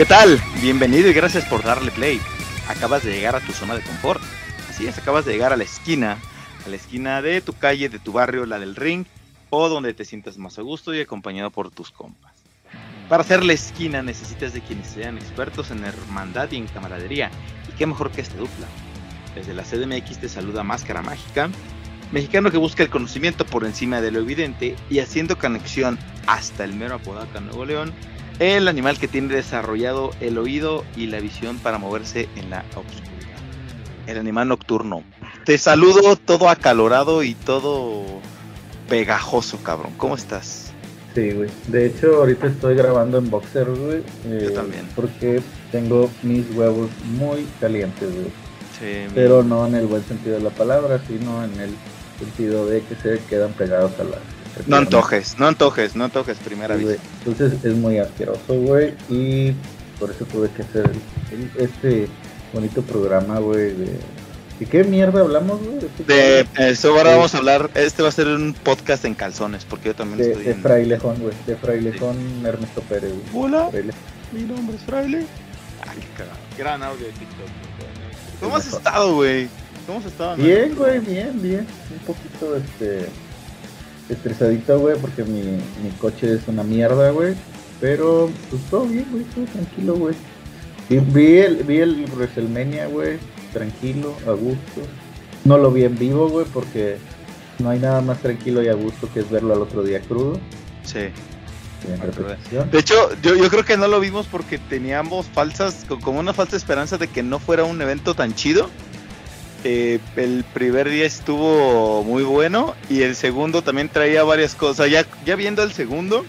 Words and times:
¿Qué 0.00 0.06
tal? 0.06 0.40
Bienvenido 0.62 1.10
y 1.10 1.12
gracias 1.12 1.44
por 1.44 1.62
darle 1.62 1.90
play. 1.90 2.18
Acabas 2.68 3.04
de 3.04 3.12
llegar 3.12 3.36
a 3.36 3.40
tu 3.40 3.52
zona 3.52 3.74
de 3.74 3.82
confort. 3.82 4.22
Así 4.70 4.86
es, 4.86 4.96
acabas 4.96 5.26
de 5.26 5.32
llegar 5.34 5.52
a 5.52 5.58
la 5.58 5.64
esquina, 5.64 6.16
a 6.64 6.68
la 6.70 6.76
esquina 6.76 7.20
de 7.20 7.42
tu 7.42 7.52
calle, 7.52 7.90
de 7.90 7.98
tu 7.98 8.12
barrio, 8.12 8.46
la 8.46 8.58
del 8.58 8.76
ring, 8.76 9.04
o 9.50 9.68
donde 9.68 9.92
te 9.92 10.06
sientas 10.06 10.38
más 10.38 10.58
a 10.58 10.62
gusto 10.62 10.94
y 10.94 11.02
acompañado 11.02 11.50
por 11.50 11.70
tus 11.70 11.90
compas. 11.90 12.32
Para 13.10 13.24
hacer 13.24 13.44
la 13.44 13.52
esquina 13.52 14.02
necesitas 14.02 14.54
de 14.54 14.62
quienes 14.62 14.86
sean 14.86 15.18
expertos 15.18 15.70
en 15.70 15.84
hermandad 15.84 16.50
y 16.50 16.56
en 16.56 16.66
camaradería. 16.68 17.30
Y 17.68 17.72
qué 17.76 17.84
mejor 17.84 18.10
que 18.10 18.22
esta 18.22 18.38
dupla. 18.38 18.68
Desde 19.34 19.52
la 19.52 19.64
CDMX 19.64 20.18
te 20.18 20.30
saluda 20.30 20.62
Máscara 20.62 21.02
Mágica, 21.02 21.50
mexicano 22.10 22.50
que 22.50 22.56
busca 22.56 22.82
el 22.82 22.88
conocimiento 22.88 23.44
por 23.44 23.66
encima 23.66 24.00
de 24.00 24.12
lo 24.12 24.20
evidente 24.20 24.76
y 24.88 25.00
haciendo 25.00 25.36
conexión 25.36 25.98
hasta 26.26 26.64
el 26.64 26.72
mero 26.72 26.94
Apodaca, 26.94 27.40
Nuevo 27.40 27.66
León, 27.66 27.92
el 28.40 28.68
animal 28.68 28.98
que 28.98 29.06
tiene 29.06 29.34
desarrollado 29.34 30.10
el 30.20 30.38
oído 30.38 30.84
y 30.96 31.06
la 31.06 31.20
visión 31.20 31.58
para 31.58 31.78
moverse 31.78 32.28
en 32.36 32.50
la 32.50 32.64
oscuridad. 32.74 33.36
El 34.06 34.18
animal 34.18 34.48
nocturno. 34.48 35.04
Te 35.44 35.58
saludo 35.58 36.16
todo 36.16 36.48
acalorado 36.48 37.22
y 37.22 37.34
todo 37.34 38.02
pegajoso, 38.88 39.58
cabrón. 39.62 39.92
¿Cómo 39.98 40.14
estás? 40.14 40.72
Sí, 41.14 41.32
güey. 41.32 41.50
De 41.68 41.86
hecho, 41.86 42.16
ahorita 42.16 42.46
estoy 42.46 42.74
grabando 42.76 43.18
en 43.18 43.30
boxer, 43.30 43.68
güey. 43.68 44.02
Yo 44.24 44.48
eh, 44.48 44.50
también. 44.50 44.88
Porque 44.96 45.42
tengo 45.70 46.10
mis 46.22 46.50
huevos 46.54 46.88
muy 47.18 47.46
calientes, 47.60 48.10
güey. 48.10 48.32
Sí, 48.78 49.06
Pero 49.14 49.42
no 49.42 49.66
en 49.66 49.74
el 49.74 49.86
buen 49.86 50.02
sentido 50.04 50.36
de 50.36 50.42
la 50.42 50.50
palabra, 50.50 50.98
sino 51.06 51.44
en 51.44 51.60
el 51.60 51.70
sentido 52.18 52.66
de 52.66 52.80
que 52.82 52.94
se 52.94 53.18
quedan 53.24 53.52
pegados 53.52 53.92
a 54.00 54.04
la... 54.04 54.16
No 54.66 54.76
antojes, 54.76 55.36
no 55.38 55.46
antojes, 55.46 55.94
no 55.96 56.04
antojes, 56.04 56.38
primera 56.38 56.76
Sí, 56.78 56.84
vez. 56.84 56.98
Entonces 57.24 57.64
es 57.64 57.74
muy 57.74 57.98
asqueroso, 57.98 58.54
güey. 58.54 58.94
Y 59.08 59.52
por 59.98 60.10
eso 60.10 60.24
tuve 60.26 60.48
que 60.50 60.62
hacer 60.62 60.90
el- 61.32 61.50
este 61.62 62.08
bonito 62.52 62.82
programa, 62.82 63.38
güey. 63.38 63.72
De... 63.74 63.98
¿Y 64.60 64.66
qué 64.66 64.84
mierda 64.84 65.20
hablamos, 65.20 65.58
güey? 65.62 65.78
De 66.06 66.46
eso 66.58 66.90
ahora 66.90 67.10
Sí. 67.10 67.16
vamos 67.16 67.34
a 67.34 67.38
hablar, 67.38 67.70
este 67.74 68.02
va 68.02 68.08
a 68.10 68.12
ser 68.12 68.26
un 68.28 68.52
podcast 68.54 69.04
en 69.06 69.14
calzones, 69.14 69.64
porque 69.64 69.88
yo 69.88 69.94
también 69.94 70.18
de, 70.18 70.28
estoy 70.32 70.44
de 70.44 70.50
en... 70.52 70.62
Frailejón, 70.62 71.16
güey. 71.20 71.34
De 71.46 71.56
Frailejón 71.56 72.16
Ernesto 72.44 72.82
Pérez, 72.82 73.12
güey. 73.32 73.44
Hola, 73.46 73.70
Fraile- 73.70 73.94
mi 74.32 74.42
nombre 74.42 74.76
es 74.76 74.82
Fraile. 74.82 75.24
Ah, 75.82 75.92
qué 75.98 76.06
cagado. 76.16 76.36
Gran 76.58 76.82
audio 76.82 77.06
de 77.06 77.12
TikTok. 77.12 77.38
güey. 77.38 78.40
¿Cómo 78.40 78.56
has 78.56 78.66
estado, 78.66 79.14
güey? 79.14 79.48
¿Cómo 79.86 79.98
has 80.00 80.04
estado? 80.06 80.36
Bien, 80.36 80.74
güey, 80.76 80.98
bien, 81.00 81.40
bien. 81.40 81.66
Un 81.90 81.98
poquito, 82.06 82.56
este, 82.56 83.06
estresadito, 84.10 84.78
güey, 84.78 84.96
porque 84.98 85.24
mi, 85.24 85.40
mi 85.42 85.90
coche 86.00 86.34
es 86.34 86.48
una 86.48 86.62
mierda, 86.62 87.10
güey. 87.10 87.34
Pero, 87.80 88.30
pues 88.50 88.62
todo 88.70 88.84
bien, 88.86 89.06
güey, 89.10 89.24
todo 89.24 89.44
tranquilo, 89.46 89.94
güey. 89.94 90.14
Vi, 90.88 90.98
vi 90.98 91.38
el, 91.38 91.56
vi 91.64 91.78
el 91.78 92.04
WrestleMania, 92.14 92.86
güey, 92.88 93.18
tranquilo, 93.52 94.14
a 94.26 94.32
gusto. 94.32 94.82
No 95.44 95.56
lo 95.56 95.70
vi 95.70 95.84
en 95.84 95.98
vivo, 95.98 96.28
güey, 96.28 96.44
porque 96.52 96.98
no 97.58 97.70
hay 97.70 97.78
nada 97.78 98.00
más 98.02 98.18
tranquilo 98.20 98.62
y 98.62 98.68
a 98.68 98.74
gusto 98.74 99.08
que 99.14 99.20
es 99.20 99.30
verlo 99.30 99.54
al 99.54 99.62
otro 99.62 99.82
día 99.82 100.00
crudo. 100.00 100.38
Sí. 100.84 100.98
De 102.70 102.78
hecho, 102.78 102.94
yo, 103.22 103.34
yo 103.36 103.48
creo 103.48 103.64
que 103.64 103.78
no 103.78 103.88
lo 103.88 104.00
vimos 104.00 104.26
porque 104.26 104.58
teníamos 104.58 105.26
falsas, 105.26 105.86
co- 105.88 105.98
como 105.98 106.20
una 106.20 106.34
falsa 106.34 106.56
esperanza 106.56 106.98
de 106.98 107.08
que 107.08 107.22
no 107.22 107.38
fuera 107.38 107.64
un 107.64 107.80
evento 107.80 108.12
tan 108.14 108.34
chido. 108.34 108.68
Eh, 109.62 109.98
el 110.16 110.44
primer 110.54 110.88
día 110.88 111.04
estuvo 111.04 112.02
muy 112.02 112.22
bueno 112.22 112.74
y 112.88 113.02
el 113.02 113.14
segundo 113.14 113.62
también 113.62 113.88
traía 113.88 114.24
varias 114.24 114.54
cosas. 114.54 114.90
Ya, 114.90 115.04
ya 115.24 115.36
viendo 115.36 115.62
el 115.62 115.72
segundo, 115.72 116.24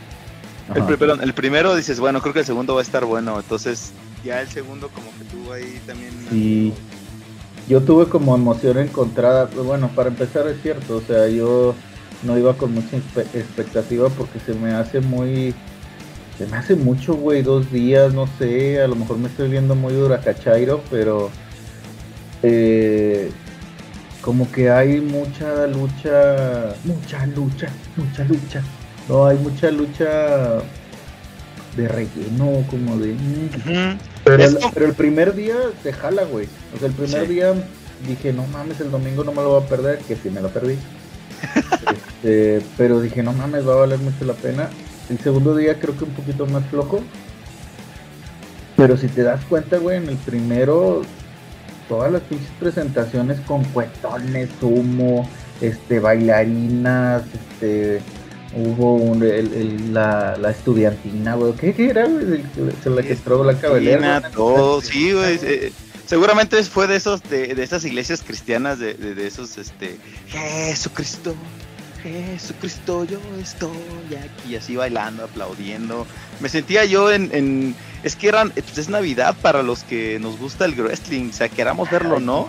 el, 0.75 0.83
perdón, 0.97 1.19
primero 1.33 1.75
dices, 1.75 1.99
bueno, 1.99 2.21
creo 2.21 2.33
que 2.33 2.39
el 2.39 2.45
segundo 2.45 2.75
va 2.75 2.81
a 2.81 2.83
estar 2.83 3.05
bueno. 3.05 3.39
Entonces, 3.39 3.93
ya 4.23 4.41
el 4.41 4.49
segundo 4.49 4.89
como 4.89 5.07
que 5.17 5.23
tuvo 5.25 5.53
ahí 5.53 5.81
también... 5.85 6.11
Sí. 6.29 6.73
Yo 7.67 7.81
tuve 7.81 8.07
como 8.07 8.35
emoción 8.35 8.79
encontrada, 8.79 9.47
pero 9.47 9.63
bueno, 9.63 9.89
para 9.95 10.09
empezar 10.09 10.47
es 10.47 10.61
cierto, 10.61 10.97
o 10.97 11.01
sea, 11.01 11.27
yo 11.27 11.75
no 12.23 12.37
iba 12.37 12.53
con 12.57 12.73
mucha 12.73 12.97
expectativa 12.97 14.09
porque 14.09 14.39
se 14.39 14.53
me 14.53 14.73
hace 14.73 14.99
muy, 14.99 15.53
se 16.37 16.47
me 16.47 16.57
hace 16.57 16.75
mucho, 16.75 17.13
güey, 17.13 17.43
dos 17.43 17.71
días, 17.71 18.13
no 18.13 18.27
sé, 18.39 18.81
a 18.81 18.87
lo 18.87 18.95
mejor 18.95 19.19
me 19.19 19.27
estoy 19.27 19.49
viendo 19.49 19.75
muy 19.75 19.93
duracachairo, 19.93 20.83
pero 20.89 21.29
eh, 22.43 23.31
como 24.21 24.51
que 24.51 24.69
hay 24.69 24.99
mucha 25.01 25.67
lucha, 25.67 26.73
mucha 26.83 27.25
lucha, 27.27 27.67
mucha 27.97 28.23
lucha, 28.25 28.61
no, 29.09 29.25
hay 29.25 29.37
mucha 29.37 29.71
lucha 29.71 30.59
de 31.75 31.87
relleno, 31.87 32.63
como 32.69 32.97
de... 32.97 33.15
pero, 34.23 34.43
el, 34.43 34.55
como- 34.55 34.71
pero 34.73 34.85
el 34.87 34.93
primer 34.93 35.33
día 35.33 35.55
te 35.83 35.93
jala, 35.93 36.23
güey. 36.23 36.47
O 36.75 36.79
sea, 36.79 36.87
el 36.89 36.93
primer 36.93 37.27
Sí. 37.27 37.33
día 37.33 37.53
dije, 38.07 38.33
no 38.33 38.45
mames, 38.47 38.79
el 38.81 38.91
domingo 38.91 39.23
no 39.23 39.31
me 39.31 39.41
lo 39.41 39.49
voy 39.49 39.63
a 39.63 39.67
perder, 39.67 39.99
que 39.99 40.15
sí 40.15 40.29
me 40.29 40.41
lo 40.41 40.49
perdí. 40.49 40.75
Este, 42.23 42.61
pero 42.77 43.01
dije, 43.01 43.23
no 43.23 43.33
mames, 43.33 43.67
va 43.67 43.73
a 43.73 43.77
valer 43.77 43.97
mucho 43.99 44.23
la 44.25 44.33
pena. 44.33 44.69
El 45.09 45.17
segundo 45.19 45.55
día 45.55 45.79
creo 45.79 45.97
que 45.97 46.03
un 46.03 46.11
poquito 46.11 46.45
más 46.45 46.63
flojo. 46.67 47.01
Pero 48.77 48.95
si 48.97 49.07
te 49.07 49.23
das 49.23 49.43
cuenta, 49.45 49.77
güey, 49.77 49.97
en 49.97 50.07
el 50.09 50.17
primero, 50.17 51.01
todas 51.91 52.09
las 52.09 52.21
pinches 52.21 52.47
presentaciones 52.57 53.37
con 53.41 53.65
cuetones, 53.65 54.47
humo, 54.61 55.27
este, 55.59 55.99
bailarinas, 55.99 57.23
este, 57.33 58.01
hubo 58.55 58.95
un- 58.95 59.21
el- 59.23 59.53
el- 59.53 59.93
la, 59.93 60.37
la 60.37 60.51
estudiantina, 60.51 61.35
güey. 61.35 61.51
¿Qué, 61.53 61.73
qué 61.73 61.89
era, 61.89 62.07
güey? 62.07 62.43
Se 62.81 62.89
la 63.43 63.59
que 63.59 63.67
Belair, 63.67 63.97
Cristina, 63.97 64.19
güey. 64.21 64.31
todo, 64.31 64.81
sí, 64.91 65.11
güey. 65.11 65.37
eh, 65.43 65.73
seguramente 66.05 66.63
fue 66.63 66.87
de 66.87 66.95
esos, 66.95 67.21
de, 67.23 67.55
de 67.55 67.61
esas 67.63 67.83
iglesias 67.83 68.23
cristianas, 68.25 68.79
de, 68.79 68.93
de, 68.93 69.13
de 69.13 69.27
esos, 69.27 69.57
este, 69.57 69.97
Jesucristo, 70.27 71.35
Jesucristo, 72.03 73.05
yo 73.05 73.19
estoy 73.41 73.71
aquí, 74.15 74.55
así 74.55 74.75
bailando, 74.75 75.23
aplaudiendo. 75.25 76.05
Me 76.39 76.49
sentía 76.49 76.85
yo 76.85 77.11
en, 77.11 77.29
en 77.33 77.75
es 78.03 78.15
que 78.15 78.27
eran, 78.27 78.49
pues 78.51 78.77
es 78.77 78.89
Navidad 78.89 79.35
para 79.41 79.61
los 79.61 79.83
que 79.83 80.17
nos 80.19 80.37
gusta 80.39 80.65
el 80.65 80.73
wrestling, 80.73 81.29
o 81.29 81.33
sea, 81.33 81.49
queramos 81.49 81.89
verlo, 81.91 82.19
¿no? 82.19 82.47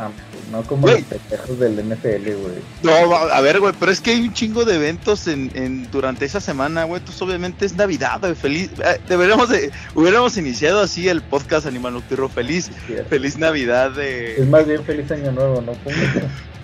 No 0.51 0.63
como 0.63 0.87
los 0.87 1.01
pendejos 1.03 1.59
del 1.59 1.77
NFL, 1.77 2.31
güey. 2.35 2.55
No, 2.83 3.15
a 3.15 3.41
ver, 3.41 3.61
güey, 3.61 3.73
pero 3.79 3.91
es 3.91 4.01
que 4.01 4.11
hay 4.11 4.21
un 4.21 4.33
chingo 4.35 4.65
de 4.65 4.77
eventos 4.77 5.27
en, 5.27 5.51
en 5.55 5.91
durante 5.91 6.25
esa 6.27 6.41
semana, 6.41 6.85
güey. 6.85 7.01
Entonces, 7.01 7.23
obviamente 7.23 7.65
es 7.65 7.75
Navidad, 7.75 8.21
güey. 8.21 8.35
Feliz. 8.35 8.71
eh, 8.85 9.01
deberíamos 9.09 9.49
de. 9.49 9.71
Hubiéramos 9.95 10.37
iniciado 10.37 10.81
así 10.81 11.09
el 11.09 11.23
podcast 11.23 11.67
Animal 11.67 11.95
Nocturno. 11.95 12.29
Feliz. 12.29 12.71
Feliz 13.09 13.39
Navidad 13.39 13.99
Es 13.99 14.37
de. 14.37 14.47
más 14.51 14.67
bien 14.67 14.85
feliz 14.85 15.11
año 15.11 15.33
nuevo, 15.33 15.63
¿no? 15.63 15.73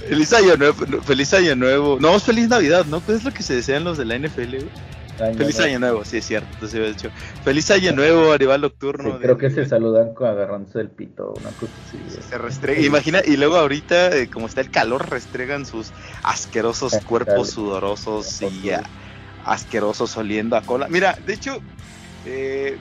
Feliz 0.08 0.32
Año 0.32 0.56
Nuevo. 0.56 1.02
Feliz 1.02 1.34
Año 1.34 1.56
Nuevo. 1.56 1.98
No, 2.00 2.14
es 2.16 2.22
Feliz 2.22 2.48
Navidad, 2.48 2.86
¿no? 2.86 3.04
¿Qué 3.04 3.12
es 3.14 3.24
lo 3.24 3.32
que 3.32 3.42
se 3.42 3.54
desean 3.54 3.84
los 3.84 3.98
de 3.98 4.04
la 4.04 4.16
NFL, 4.18 4.56
güey? 4.56 4.68
Año 5.20 5.36
Feliz 5.36 5.56
nuevo. 5.56 5.68
Año 5.70 5.78
Nuevo, 5.80 6.04
sí, 6.04 6.18
es 6.18 6.26
cierto. 6.26 6.48
Entonces, 6.54 6.78
he 6.80 6.88
dicho. 6.88 7.10
Feliz 7.42 7.70
Año 7.72 7.92
Nuevo, 7.92 8.36
Sí, 8.38 8.44
Nocturno. 8.60 9.18
creo 9.18 9.34
de- 9.34 9.40
que 9.40 9.50
se 9.50 9.66
saludan 9.66 10.14
con 10.14 10.28
agarrándose 10.28 10.80
el 10.80 10.90
pito, 10.90 11.34
una 11.40 11.50
cosa 11.50 11.72
así. 11.88 11.98
güey. 12.08 12.22
Se 12.22 12.38
restrega, 12.38 12.80
imagina, 12.82 13.20
y 13.24 13.36
luego 13.36 13.56
ahorita, 13.56 14.16
eh, 14.16 14.30
como 14.30 14.46
está 14.46 14.60
el 14.60 14.70
calor, 14.70 15.10
restregan 15.10 15.66
sus 15.66 15.90
asquerosos 16.22 16.94
Ah, 16.94 17.00
cuerpos 17.04 17.34
dale. 17.34 17.50
sudorosos 17.50 18.42
y 18.42 18.44
Por 18.70 18.74
ah, 18.74 18.82
asquerosos 19.44 20.16
oliendo 20.16 20.54
a 20.56 20.62
cola. 20.62 20.86
Mira, 20.88 21.18
de 21.26 21.32
hecho, 21.34 21.58
eh, 22.24 22.76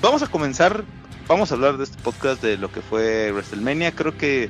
vamos 0.00 0.22
a 0.22 0.28
comenzar, 0.28 0.84
vamos 1.26 1.50
a 1.50 1.54
hablar 1.54 1.76
de 1.76 1.84
este 1.84 2.00
podcast 2.02 2.40
de 2.40 2.56
lo 2.56 2.70
que 2.70 2.82
fue 2.82 3.32
WrestleMania. 3.32 3.92
Creo 3.96 4.16
que 4.16 4.48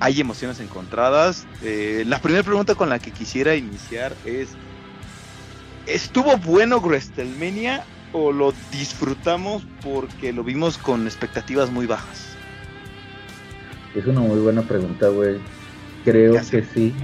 hay 0.00 0.20
emociones 0.20 0.60
encontradas. 0.60 1.46
Eh, 1.62 2.04
la 2.06 2.20
primera 2.20 2.42
pregunta 2.42 2.74
con 2.74 2.88
la 2.88 2.98
que 2.98 3.10
quisiera 3.10 3.54
iniciar 3.54 4.14
es, 4.24 4.48
¿estuvo 5.86 6.36
bueno 6.38 6.78
WrestleMania 6.80 7.84
o 8.12 8.32
lo 8.32 8.52
disfrutamos 8.72 9.62
porque 9.82 10.32
lo 10.32 10.44
vimos 10.44 10.78
con 10.78 11.06
expectativas 11.06 11.70
muy 11.70 11.86
bajas? 11.86 12.26
Es 13.94 14.06
una 14.06 14.20
muy 14.20 14.38
buena 14.40 14.62
pregunta, 14.62 15.08
güey. 15.08 15.38
Creo 16.04 16.34
que 16.48 16.62
sí. 16.62 16.94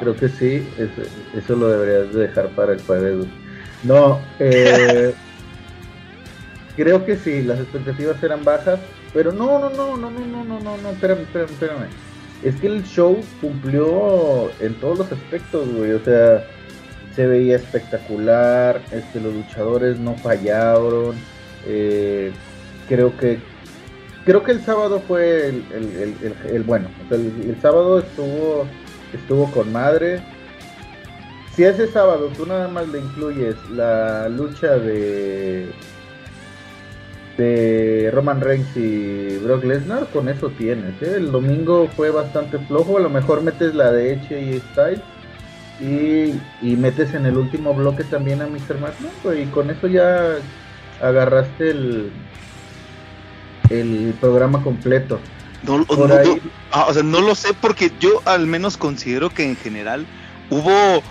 Creo 0.00 0.16
que 0.16 0.28
sí. 0.28 0.66
es- 0.78 1.42
eso 1.42 1.56
lo 1.56 1.68
deberías 1.68 2.12
de 2.14 2.28
dejar 2.28 2.48
para 2.50 2.72
el 2.72 2.82
jueves. 2.82 3.16
güey. 3.18 3.30
No, 3.84 4.20
eh, 4.38 5.14
creo 6.76 7.04
que 7.04 7.16
sí, 7.16 7.42
las 7.42 7.58
expectativas 7.60 8.22
eran 8.22 8.44
bajas, 8.44 8.78
pero 9.12 9.32
no, 9.32 9.58
no, 9.58 9.70
no, 9.70 9.96
no, 9.96 10.10
no, 10.10 10.20
no, 10.20 10.44
no, 10.44 10.60
no, 10.60 10.76
no, 10.76 10.90
espérame, 10.90 11.20
espérame, 11.22 11.50
espérame. 11.50 11.86
Es 12.42 12.56
que 12.56 12.66
el 12.66 12.82
show 12.84 13.20
cumplió 13.40 14.50
en 14.60 14.74
todos 14.74 14.98
los 14.98 15.12
aspectos, 15.12 15.68
güey, 15.74 15.92
o 15.92 16.04
sea, 16.04 16.44
se 17.14 17.26
veía 17.26 17.56
espectacular, 17.56 18.80
este, 18.90 19.20
los 19.20 19.34
luchadores 19.34 19.98
no 19.98 20.14
fallaron, 20.16 21.14
eh, 21.66 22.32
creo 22.88 23.16
que 23.16 23.38
creo 24.24 24.42
que 24.42 24.52
el 24.52 24.60
sábado 24.64 25.02
fue 25.06 25.48
el, 25.48 26.62
bueno, 26.64 26.88
el, 27.10 27.56
sábado 27.60 27.98
estuvo 27.98 28.66
estuvo 29.12 29.50
con 29.50 29.70
madre, 29.72 30.20
si 31.54 31.64
ese 31.64 31.86
sábado 31.86 32.30
tú 32.36 32.46
nada 32.46 32.68
más 32.68 32.88
le 32.88 33.00
incluyes 33.00 33.56
la 33.70 34.28
lucha 34.28 34.78
de 34.78 35.70
de 37.36 38.10
Roman 38.12 38.40
Reigns 38.40 38.76
y 38.76 39.38
Brock 39.38 39.64
Lesnar, 39.64 40.06
con 40.12 40.28
eso 40.28 40.50
tienes. 40.50 41.00
¿eh? 41.02 41.14
El 41.16 41.32
domingo 41.32 41.88
fue 41.96 42.10
bastante 42.10 42.58
flojo, 42.58 42.98
a 42.98 43.00
lo 43.00 43.10
mejor 43.10 43.42
metes 43.42 43.74
la 43.74 43.90
de 43.90 44.14
Eche 44.14 44.40
y 44.40 44.60
Styles 44.60 45.00
y, 45.80 46.66
y, 46.66 46.76
metes 46.76 47.14
en 47.14 47.26
el 47.26 47.36
último 47.36 47.74
bloque 47.74 48.04
también 48.04 48.42
a 48.42 48.46
Mr. 48.46 48.78
McMahon, 48.78 49.42
y 49.42 49.46
con 49.46 49.70
eso 49.70 49.88
ya 49.88 50.36
agarraste 51.00 51.70
el, 51.70 52.12
el 53.70 54.14
programa 54.20 54.62
completo. 54.62 55.18
No, 55.62 55.84
ah, 56.72 56.86
o 56.88 56.92
sea, 56.94 57.02
no 57.02 57.20
lo 57.20 57.34
sé 57.34 57.54
porque 57.54 57.92
yo 58.00 58.20
al 58.24 58.46
menos 58.46 58.76
considero 58.76 59.30
que 59.30 59.44
en 59.44 59.56
general 59.56 60.06
hubo 60.50 61.02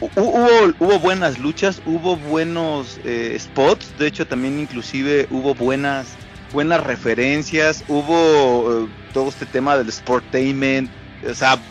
hubo, 0.00 0.74
hubo 0.78 0.98
buenas 1.00 1.38
luchas, 1.38 1.80
hubo 1.84 2.16
buenos 2.16 3.00
eh, 3.04 3.36
spots, 3.38 3.96
de 3.96 4.06
hecho 4.06 4.26
también 4.26 4.58
inclusive 4.58 5.26
hubo 5.30 5.54
buenas 5.54 6.18
buenas 6.50 6.82
referencias, 6.82 7.84
hubo 7.88 8.86
eh, 8.86 8.88
todo 9.12 9.28
este 9.28 9.46
tema 9.46 9.76
del 9.76 9.92
sportainment, 9.92 10.90
o 11.22 11.34
sea, 11.34 11.62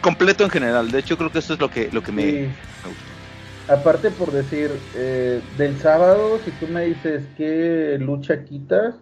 completo 0.00 0.44
en 0.44 0.50
general. 0.50 0.90
De 0.90 0.98
hecho 0.98 1.16
creo 1.16 1.30
que 1.30 1.38
eso 1.38 1.54
es 1.54 1.60
lo 1.60 1.70
que 1.70 1.88
lo 1.92 2.02
que 2.02 2.12
me, 2.12 2.56
Aparte 3.68 4.12
por 4.12 4.30
decir, 4.30 4.80
eh, 4.94 5.42
del 5.56 5.80
sábado, 5.80 6.38
si 6.38 6.52
tú 6.52 6.68
me 6.68 6.84
dices 6.84 7.28
qué 7.36 7.96
lucha 7.98 8.44
quitas, 8.44 8.94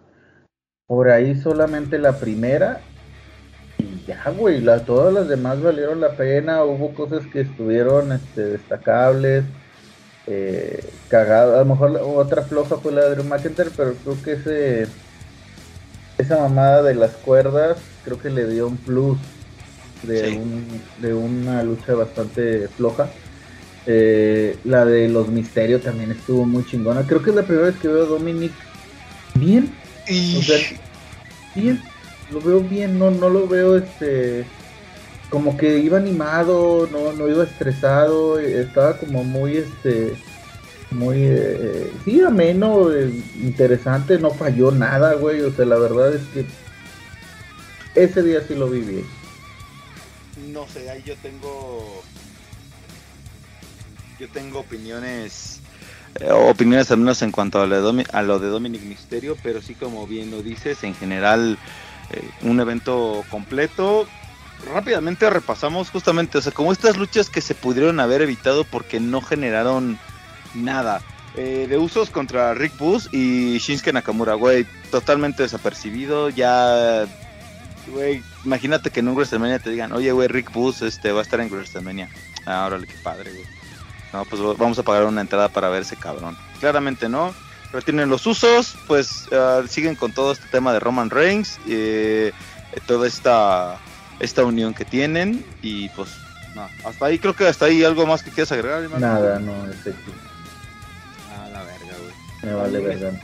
por 0.87 1.09
ahí 1.09 1.35
solamente 1.35 1.99
la 1.99 2.19
primera 2.19 2.83
ya, 4.07 4.31
güey, 4.37 4.61
la, 4.61 4.85
todas 4.85 5.13
las 5.13 5.27
demás 5.27 5.61
valieron 5.61 5.99
la 5.99 6.11
pena, 6.15 6.63
hubo 6.63 6.93
cosas 6.93 7.25
que 7.27 7.41
estuvieron 7.41 8.11
este, 8.11 8.41
destacables, 8.41 9.43
eh, 10.27 10.83
cagadas, 11.07 11.55
a 11.55 11.59
lo 11.59 11.65
mejor 11.65 11.99
otra 12.03 12.43
floja 12.43 12.77
fue 12.77 12.91
la 12.91 13.05
de 13.05 13.15
Drew 13.15 13.23
McIntyre, 13.23 13.71
pero 13.75 13.93
creo 13.95 14.21
que 14.23 14.31
ese 14.33 14.87
esa 16.17 16.39
mamada 16.39 16.81
de 16.81 16.95
las 16.95 17.11
cuerdas 17.11 17.77
creo 18.05 18.19
que 18.19 18.29
le 18.29 18.47
dio 18.47 18.67
un 18.67 18.77
plus 18.77 19.17
de, 20.03 20.37
un, 20.37 20.81
de 21.01 21.13
una 21.13 21.61
lucha 21.63 21.93
bastante 21.93 22.67
floja. 22.69 23.09
Eh, 23.87 24.57
la 24.63 24.85
de 24.85 25.09
los 25.09 25.27
misterios 25.27 25.83
también 25.83 26.11
estuvo 26.11 26.45
muy 26.45 26.65
chingona. 26.65 27.05
Creo 27.05 27.21
que 27.21 27.31
es 27.31 27.35
la 27.35 27.43
primera 27.43 27.67
vez 27.67 27.75
que 27.77 27.87
veo 27.87 28.03
a 28.03 28.07
Dominic 28.07 28.53
bien. 29.35 29.75
O 30.37 30.41
sea, 30.41 30.57
bien 31.53 31.81
lo 32.31 32.41
veo 32.41 32.61
bien, 32.61 32.97
no, 32.97 33.11
no 33.11 33.29
lo 33.29 33.47
veo 33.47 33.77
este 33.77 34.45
como 35.29 35.57
que 35.57 35.79
iba 35.79 35.97
animado, 35.97 36.87
no, 36.91 37.11
no 37.13 37.27
iba 37.27 37.43
estresado, 37.43 38.39
estaba 38.39 38.97
como 38.97 39.23
muy 39.23 39.57
este 39.57 40.15
muy 40.91 41.17
eh, 41.23 41.91
sí 42.05 42.21
ameno, 42.21 42.91
eh, 42.91 43.11
interesante, 43.41 44.17
no 44.17 44.31
falló 44.31 44.71
nada, 44.71 45.13
güey, 45.15 45.41
o 45.41 45.51
sea, 45.51 45.65
la 45.65 45.77
verdad 45.77 46.13
es 46.13 46.21
que 46.27 46.45
ese 47.95 48.23
día 48.23 48.41
sí 48.47 48.55
lo 48.55 48.69
vi 48.69 48.81
bien. 48.81 49.05
No 50.53 50.67
sé, 50.67 50.89
ahí 50.89 51.03
yo 51.05 51.15
tengo 51.17 52.01
yo 54.19 54.29
tengo 54.29 54.59
opiniones 54.59 55.59
eh, 56.19 56.31
opiniones 56.31 56.89
al 56.91 56.99
menos 56.99 57.21
en 57.21 57.31
cuanto 57.31 57.61
a 57.61 57.67
lo, 57.67 57.91
de 57.91 58.05
a 58.13 58.21
lo 58.21 58.39
de 58.39 58.47
Dominic 58.47 58.83
Misterio, 58.83 59.35
pero 59.43 59.61
sí 59.61 59.75
como 59.75 60.07
bien 60.07 60.31
lo 60.31 60.41
dices, 60.41 60.83
en 60.83 60.95
general 60.95 61.57
eh, 62.11 62.29
un 62.41 62.59
evento 62.59 63.23
completo. 63.29 64.07
Rápidamente 64.73 65.29
repasamos 65.29 65.89
justamente, 65.89 66.37
o 66.37 66.41
sea, 66.41 66.51
como 66.51 66.71
estas 66.71 66.97
luchas 66.97 67.29
que 67.29 67.41
se 67.41 67.55
pudieron 67.55 67.99
haber 67.99 68.21
evitado 68.21 68.63
porque 68.63 68.99
no 68.99 69.21
generaron 69.21 69.99
nada. 70.53 71.01
Eh, 71.37 71.67
de 71.67 71.77
usos 71.77 72.09
contra 72.09 72.53
Rick 72.53 72.77
Bus 72.77 73.09
y 73.11 73.57
Shinsuke 73.57 73.91
Nakamura, 73.91 74.35
güey, 74.35 74.65
totalmente 74.89 75.43
desapercibido. 75.43 76.29
Ya, 76.29 77.05
güey, 77.87 78.23
imagínate 78.45 78.89
que 78.89 79.01
en 79.01 79.09
un 79.09 79.15
WrestleMania 79.15 79.59
te 79.59 79.69
digan, 79.69 79.91
oye, 79.91 80.13
güey, 80.13 80.29
Rick 80.29 80.53
Bus 80.53 80.81
este, 80.81 81.11
va 81.11 81.19
a 81.19 81.23
estar 81.23 81.41
en 81.41 81.49
WrestleMania. 81.49 82.09
Ah, 82.45 82.65
órale, 82.65 82.87
qué 82.87 82.95
padre, 83.03 83.31
güey. 83.31 83.43
No, 84.13 84.23
pues 84.23 84.41
vamos 84.57 84.79
a 84.79 84.83
pagar 84.83 85.03
una 85.03 85.19
entrada 85.19 85.49
para 85.49 85.67
ver 85.67 85.81
ese 85.81 85.97
cabrón. 85.97 86.37
Claramente 86.61 87.09
no 87.09 87.33
retienen 87.75 88.09
los 88.09 88.25
usos, 88.25 88.77
pues 88.87 89.27
ah, 89.31 89.61
siguen 89.69 89.95
con 89.95 90.11
todo 90.11 90.31
este 90.31 90.47
tema 90.47 90.73
de 90.73 90.79
Roman 90.79 91.09
Reigns, 91.09 91.59
eh, 91.67 92.31
toda 92.87 93.07
esta, 93.07 93.77
esta 94.19 94.43
unión 94.43 94.73
que 94.73 94.85
tienen 94.85 95.45
y 95.61 95.89
pues 95.89 96.09
no, 96.55 96.67
hasta 96.85 97.05
ahí 97.05 97.19
creo 97.19 97.35
que 97.35 97.45
hasta 97.45 97.65
ahí 97.65 97.83
algo 97.83 98.05
más 98.05 98.23
que 98.23 98.31
quieras 98.31 98.51
agregar. 98.53 98.89
Nada, 98.99 99.39
no, 99.39 99.65
es 99.69 99.77
Ah, 101.29 101.49
la 101.51 101.63
verga, 101.63 101.97
güey. 101.99 102.13
Me 102.43 102.53
vale 102.53 102.79
verga. 102.79 103.19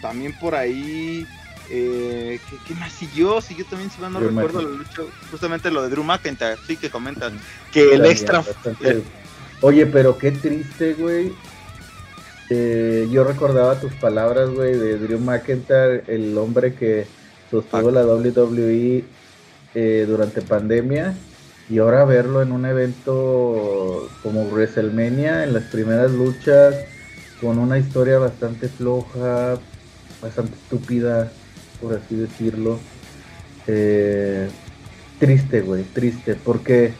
también 0.00 0.38
por 0.38 0.54
ahí... 0.54 1.26
Eh, 1.70 2.38
¿qué, 2.68 2.74
más 2.74 2.92
siguió? 2.92 3.40
Siguió 3.40 3.64
también, 3.64 3.90
si 3.90 4.00
no 4.00 4.20
recuerdo, 4.20 4.60
la 4.60 4.68
lucha, 4.68 5.02
justamente 5.30 5.70
lo 5.70 5.82
de 5.82 5.88
Drew 5.88 6.04
McIntyre, 6.04 6.58
sí 6.66 6.76
que 6.76 6.90
comentan 6.90 7.40
que 7.72 7.94
el 7.94 8.04
extra... 8.04 8.44
Oye, 9.62 9.86
pero 9.86 10.18
qué 10.18 10.30
triste, 10.30 10.92
güey, 10.92 11.32
eh, 12.50 13.08
yo 13.10 13.24
recordaba 13.24 13.80
tus 13.80 13.92
palabras, 13.94 14.50
güey, 14.50 14.74
de 14.74 14.98
Drew 14.98 15.18
McIntyre, 15.18 16.04
el 16.08 16.36
hombre 16.36 16.74
que 16.74 17.06
sostuvo 17.50 17.90
la 17.90 18.04
WWE 18.04 19.04
eh, 19.74 20.04
durante 20.06 20.42
pandemia. 20.42 21.14
Y 21.70 21.78
ahora 21.78 22.04
verlo 22.04 22.42
en 22.42 22.52
un 22.52 22.66
evento 22.66 24.08
como 24.22 24.44
WrestleMania, 24.44 25.44
en 25.44 25.54
las 25.54 25.64
primeras 25.64 26.10
luchas, 26.12 26.76
con 27.40 27.58
una 27.58 27.78
historia 27.78 28.18
bastante 28.18 28.68
floja, 28.68 29.58
bastante 30.20 30.54
estúpida, 30.54 31.32
por 31.80 31.94
así 31.94 32.16
decirlo. 32.16 32.78
Eh, 33.66 34.48
triste, 35.18 35.62
güey, 35.62 35.84
triste, 35.84 36.34
porque 36.34 36.92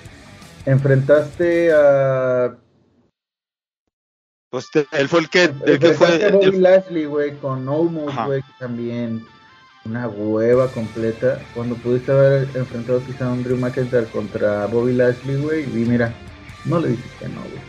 enfrentaste 0.65 1.73
a 1.73 2.55
pues 4.55 4.71
él 4.93 5.09
fue 5.09 5.19
el 5.19 5.29
que, 5.29 5.53
el 5.67 5.81
que 5.81 5.95
fue. 5.95 6.31
Bobby 6.31 6.59
Lashley, 6.59 7.07
güey, 7.07 7.37
con 7.39 7.69
Omos, 7.69 8.15
güey, 8.25 8.41
también 8.61 9.27
una 9.85 10.07
hueva 10.07 10.71
completa. 10.71 11.41
Cuando 11.55 11.75
pudiste 11.75 12.13
haber 12.13 12.49
enfrentado 12.55 13.05
quizá 13.05 13.27
a 13.27 13.33
un 13.33 13.43
Drew 13.43 13.57
McIntyre 13.57 14.07
contra 14.07 14.67
Bobby 14.67 14.93
Lashley, 14.93 15.39
güey, 15.39 15.65
y 15.65 15.85
mira, 15.87 16.15
no 16.67 16.79
le 16.79 16.91
dices 16.91 17.11
que 17.19 17.29
no, 17.31 17.41
güey. 17.41 17.63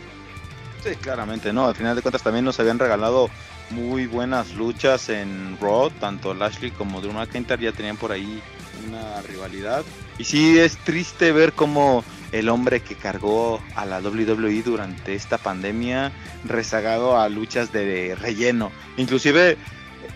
Sí, 0.84 0.90
claramente 1.00 1.52
no. 1.52 1.66
Al 1.66 1.74
final 1.74 1.96
de 1.96 2.02
cuentas 2.02 2.22
también 2.22 2.44
nos 2.44 2.60
habían 2.60 2.78
regalado 2.78 3.30
muy 3.70 4.06
buenas 4.06 4.54
luchas 4.54 5.08
en 5.08 5.58
Raw, 5.60 5.90
tanto 5.90 6.34
Lashley 6.34 6.70
como 6.70 7.00
Drew 7.00 7.12
McIntyre 7.12 7.64
ya 7.64 7.72
tenían 7.72 7.96
por 7.96 8.12
ahí 8.12 8.40
una 8.86 9.22
rivalidad. 9.22 9.84
Y 10.18 10.24
sí 10.24 10.56
es 10.56 10.76
triste 10.76 11.32
ver 11.32 11.52
cómo 11.52 12.04
el 12.32 12.48
hombre 12.48 12.80
que 12.80 12.94
cargó 12.94 13.60
a 13.74 13.84
la 13.86 14.00
WWE 14.00 14.62
durante 14.62 15.14
esta 15.14 15.38
pandemia 15.38 16.12
rezagado 16.44 17.18
a 17.18 17.28
luchas 17.28 17.72
de 17.72 18.14
relleno. 18.16 18.70
Inclusive, 18.96 19.56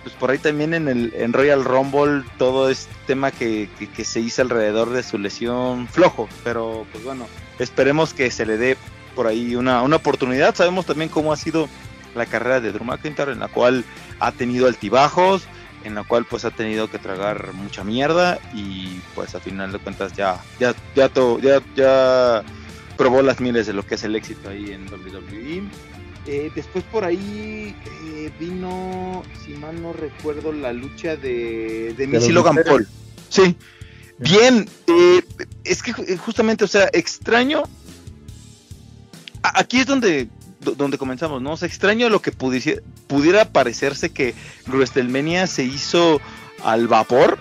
pues 0.02 0.14
por 0.16 0.30
ahí 0.30 0.38
también 0.38 0.74
en 0.74 0.88
el 0.88 1.12
en 1.16 1.32
Royal 1.32 1.64
Rumble 1.64 2.24
todo 2.38 2.70
este 2.70 2.92
tema 3.06 3.30
que, 3.30 3.68
que, 3.94 4.04
se 4.04 4.20
hizo 4.20 4.42
alrededor 4.42 4.90
de 4.90 5.02
su 5.02 5.18
lesión 5.18 5.88
flojo. 5.88 6.28
Pero 6.44 6.86
pues 6.92 7.04
bueno, 7.04 7.26
esperemos 7.58 8.14
que 8.14 8.30
se 8.30 8.46
le 8.46 8.56
dé 8.56 8.76
por 9.14 9.26
ahí 9.26 9.54
una, 9.56 9.82
una 9.82 9.96
oportunidad. 9.96 10.54
Sabemos 10.54 10.86
también 10.86 11.10
cómo 11.10 11.32
ha 11.32 11.36
sido 11.36 11.68
la 12.14 12.26
carrera 12.26 12.60
de 12.60 12.72
Drew 12.72 12.84
McIntyre, 12.84 13.32
en 13.32 13.40
la 13.40 13.48
cual 13.48 13.84
ha 14.18 14.32
tenido 14.32 14.66
altibajos, 14.66 15.44
en 15.84 15.94
la 15.94 16.04
cual 16.04 16.24
pues 16.24 16.44
ha 16.44 16.50
tenido 16.50 16.90
que 16.90 16.98
tragar 16.98 17.52
mucha 17.54 17.84
mierda 17.84 18.38
y 18.54 19.00
pues 19.14 19.34
a 19.34 19.40
final 19.40 19.72
de 19.72 19.78
cuentas 19.78 20.12
ya 20.12 20.42
ya 20.58 20.74
ya 20.94 21.10
ya, 21.42 21.62
ya 21.74 22.44
probó 22.96 23.22
las 23.22 23.40
miles 23.40 23.66
de 23.66 23.72
lo 23.72 23.86
que 23.86 23.94
es 23.94 24.04
el 24.04 24.14
éxito 24.14 24.50
ahí 24.50 24.72
en 24.72 24.86
WWE. 24.92 25.62
Eh, 26.26 26.52
después 26.54 26.84
por 26.84 27.04
ahí 27.04 27.74
eh, 28.04 28.30
vino, 28.38 29.22
si 29.44 29.52
mal 29.54 29.80
no 29.80 29.92
recuerdo, 29.92 30.52
la 30.52 30.72
lucha 30.72 31.16
de, 31.16 31.94
de 31.96 32.06
Missy 32.06 32.30
Logan 32.30 32.58
Paul. 32.64 32.86
Sí. 33.30 33.56
Bien, 34.18 34.68
eh, 34.86 35.22
es 35.64 35.82
que 35.82 35.94
justamente, 36.18 36.64
o 36.64 36.68
sea, 36.68 36.90
extraño. 36.92 37.62
aquí 39.42 39.78
es 39.80 39.86
donde 39.86 40.28
donde 40.60 40.98
comenzamos, 40.98 41.40
¿no? 41.40 41.52
O 41.52 41.56
sea, 41.56 41.66
extraño 41.66 42.08
lo 42.08 42.20
que 42.20 42.32
pudiera 42.32 43.44
parecerse 43.46 44.10
que 44.10 44.34
WrestleMania 44.66 45.46
se 45.46 45.64
hizo 45.64 46.20
al 46.62 46.86
vapor. 46.86 47.38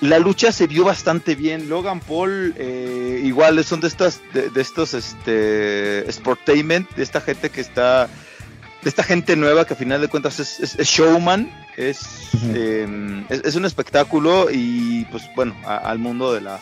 La 0.00 0.18
lucha 0.18 0.50
se 0.50 0.66
vio 0.66 0.84
bastante 0.84 1.36
bien. 1.36 1.68
Logan 1.68 2.00
Paul, 2.00 2.54
eh, 2.56 3.20
igual 3.24 3.62
son 3.64 3.80
de 3.80 3.88
estas, 3.88 4.20
de, 4.32 4.60
estos, 4.60 4.94
este, 4.94 6.04
sportainment, 6.10 6.90
de 6.96 7.04
esta 7.04 7.20
gente 7.20 7.50
que 7.50 7.60
está, 7.60 8.06
de 8.06 8.88
esta 8.88 9.04
gente 9.04 9.36
nueva 9.36 9.64
que 9.64 9.74
a 9.74 9.76
final 9.76 10.00
de 10.00 10.08
cuentas 10.08 10.40
es, 10.40 10.76
showman, 10.76 11.48
em, 11.76 13.24
es, 13.28 13.42
es, 13.44 13.54
un 13.54 13.64
espectáculo 13.64 14.48
y 14.50 15.04
pues 15.12 15.22
bueno, 15.36 15.54
al 15.64 16.00
mundo 16.00 16.32
de 16.32 16.40
la, 16.40 16.60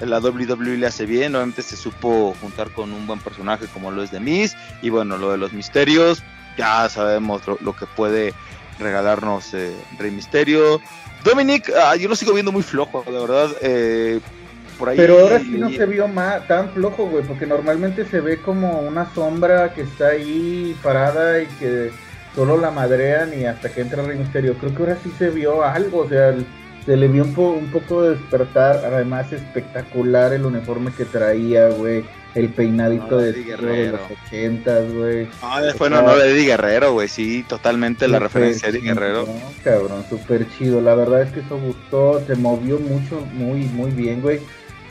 la 0.00 0.18
WWE 0.18 0.78
le 0.78 0.86
hace 0.86 1.06
bien, 1.06 1.34
obviamente 1.34 1.62
se 1.62 1.76
supo 1.76 2.34
juntar 2.40 2.70
con 2.70 2.92
un 2.92 3.06
buen 3.06 3.20
personaje 3.20 3.66
como 3.66 3.90
lo 3.90 4.02
es 4.02 4.10
de 4.10 4.20
Miz, 4.20 4.56
y 4.82 4.90
bueno, 4.90 5.18
lo 5.18 5.30
de 5.30 5.38
los 5.38 5.52
misterios, 5.52 6.22
ya 6.56 6.88
sabemos 6.88 7.42
lo, 7.60 7.74
que 7.74 7.86
puede 7.86 8.34
regalarnos 8.78 9.54
eh, 9.54 9.72
Rey 9.98 10.10
Misterio. 10.10 10.80
Dominic, 11.24 11.70
ah, 11.76 11.96
yo 11.96 12.08
lo 12.08 12.16
sigo 12.16 12.32
viendo 12.32 12.52
muy 12.52 12.62
flojo, 12.62 13.04
de 13.06 13.12
verdad. 13.12 13.50
Eh, 13.60 14.20
por 14.78 14.88
ahí, 14.88 14.96
Pero 14.96 15.20
ahora 15.20 15.40
sí 15.40 15.58
no 15.58 15.68
se 15.68 15.84
vio 15.84 16.08
más, 16.08 16.46
tan 16.48 16.70
flojo, 16.70 17.06
güey, 17.06 17.22
porque 17.24 17.46
normalmente 17.46 18.06
se 18.06 18.20
ve 18.20 18.40
como 18.40 18.80
una 18.80 19.12
sombra 19.14 19.74
que 19.74 19.82
está 19.82 20.08
ahí 20.08 20.74
parada 20.82 21.42
y 21.42 21.46
que 21.58 21.90
solo 22.34 22.56
la 22.56 22.70
madrean 22.70 23.38
y 23.38 23.44
hasta 23.44 23.70
que 23.70 23.82
entra 23.82 24.02
Rey 24.02 24.16
Misterio. 24.16 24.54
Creo 24.54 24.74
que 24.74 24.82
ahora 24.82 24.98
sí 25.02 25.12
se 25.18 25.28
vio 25.28 25.62
algo, 25.62 25.98
o 25.98 26.08
sea, 26.08 26.30
el, 26.30 26.46
se 26.84 26.96
le 26.96 27.08
vio 27.08 27.24
un, 27.24 27.38
un 27.38 27.70
poco 27.70 28.02
de 28.02 28.16
despertar, 28.16 28.76
además 28.84 29.32
espectacular 29.32 30.32
el 30.32 30.46
uniforme 30.46 30.92
que 30.92 31.04
traía, 31.04 31.68
güey. 31.68 32.04
El 32.32 32.48
peinadito 32.50 33.18
de, 33.18 33.32
de, 33.32 33.90
los 33.90 34.00
ochentas, 34.08 34.92
güey. 34.92 35.26
Ah, 35.42 35.60
después 35.60 35.90
no, 35.90 36.00
no, 36.00 36.16
de 36.16 36.30
Eddie 36.30 36.46
Guerrero, 36.46 36.92
güey, 36.92 37.08
sí, 37.08 37.44
totalmente 37.48 38.06
la 38.06 38.20
referencia 38.20 38.70
de 38.70 38.78
Eddie 38.78 38.88
Guerrero. 38.88 39.26
cabrón, 39.64 40.04
súper 40.08 40.46
chido, 40.56 40.80
la 40.80 40.94
verdad 40.94 41.22
es 41.22 41.32
que 41.32 41.40
eso 41.40 41.58
gustó, 41.58 42.24
se 42.24 42.36
movió 42.36 42.78
mucho, 42.78 43.20
muy, 43.32 43.64
muy 43.64 43.90
bien, 43.90 44.20
güey. 44.22 44.38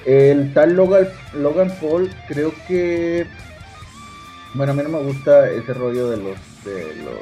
El 0.06 0.54
tal 0.54 0.74
Logan, 0.74 1.08
Logan 1.34 1.72
Paul, 1.80 2.10
creo 2.28 2.54
que, 2.68 3.26
bueno, 4.54 4.74
a 4.74 4.76
mí 4.76 4.84
no 4.84 4.90
me 4.90 5.04
gusta 5.04 5.50
ese 5.50 5.74
rollo 5.74 6.10
de 6.10 6.18
los, 6.18 6.38
de 6.66 6.96
los, 7.06 7.20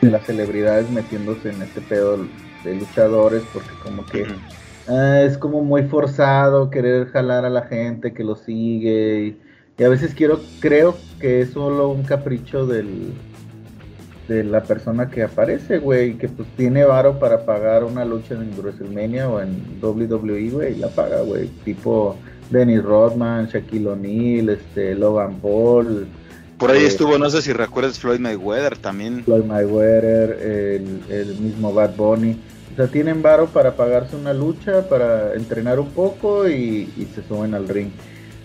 de 0.00 0.10
las 0.10 0.26
celebridades 0.26 0.90
metiéndose 0.90 1.50
en 1.50 1.62
este 1.62 1.80
pedo 1.80 2.26
de 2.64 2.74
luchadores 2.74 3.42
porque 3.52 3.70
como 3.82 4.04
que 4.06 4.26
ah, 4.88 5.20
es 5.22 5.38
como 5.38 5.62
muy 5.62 5.84
forzado 5.84 6.70
querer 6.70 7.08
jalar 7.10 7.44
a 7.44 7.50
la 7.50 7.62
gente 7.62 8.12
que 8.12 8.24
lo 8.24 8.36
sigue 8.36 9.36
y, 9.78 9.82
a 9.82 9.88
veces 9.88 10.14
quiero 10.14 10.40
creo 10.60 10.96
que 11.18 11.40
es 11.40 11.50
solo 11.50 11.88
un 11.88 12.04
capricho 12.04 12.66
del 12.66 13.12
de 14.28 14.42
la 14.42 14.62
persona 14.62 15.10
que 15.10 15.22
aparece, 15.22 15.78
güey, 15.78 16.16
que 16.16 16.30
pues 16.30 16.48
tiene 16.56 16.84
varo 16.84 17.18
para 17.18 17.44
pagar 17.44 17.84
una 17.84 18.06
lucha 18.06 18.34
en 18.34 18.56
WrestleMania 18.56 19.28
o 19.28 19.38
en 19.38 19.78
WWE, 19.82 20.48
güey, 20.48 20.76
la 20.76 20.88
paga, 20.88 21.20
güey, 21.20 21.48
tipo 21.62 22.16
Dennis 22.48 22.82
Rodman, 22.82 23.48
Shaquille 23.48 23.86
O'Neal, 23.86 24.48
este, 24.48 24.94
Logan 24.94 25.34
Paul, 25.42 26.06
por 26.58 26.70
ahí 26.70 26.84
eh, 26.84 26.86
estuvo, 26.86 27.18
no 27.18 27.28
sé 27.30 27.42
si 27.42 27.52
recuerdas 27.52 27.98
Floyd 27.98 28.20
Mayweather 28.20 28.78
también. 28.78 29.24
Floyd 29.24 29.44
Mayweather, 29.44 30.38
el, 30.40 31.00
el 31.10 31.36
mismo 31.38 31.72
Bad 31.72 31.96
Bunny. 31.96 32.40
O 32.74 32.76
sea, 32.76 32.88
tienen 32.88 33.22
varo 33.22 33.46
para 33.46 33.76
pagarse 33.76 34.16
una 34.16 34.32
lucha, 34.32 34.88
para 34.88 35.34
entrenar 35.34 35.78
un 35.78 35.90
poco 35.90 36.48
y, 36.48 36.88
se 37.14 37.22
suben 37.22 37.54
al 37.54 37.68
ring. 37.68 37.90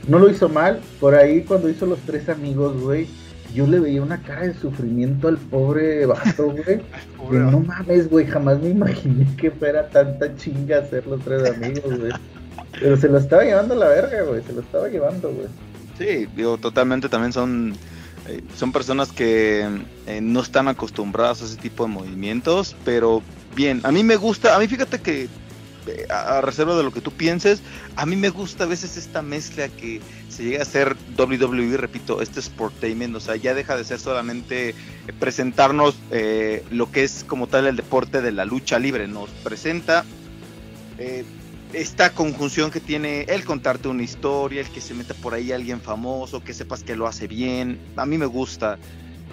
No 0.07 0.19
lo 0.19 0.29
hizo 0.29 0.47
mal. 0.47 0.79
Por 0.99 1.15
ahí 1.15 1.41
cuando 1.41 1.67
hizo 1.67 1.87
los 1.87 1.97
tres 2.01 2.29
amigos, 2.29 2.79
güey, 2.79 3.07
yo 3.55 3.65
le 3.65 3.79
veía 3.79 4.03
una 4.03 4.21
cara 4.21 4.43
de 4.43 4.53
sufrimiento 4.53 5.29
al 5.29 5.37
pobre 5.37 6.05
vato, 6.05 6.53
güey. 7.17 7.41
no 7.51 7.59
mames, 7.61 8.07
güey, 8.07 8.27
jamás 8.27 8.61
me 8.61 8.69
imaginé 8.69 9.25
que 9.35 9.49
fuera 9.49 9.89
tanta 9.89 10.35
chinga 10.35 10.77
hacer 10.77 11.07
los 11.07 11.21
tres 11.21 11.51
amigos, 11.51 11.99
güey. 11.99 12.11
Pero 12.79 12.97
se 12.97 13.09
lo 13.09 13.17
estaba 13.17 13.43
llevando 13.43 13.73
a 13.73 13.77
la 13.77 13.87
verga, 13.87 14.21
güey. 14.23 14.43
Se 14.43 14.53
lo 14.53 14.61
estaba 14.61 14.87
llevando, 14.89 15.31
güey. 15.31 15.47
Sí, 15.97 16.27
digo, 16.35 16.59
totalmente 16.59 17.09
también 17.09 17.33
son 17.33 17.73
eh, 18.27 18.43
son 18.55 18.71
personas 18.71 19.11
que 19.11 19.67
eh, 20.05 20.21
no 20.21 20.41
están 20.41 20.67
acostumbradas 20.67 21.41
a 21.41 21.45
ese 21.45 21.57
tipo 21.57 21.85
de 21.85 21.89
movimientos, 21.89 22.75
pero 22.85 23.23
bien, 23.59 23.81
a 23.83 23.91
mí 23.91 24.05
me 24.05 24.15
gusta, 24.15 24.55
a 24.55 24.59
mí 24.59 24.69
fíjate 24.69 24.99
que 24.99 25.23
eh, 25.87 26.07
a, 26.09 26.39
reserva 26.39 26.77
de 26.77 26.83
lo 26.83 26.93
que 26.93 27.01
tú 27.01 27.11
pienses, 27.11 27.61
a 27.97 28.05
mí 28.05 28.15
me 28.15 28.29
gusta 28.29 28.63
a 28.63 28.67
veces 28.67 28.95
esta 28.95 29.21
mezcla 29.21 29.67
que 29.67 29.99
se 30.29 30.45
llega 30.45 30.59
a 30.59 30.61
hacer 30.61 30.95
WWE, 31.17 31.75
repito, 31.75 32.21
este 32.21 32.41
sportainment, 32.41 33.13
o 33.17 33.19
sea, 33.19 33.35
ya 33.35 33.53
deja 33.53 33.75
de 33.75 33.83
ser 33.83 33.99
solamente 33.99 34.75
presentarnos 35.19 35.95
lo 36.71 36.89
que 36.89 37.03
es 37.03 37.25
como 37.27 37.47
tal 37.47 37.67
el 37.67 37.75
deporte 37.75 38.21
de 38.21 38.31
la 38.31 38.45
lucha 38.45 38.79
libre, 38.79 39.09
nos 39.09 39.29
presenta 39.43 40.05
esta 41.73 42.11
conjunción 42.11 42.71
que 42.71 42.79
tiene 42.79 43.23
el 43.23 43.43
contarte 43.43 43.89
una 43.89 44.03
historia, 44.03 44.61
el 44.61 44.69
que 44.69 44.79
se 44.79 44.93
meta 44.93 45.13
por 45.15 45.33
ahí 45.33 45.51
alguien 45.51 45.81
famoso, 45.81 46.41
que 46.43 46.53
sepas 46.53 46.81
que 46.83 46.95
lo 46.95 47.07
hace 47.07 47.27
bien, 47.27 47.77
a 47.97 48.05
mí 48.05 48.17
me 48.17 48.25
gusta. 48.25 48.77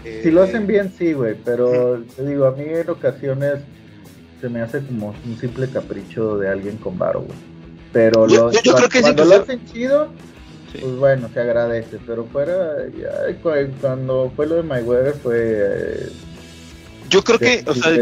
si 0.02 0.32
lo 0.32 0.42
hacen 0.42 0.64
eh, 0.64 0.66
bien, 0.66 0.92
sí, 0.98 1.12
güey, 1.12 1.36
pero 1.44 2.02
te 2.16 2.26
digo, 2.26 2.46
a 2.46 2.50
mí 2.50 2.64
en 2.66 2.90
ocasiones 2.90 3.60
se 4.40 4.48
me 4.48 4.60
hace 4.60 4.84
como 4.84 5.14
un 5.24 5.38
simple 5.38 5.68
capricho 5.68 6.38
de 6.38 6.48
alguien 6.48 6.76
con 6.76 6.98
varo, 6.98 7.20
güey. 7.20 7.38
Pero 7.92 8.26
lo, 8.26 8.50
cuando, 9.00 9.24
lo 9.24 9.36
hacen 9.36 9.64
chido, 9.72 10.08
pues 10.72 10.96
bueno, 10.96 11.30
se 11.32 11.40
agradece, 11.40 11.98
pero 12.06 12.26
fuera, 12.26 12.76
ya, 12.98 13.10
cuando 13.80 14.30
fue 14.36 14.46
lo 14.46 14.56
de 14.56 14.62
Mayweather 14.64 15.14
fue... 15.14 15.36
Eh, 15.38 16.12
yo 17.08 17.22
creo 17.22 17.38
que, 17.38 17.64
o 17.66 17.74
sea, 17.74 17.92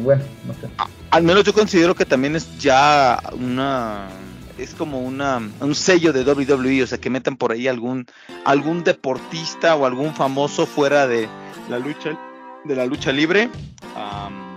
bueno, 0.00 0.22
no 0.46 0.54
sé. 0.54 0.70
Al 1.10 1.22
menos 1.24 1.44
yo 1.44 1.52
considero 1.52 1.94
que 1.94 2.06
también 2.06 2.36
es 2.36 2.58
ya 2.58 3.20
una 3.32 4.08
es 4.56 4.74
como 4.74 5.00
una 5.00 5.40
un 5.60 5.74
sello 5.74 6.12
de 6.12 6.22
WWE, 6.22 6.84
o 6.84 6.86
sea, 6.86 6.98
que 6.98 7.10
metan 7.10 7.36
por 7.36 7.50
ahí 7.50 7.66
algún 7.66 8.06
algún 8.44 8.84
deportista 8.84 9.74
o 9.74 9.84
algún 9.84 10.14
famoso 10.14 10.64
fuera 10.64 11.08
de 11.08 11.28
la 11.68 11.80
lucha 11.80 12.16
de 12.64 12.76
la 12.76 12.86
lucha 12.86 13.10
libre. 13.10 13.50
Um, 13.96 14.49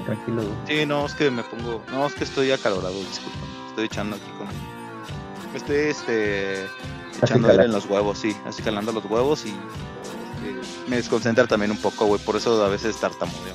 tranquilo. 0.00 0.42
Sí, 0.66 0.86
no, 0.86 1.06
es 1.06 1.14
que 1.14 1.30
me 1.30 1.42
pongo, 1.42 1.82
no, 1.90 2.06
es 2.06 2.14
que 2.14 2.24
estoy 2.24 2.52
acalorado, 2.52 2.94
disculpa. 2.94 3.38
Estoy 3.68 3.86
echando 3.86 4.16
aquí 4.16 4.30
con 4.38 4.46
estoy 5.54 5.76
este 5.76 6.66
echando 7.22 7.50
en 7.50 7.72
los 7.72 7.86
huevos, 7.86 8.18
sí, 8.18 8.36
así 8.46 8.62
calando 8.62 8.92
los 8.92 9.04
huevos 9.06 9.46
y 9.46 9.54
me 10.86 10.96
desconcentra 10.96 11.46
también 11.46 11.70
un 11.70 11.78
poco, 11.78 12.06
güey, 12.06 12.20
por 12.22 12.36
eso 12.36 12.64
a 12.64 12.68
veces 12.68 12.96
tartamudeo. 12.98 13.54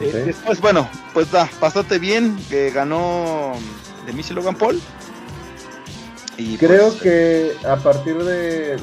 Eh, 0.00 0.22
después, 0.26 0.60
bueno, 0.60 0.88
pues 1.12 1.30
da, 1.30 1.48
bastante 1.60 1.98
bien, 1.98 2.38
que 2.48 2.70
ganó 2.70 3.52
de 4.06 4.12
Missy 4.12 4.34
Logan 4.34 4.56
Paul. 4.56 4.80
Y 6.40 6.56
Creo 6.56 6.88
pues, 6.88 7.02
que 7.02 7.52
a 7.66 7.76
partir 7.76 8.16
de, 8.16 8.78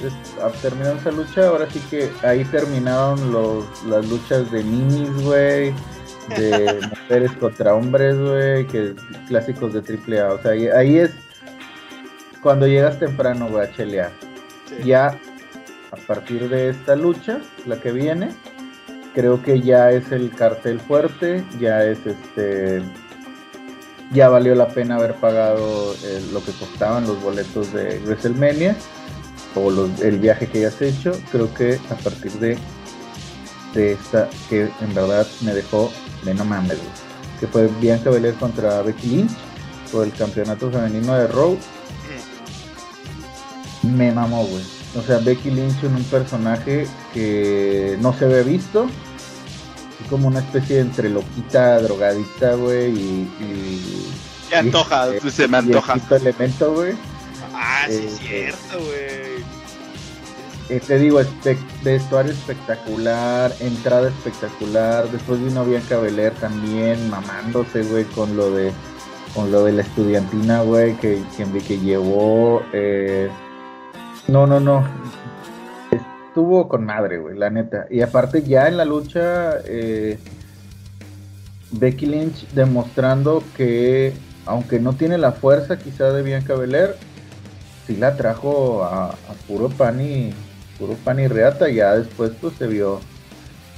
terminar 0.61 0.95
esa 0.97 1.09
lucha, 1.09 1.47
ahora 1.47 1.67
sí 1.71 1.79
que 1.89 2.11
ahí 2.21 2.45
terminaron 2.45 3.31
los, 3.31 3.83
las 3.85 4.07
luchas 4.07 4.51
de 4.51 4.63
minis, 4.63 5.09
güey, 5.23 5.73
de 6.37 6.79
mujeres 6.89 7.31
contra 7.39 7.73
hombres, 7.73 8.15
güey, 8.19 8.67
que 8.67 8.93
clásicos 9.27 9.73
de 9.73 9.81
triple 9.81 10.19
A. 10.19 10.33
O 10.33 10.41
sea, 10.41 10.51
ahí, 10.51 10.97
es 10.99 11.11
cuando 12.43 12.67
llegas 12.67 12.99
temprano, 12.99 13.49
güey, 13.49 13.65
a 13.65 13.71
chelear. 13.73 14.11
Ya 14.85 15.19
a 15.91 15.95
partir 16.05 16.49
de 16.49 16.69
esta 16.69 16.95
lucha, 16.95 17.41
la 17.65 17.81
que 17.81 17.91
viene, 17.91 18.29
creo 19.15 19.41
que 19.41 19.61
ya 19.61 19.91
es 19.91 20.11
el 20.11 20.29
cartel 20.29 20.79
fuerte, 20.79 21.43
ya 21.59 21.83
es 21.83 21.97
este, 22.05 22.83
ya 24.11 24.29
valió 24.29 24.55
la 24.55 24.67
pena 24.67 24.95
haber 24.95 25.15
pagado 25.15 25.93
eh, 26.03 26.23
lo 26.31 26.43
que 26.43 26.51
costaban 26.53 27.07
los 27.07 27.21
boletos 27.21 27.73
de 27.73 27.99
WrestleMania 28.05 28.75
o 29.55 29.71
el 30.01 30.19
viaje 30.19 30.47
que 30.47 30.59
hayas 30.59 30.81
hecho. 30.81 31.11
Creo 31.31 31.53
que 31.53 31.79
a 31.89 31.95
partir 31.95 32.31
de, 32.33 32.57
de 33.73 33.93
esta, 33.93 34.29
que 34.49 34.69
en 34.81 34.93
verdad 34.93 35.27
me 35.41 35.53
dejó 35.53 35.91
de 36.23 36.33
no 36.33 36.45
mames, 36.45 36.77
que 37.39 37.47
fue 37.47 37.69
Bianca 37.79 38.09
Belair 38.09 38.35
contra 38.35 38.81
Becky 38.81 39.07
Lynch 39.07 39.31
por 39.91 40.05
el 40.05 40.13
campeonato 40.13 40.71
femenino 40.71 41.15
de 41.15 41.27
Raw. 41.27 41.57
Me 43.83 44.11
mamó, 44.11 44.45
güey 44.45 44.77
o 44.97 45.01
sea, 45.01 45.19
Becky 45.19 45.51
Lynch 45.51 45.83
en 45.83 45.95
un 45.95 46.03
personaje 46.05 46.87
que 47.13 47.97
no 48.01 48.13
se 48.13 48.25
había 48.25 48.41
visto. 48.41 48.87
Como 50.09 50.27
una 50.27 50.39
especie 50.39 50.77
de 50.77 50.81
entre 50.83 51.09
loquita, 51.09 51.81
drogadita, 51.81 52.53
güey, 52.55 52.91
y, 52.91 53.31
y... 53.39 54.13
Me 54.51 54.57
antoja, 54.57 55.07
se 55.29 55.47
me 55.47 55.57
antoja. 55.57 55.95
elemento, 56.11 56.73
güey. 56.73 56.93
Ah, 57.53 57.85
sí, 57.87 57.95
es 57.95 58.03
eh, 58.03 58.17
cierto, 58.19 58.79
güey. 58.85 59.37
Eh, 60.69 60.81
te 60.85 60.99
digo, 60.99 61.21
vestuario 61.83 62.33
espectacular, 62.33 63.53
entrada 63.59 64.09
espectacular. 64.09 65.09
Después 65.09 65.43
vino 65.43 65.63
Bianca 65.63 65.97
Belair 65.97 66.33
también 66.33 67.09
mamándose, 67.09 67.83
güey, 67.83 68.03
con 68.05 68.35
lo 68.35 68.51
de 68.51 68.73
con 69.33 69.51
lo 69.51 69.65
de 69.65 69.71
la 69.71 69.81
estudiantina, 69.83 70.61
güey, 70.61 70.95
que, 70.97 71.21
que, 71.37 71.45
que 71.59 71.79
llevó. 71.79 72.63
Eh, 72.73 73.29
no, 74.27 74.45
no, 74.45 74.59
no. 74.59 74.83
Estuvo 76.37 76.67
con 76.67 76.85
madre, 76.85 77.17
güey, 77.17 77.35
la 77.35 77.49
neta. 77.49 77.87
Y 77.89 78.01
aparte 78.01 78.43
ya 78.43 78.67
en 78.67 78.77
la 78.77 78.85
lucha, 78.85 79.57
eh, 79.65 80.19
Becky 81.71 82.05
Lynch 82.05 82.47
demostrando 82.49 83.41
que, 83.55 84.13
aunque 84.45 84.79
no 84.79 84.93
tiene 84.93 85.17
la 85.17 85.31
fuerza 85.31 85.79
quizá 85.79 86.13
de 86.13 86.21
Bianca 86.21 86.53
Belair, 86.53 86.93
sí 87.87 87.95
la 87.95 88.15
trajo 88.15 88.83
a, 88.83 89.15
puro 89.47 89.69
pan 89.69 89.99
y 89.99 90.31
puro 90.77 90.93
pan 91.03 91.19
y 91.19 91.27
reata. 91.27 91.69
Ya 91.69 91.95
después 91.95 92.33
pues 92.39 92.53
se 92.59 92.67
vio, 92.67 92.99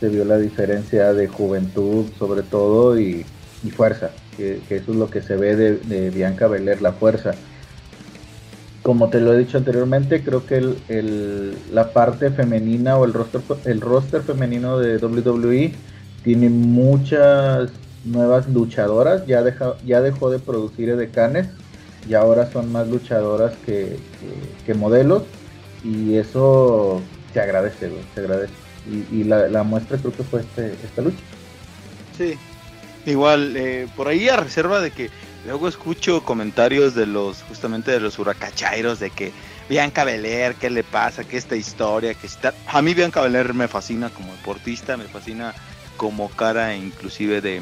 se 0.02 0.10
vio 0.10 0.26
la 0.26 0.38
diferencia 0.38 1.14
de 1.14 1.30
juventud 1.30 2.08
sobre 2.20 2.44
todo 2.44 3.00
y, 3.00 3.26
fuerza, 3.74 4.10
que, 4.36 4.60
eso 4.70 4.92
es 4.92 4.98
lo 4.98 5.10
que 5.10 5.22
se 5.22 5.38
ve 5.38 5.56
de, 5.56 5.78
de 5.78 6.10
Bianca 6.10 6.48
Belair, 6.48 6.82
la 6.82 6.92
fuerza 6.92 7.32
como 8.84 9.10
te 9.10 9.20
lo 9.20 9.34
he 9.34 9.38
dicho 9.38 9.58
anteriormente, 9.58 10.24
creo 10.24 10.46
que 10.46 10.58
el, 10.58 11.58
la 11.72 11.92
parte 11.92 12.32
femenina 12.32 12.98
o 12.98 13.06
el 13.06 13.14
roster, 13.14 13.42
el 13.66 13.82
roster 13.82 14.22
femenino 14.22 14.80
de 14.80 14.98
WWE 14.98 15.74
tiene 16.24 16.50
muchas 16.50 17.72
nuevas 18.06 18.48
luchadoras. 18.48 19.26
Ya, 19.26 19.44
deja, 19.44 19.76
ya 19.86 20.02
dejó 20.02 20.30
de 20.30 20.40
producir 20.40 20.90
edecanes 20.90 21.48
y 22.08 22.14
ahora 22.14 22.52
son 22.52 22.72
más 22.72 22.88
luchadoras 22.88 23.54
que, 23.66 23.98
modelos. 24.76 25.24
Y 25.84 26.16
eso 26.16 27.02
se 27.34 27.42
agradece, 27.42 27.92
se 28.14 28.20
agradece. 28.20 28.54
Y, 29.12 29.24
la, 29.24 29.64
muestra 29.64 29.98
creo 29.98 30.14
que 30.14 30.24
fue 30.24 30.42
este, 30.42 30.74
esta 30.86 31.02
lucha. 31.02 31.18
Sí, 32.18 32.36
igual, 33.06 33.56
eh, 33.56 33.88
por 33.96 34.08
ahí 34.08 34.28
a 34.30 34.38
reserva 34.38 34.80
de 34.80 34.92
que 34.92 35.10
Luego 35.46 35.68
escucho 35.68 36.24
comentarios 36.24 36.96
de 36.96 37.06
los, 37.06 37.44
justamente 37.44 37.92
de 37.92 38.00
los 38.00 38.20
huracachairos, 38.20 39.00
de 39.00 39.10
que 39.10 39.32
Bianca 39.70 40.04
Belair, 40.04 40.56
¿qué 40.56 40.70
le 40.70 40.84
pasa? 40.84 41.24
¿Qué 41.24 41.38
esta 41.38 41.56
historia? 41.56 42.14
que 42.14 42.28
está... 42.28 42.54
A 42.68 42.82
mí 42.82 42.94
Bianca 42.94 43.22
Belair 43.22 43.54
me 43.54 43.68
fascina 43.68 44.10
como 44.10 44.34
deportista, 44.34 44.98
me 44.98 45.06
fascina 45.06 45.54
como 45.96 46.30
cara 46.30 46.76
inclusive 46.76 47.42
de, 47.42 47.62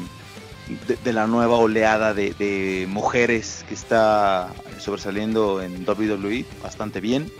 de, 1.04 1.12
la 1.12 1.26
nueva 1.26 1.56
oleada 1.56 2.14
de, 2.14 2.86
mujeres 2.88 3.64
que 3.68 3.74
está 3.74 4.48
sobresaliendo 4.78 5.62
en 5.62 5.86
WWE 5.86 6.44
bastante 6.62 7.00
bien. 7.00 7.30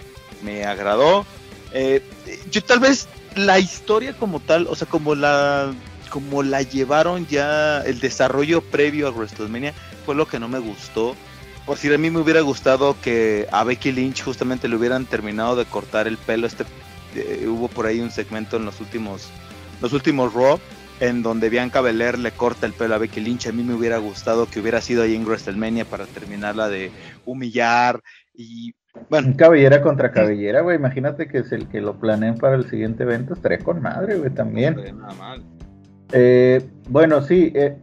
Me 0.42 0.64
agradó. 0.64 1.26
Eh, 1.72 2.02
yo 2.50 2.62
tal 2.62 2.80
vez 2.80 3.08
la 3.34 3.58
historia 3.58 4.14
como 4.14 4.40
tal, 4.40 4.66
o 4.68 4.74
sea, 4.74 4.88
como 4.88 5.14
la 5.14 5.72
como 6.10 6.42
la 6.42 6.62
llevaron 6.62 7.26
ya 7.26 7.82
el 7.82 8.00
desarrollo 8.00 8.62
previo 8.62 9.08
a 9.08 9.10
WrestleMania 9.10 9.74
fue 10.08 10.14
lo 10.14 10.26
que 10.26 10.40
no 10.40 10.48
me 10.48 10.58
gustó. 10.58 11.14
Por 11.66 11.76
si 11.76 11.92
a 11.92 11.98
mí 11.98 12.08
me 12.08 12.20
hubiera 12.20 12.40
gustado 12.40 12.96
que 13.02 13.46
a 13.52 13.62
Becky 13.62 13.92
Lynch 13.92 14.22
justamente 14.22 14.66
le 14.66 14.76
hubieran 14.76 15.04
terminado 15.04 15.54
de 15.54 15.66
cortar 15.66 16.08
el 16.08 16.16
pelo. 16.16 16.46
Este 16.46 16.64
eh, 17.14 17.46
hubo 17.46 17.68
por 17.68 17.84
ahí 17.84 18.00
un 18.00 18.10
segmento 18.10 18.56
en 18.56 18.64
los 18.64 18.80
últimos 18.80 19.28
los 19.82 19.92
últimos 19.92 20.32
Raw 20.32 20.58
en 21.00 21.22
donde 21.22 21.50
Bianca 21.50 21.82
Belair 21.82 22.18
le 22.18 22.30
corta 22.30 22.64
el 22.64 22.72
pelo 22.72 22.94
a 22.94 22.98
Becky 22.98 23.20
Lynch. 23.20 23.48
A 23.48 23.52
mí 23.52 23.62
me 23.62 23.74
hubiera 23.74 23.98
gustado 23.98 24.46
que 24.46 24.60
hubiera 24.60 24.80
sido 24.80 25.02
ahí 25.02 25.14
en 25.14 25.26
WrestleMania 25.26 25.84
para 25.84 26.06
terminarla 26.06 26.70
de 26.70 26.90
humillar 27.26 28.00
y 28.32 28.74
bueno. 29.10 29.34
Cabellera 29.36 29.82
contra 29.82 30.10
cabellera, 30.10 30.62
güey. 30.62 30.78
Imagínate 30.78 31.28
que 31.28 31.40
es 31.40 31.52
el 31.52 31.68
que 31.68 31.82
lo 31.82 32.00
planeen 32.00 32.36
para 32.36 32.56
el 32.56 32.70
siguiente 32.70 33.02
evento. 33.02 33.34
Estaría 33.34 33.58
con 33.58 33.82
madre, 33.82 34.16
güey, 34.16 34.30
también. 34.30 34.74
nada 34.98 35.12
mal. 35.12 35.44
Eh, 36.12 36.66
bueno, 36.88 37.20
sí, 37.20 37.52
eh, 37.54 37.76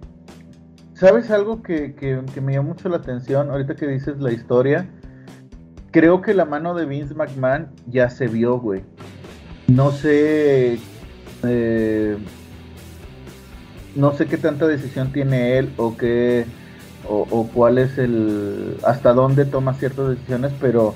¿Sabes 0.95 1.29
algo 1.29 1.61
que, 1.61 1.93
me 2.41 2.53
llamó 2.53 2.69
mucho 2.69 2.87
la 2.87 2.97
atención 2.97 3.49
ahorita 3.49 3.75
que 3.75 3.85
dices 3.85 4.17
la 4.19 4.31
historia? 4.31 4.87
Creo 5.91 6.21
que 6.21 6.33
la 6.33 6.45
mano 6.45 6.73
de 6.73 6.85
Vince 6.85 7.13
McMahon 7.13 7.67
ya 7.87 8.09
se 8.09 8.27
vio, 8.27 8.59
güey. 8.59 8.81
No 9.67 9.91
sé. 9.91 10.79
Eh, 11.43 12.17
no 13.93 14.13
sé 14.13 14.25
qué 14.27 14.37
tanta 14.37 14.67
decisión 14.67 15.11
tiene 15.11 15.57
él 15.57 15.73
o 15.75 15.97
qué. 15.97 16.45
O, 17.07 17.49
cuál 17.53 17.77
es 17.77 17.97
el. 17.97 18.77
hasta 18.83 19.13
dónde 19.13 19.43
toma 19.43 19.73
ciertas 19.73 20.09
decisiones, 20.11 20.53
pero. 20.61 20.95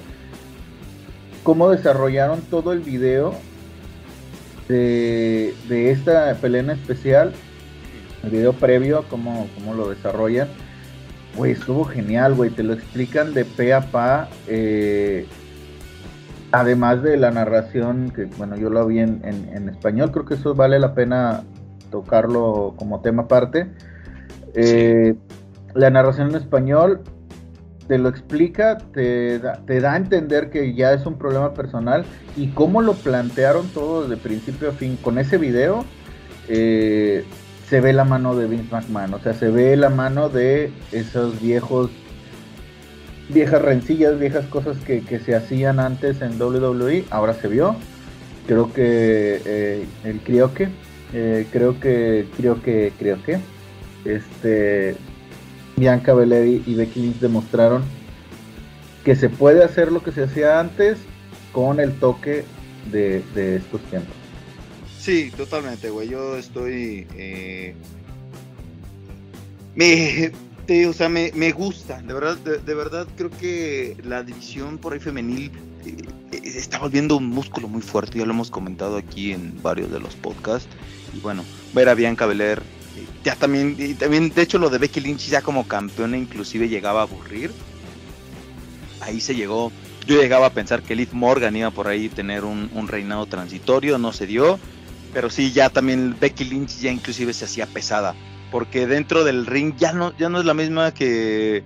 Cómo 1.43 1.69
desarrollaron 1.69 2.39
todo 2.41 2.71
el 2.71 2.79
video 2.79 3.33
de, 4.69 5.53
de 5.67 5.91
esta 5.91 6.33
pelea 6.35 6.71
especial 6.71 7.33
el 8.23 8.29
video 8.29 8.53
previo, 8.53 9.05
cómo, 9.09 9.47
cómo 9.55 9.73
lo 9.73 9.89
desarrollan. 9.89 10.47
Güey, 11.35 11.53
estuvo 11.53 11.85
genial, 11.85 12.35
güey. 12.35 12.49
Te 12.49 12.63
lo 12.63 12.73
explican 12.73 13.33
de 13.33 13.45
pe 13.45 13.73
a 13.73 13.81
pa. 13.81 14.29
Eh, 14.47 15.27
además 16.51 17.03
de 17.03 17.17
la 17.17 17.31
narración, 17.31 18.11
que 18.11 18.25
bueno, 18.25 18.57
yo 18.57 18.69
lo 18.69 18.85
vi 18.87 18.99
en, 18.99 19.69
español, 19.69 20.11
creo 20.11 20.25
que 20.25 20.33
eso 20.33 20.55
vale 20.55 20.79
la 20.79 20.93
pena 20.93 21.43
tocarlo 21.91 22.73
como 22.75 23.01
tema 23.01 23.23
aparte. 23.23 23.67
Eh, 24.55 25.15
la 25.75 25.89
narración 25.89 26.29
en 26.29 26.35
español 26.35 27.01
te 27.87 27.97
lo 27.97 28.09
explica, 28.09 28.77
te 28.77 29.39
da, 29.39 29.61
te 29.65 29.79
da, 29.79 29.93
a 29.93 29.97
entender 29.97 30.49
que 30.49 30.73
ya 30.73 30.93
es 30.93 31.05
un 31.05 31.17
problema 31.17 31.53
personal 31.53 32.05
y 32.35 32.49
cómo 32.49 32.81
lo 32.81 32.93
plantearon 32.93 33.67
todo 33.69 34.07
de 34.07 34.17
principio 34.17 34.69
a 34.69 34.73
fin 34.73 34.97
con 34.97 35.17
ese 35.17 35.37
video. 35.37 35.85
Eh, 36.47 37.25
se 37.69 37.81
ve 37.81 37.93
la 37.93 38.03
mano 38.03 38.35
de 38.35 38.47
Vince 38.47 38.73
McMahon, 38.75 39.13
o 39.13 39.19
sea, 39.19 39.33
se 39.33 39.49
ve 39.49 39.75
la 39.77 39.89
mano 39.89 40.29
de 40.29 40.71
esos 40.91 41.39
viejos, 41.39 41.91
viejas 43.29 43.61
rencillas, 43.61 44.19
viejas 44.19 44.45
cosas 44.47 44.77
que, 44.79 45.03
se 45.19 45.35
hacían 45.35 45.79
antes 45.79 46.21
en 46.21 46.41
WWE, 46.41 47.05
ahora 47.11 47.33
se 47.35 47.47
vio. 47.47 47.75
Creo 48.47 48.73
que 48.73 49.41
eh, 49.45 49.85
el 50.03 50.19
creo 50.21 50.51
que, 50.55 50.69
eh, 51.13 51.45
creo 51.51 51.79
que, 51.79 52.25
creo 52.35 52.61
que, 52.63 52.91
creo 52.97 53.23
que, 53.23 53.39
este, 54.03 54.95
Bianca 55.77 56.15
Belair 56.15 56.63
y 56.65 56.73
Becky 56.73 57.01
Lynch 57.01 57.19
demostraron 57.19 57.83
que 59.05 59.15
se 59.15 59.29
puede 59.29 59.63
hacer 59.63 59.91
lo 59.91 60.01
que 60.01 60.11
se 60.11 60.23
hacía 60.23 60.59
antes 60.59 60.97
con 61.51 61.79
el 61.79 61.93
toque 61.99 62.45
de, 62.91 63.21
de 63.35 63.57
estos 63.57 63.81
tiempos. 63.81 64.18
Sí, 65.09 65.31
totalmente, 65.35 65.89
güey. 65.89 66.07
Yo 66.07 66.37
estoy. 66.37 67.07
Eh, 67.17 67.73
me, 69.73 70.31
o 70.85 70.93
sea, 70.93 71.09
me, 71.09 71.51
gusta. 71.51 71.99
De 72.03 72.13
verdad, 72.13 72.37
de, 72.37 72.73
verdad, 72.75 73.07
creo 73.17 73.31
que 73.31 73.97
la 74.03 74.21
división 74.21 74.77
por 74.77 74.93
ahí 74.93 74.99
femenil 74.99 75.51
eh, 75.83 75.95
eh, 76.31 76.41
está 76.43 76.77
volviendo 76.77 77.17
un 77.17 77.25
músculo 77.25 77.67
muy 77.67 77.81
fuerte. 77.81 78.19
Ya 78.19 78.25
lo 78.27 78.33
hemos 78.33 78.51
comentado 78.51 78.97
aquí 78.97 79.31
en 79.31 79.59
varios 79.63 79.91
de 79.91 79.99
los 79.99 80.15
podcasts. 80.15 80.69
Y 81.17 81.19
bueno, 81.21 81.43
ver 81.73 81.89
a 81.89 81.95
Bianca 81.95 82.27
Belair. 82.27 82.61
Ya 83.23 83.35
también, 83.35 83.77
y 83.79 83.95
también, 83.95 84.31
de 84.31 84.43
hecho, 84.43 84.59
lo 84.59 84.69
de 84.69 84.77
Becky 84.77 84.99
Lynch 84.99 85.27
ya 85.27 85.41
como 85.41 85.67
campeona, 85.67 86.19
inclusive 86.19 86.69
llegaba 86.69 86.99
a 86.99 87.03
aburrir. 87.05 87.51
Ahí 89.01 89.19
se 89.21 89.33
llegó. 89.33 89.71
Yo 90.05 90.21
llegaba 90.21 90.45
a 90.45 90.53
pensar 90.53 90.83
que 90.83 90.95
Liv 90.95 91.09
Morgan 91.13 91.55
iba 91.55 91.71
por 91.71 91.87
ahí 91.87 92.11
a 92.13 92.15
tener 92.15 92.43
un 92.43 92.87
reinado 92.87 93.25
transitorio, 93.25 93.97
no 93.97 94.13
se 94.13 94.27
dio 94.27 94.59
pero 95.13 95.29
sí, 95.29 95.51
ya 95.51 95.69
también 95.69 96.15
Becky 96.19 96.45
Lynch 96.45 96.79
ya 96.79 96.91
inclusive 96.91 97.33
se 97.33 97.45
hacía 97.45 97.65
pesada. 97.65 98.15
Porque 98.51 98.87
dentro 98.87 99.23
del 99.23 99.45
ring 99.45 99.75
ya 99.77 99.93
no, 99.93 100.15
ya 100.17 100.29
no 100.29 100.39
es 100.39 100.45
la 100.45 100.53
misma 100.53 100.93
que, 100.93 101.63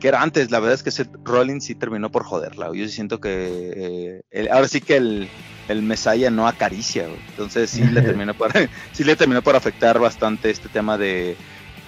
que 0.00 0.08
era 0.08 0.22
antes. 0.22 0.50
La 0.50 0.58
verdad 0.58 0.74
es 0.74 0.82
que 0.82 0.90
Seth 0.90 1.14
Rollins 1.22 1.64
sí 1.64 1.74
terminó 1.74 2.10
por 2.10 2.24
joderla. 2.24 2.70
Yo 2.74 2.88
siento 2.88 3.20
que 3.20 4.22
eh, 4.30 4.48
ahora 4.50 4.68
sí 4.68 4.80
que 4.80 4.96
el, 4.96 5.28
el 5.68 5.82
Messiah 5.82 6.30
no 6.30 6.46
acaricia. 6.46 7.06
Entonces 7.30 7.70
sí 7.70 7.84
le, 7.84 8.00
terminó 8.02 8.34
por, 8.34 8.52
sí 8.92 9.04
le 9.04 9.16
terminó 9.16 9.42
por 9.42 9.56
afectar 9.56 9.98
bastante 9.98 10.50
este 10.50 10.68
tema 10.68 10.96
de, 10.96 11.36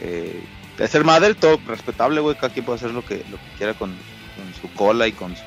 eh, 0.00 0.40
de 0.76 0.88
ser 0.88 1.04
madre. 1.04 1.34
Todo 1.34 1.58
respetable, 1.66 2.20
güey. 2.20 2.36
Cada 2.36 2.52
quien 2.52 2.64
puede 2.64 2.76
hacer 2.76 2.90
lo 2.90 3.04
que, 3.04 3.16
lo 3.30 3.38
que 3.38 3.56
quiera 3.56 3.72
con, 3.72 3.90
con 3.90 4.54
su 4.60 4.70
cola 4.74 5.08
y 5.08 5.12
con 5.12 5.34
su, 5.34 5.44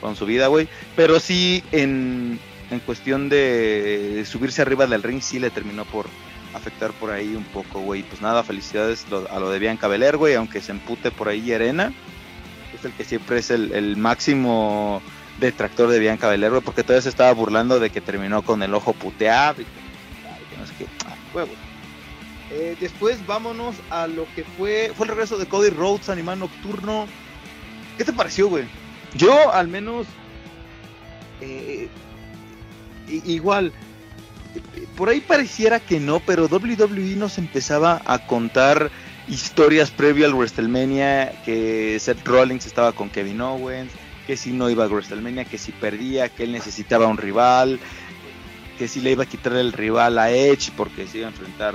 con 0.00 0.16
su 0.16 0.26
vida, 0.26 0.48
güey. 0.48 0.68
Pero 0.96 1.20
sí 1.20 1.62
en 1.70 2.40
en 2.70 2.80
cuestión 2.80 3.28
de 3.28 4.24
subirse 4.26 4.62
arriba 4.62 4.86
del 4.86 5.02
ring 5.02 5.22
sí 5.22 5.38
le 5.38 5.50
terminó 5.50 5.84
por 5.84 6.06
afectar 6.54 6.92
por 6.92 7.10
ahí 7.10 7.34
un 7.34 7.44
poco, 7.44 7.80
güey. 7.80 8.02
Pues 8.02 8.20
nada, 8.20 8.42
felicidades 8.42 9.06
a 9.30 9.38
lo 9.38 9.50
de 9.50 9.58
Bianca 9.58 9.88
Belair, 9.88 10.16
güey, 10.16 10.34
aunque 10.34 10.60
se 10.60 10.72
empute 10.72 11.10
por 11.10 11.28
ahí 11.28 11.52
Arena. 11.52 11.92
Es 12.74 12.84
el 12.84 12.92
que 12.92 13.04
siempre 13.04 13.38
es 13.38 13.50
el, 13.50 13.96
máximo 13.96 15.02
detractor 15.40 15.88
de 15.88 15.98
Bianca 15.98 16.28
Belair, 16.28 16.50
güey, 16.50 16.62
porque 16.62 16.82
todavía 16.82 17.02
se 17.02 17.08
estaba 17.08 17.32
burlando 17.32 17.80
de 17.80 17.90
que 17.90 18.00
terminó 18.00 18.42
con 18.42 18.62
el 18.62 18.74
ojo 18.74 18.92
puteado 18.92 19.62
y 19.62 19.66
no 20.56 20.64
es 20.64 20.70
que, 20.72 20.86
ah, 21.06 21.46
eh, 22.50 22.76
después 22.80 23.24
vámonos 23.26 23.76
a 23.90 24.06
lo 24.06 24.26
que 24.34 24.42
fue 24.42 24.92
fue 24.96 25.04
el 25.04 25.10
regreso 25.10 25.36
de 25.38 25.46
Cody 25.46 25.70
Rhodes, 25.70 26.08
animal 26.08 26.38
nocturno. 26.38 27.06
¿Qué 27.96 28.04
te 28.04 28.12
pareció, 28.12 28.48
güey? 28.48 28.64
Yo 29.14 29.52
al 29.52 29.68
menos 29.68 30.06
eh, 31.40 31.88
igual, 33.08 33.72
por 34.96 35.08
ahí 35.08 35.20
pareciera 35.20 35.80
que 35.80 36.00
no, 36.00 36.20
pero 36.20 36.46
WWE 36.46 37.16
nos 37.16 37.38
empezaba 37.38 38.02
a 38.04 38.26
contar 38.26 38.90
historias 39.28 39.90
previo 39.90 40.26
al 40.26 40.34
WrestleMania, 40.34 41.42
que 41.44 41.98
Seth 42.00 42.26
Rollins 42.26 42.66
estaba 42.66 42.92
con 42.92 43.10
Kevin 43.10 43.40
Owens, 43.40 43.92
que 44.26 44.36
si 44.36 44.52
no 44.52 44.68
iba 44.70 44.84
a 44.84 44.88
WrestleMania, 44.88 45.44
que 45.44 45.58
si 45.58 45.72
perdía, 45.72 46.28
que 46.28 46.44
él 46.44 46.52
necesitaba 46.52 47.06
un 47.06 47.16
rival. 47.16 47.78
que 48.76 48.86
si 48.86 49.00
le 49.00 49.10
iba 49.10 49.24
a 49.24 49.26
quitar 49.26 49.54
el 49.54 49.72
rival 49.72 50.18
a 50.18 50.30
Edge 50.30 50.70
porque 50.76 51.06
se 51.08 51.18
iba 51.18 51.26
a 51.26 51.30
enfrentar 51.30 51.74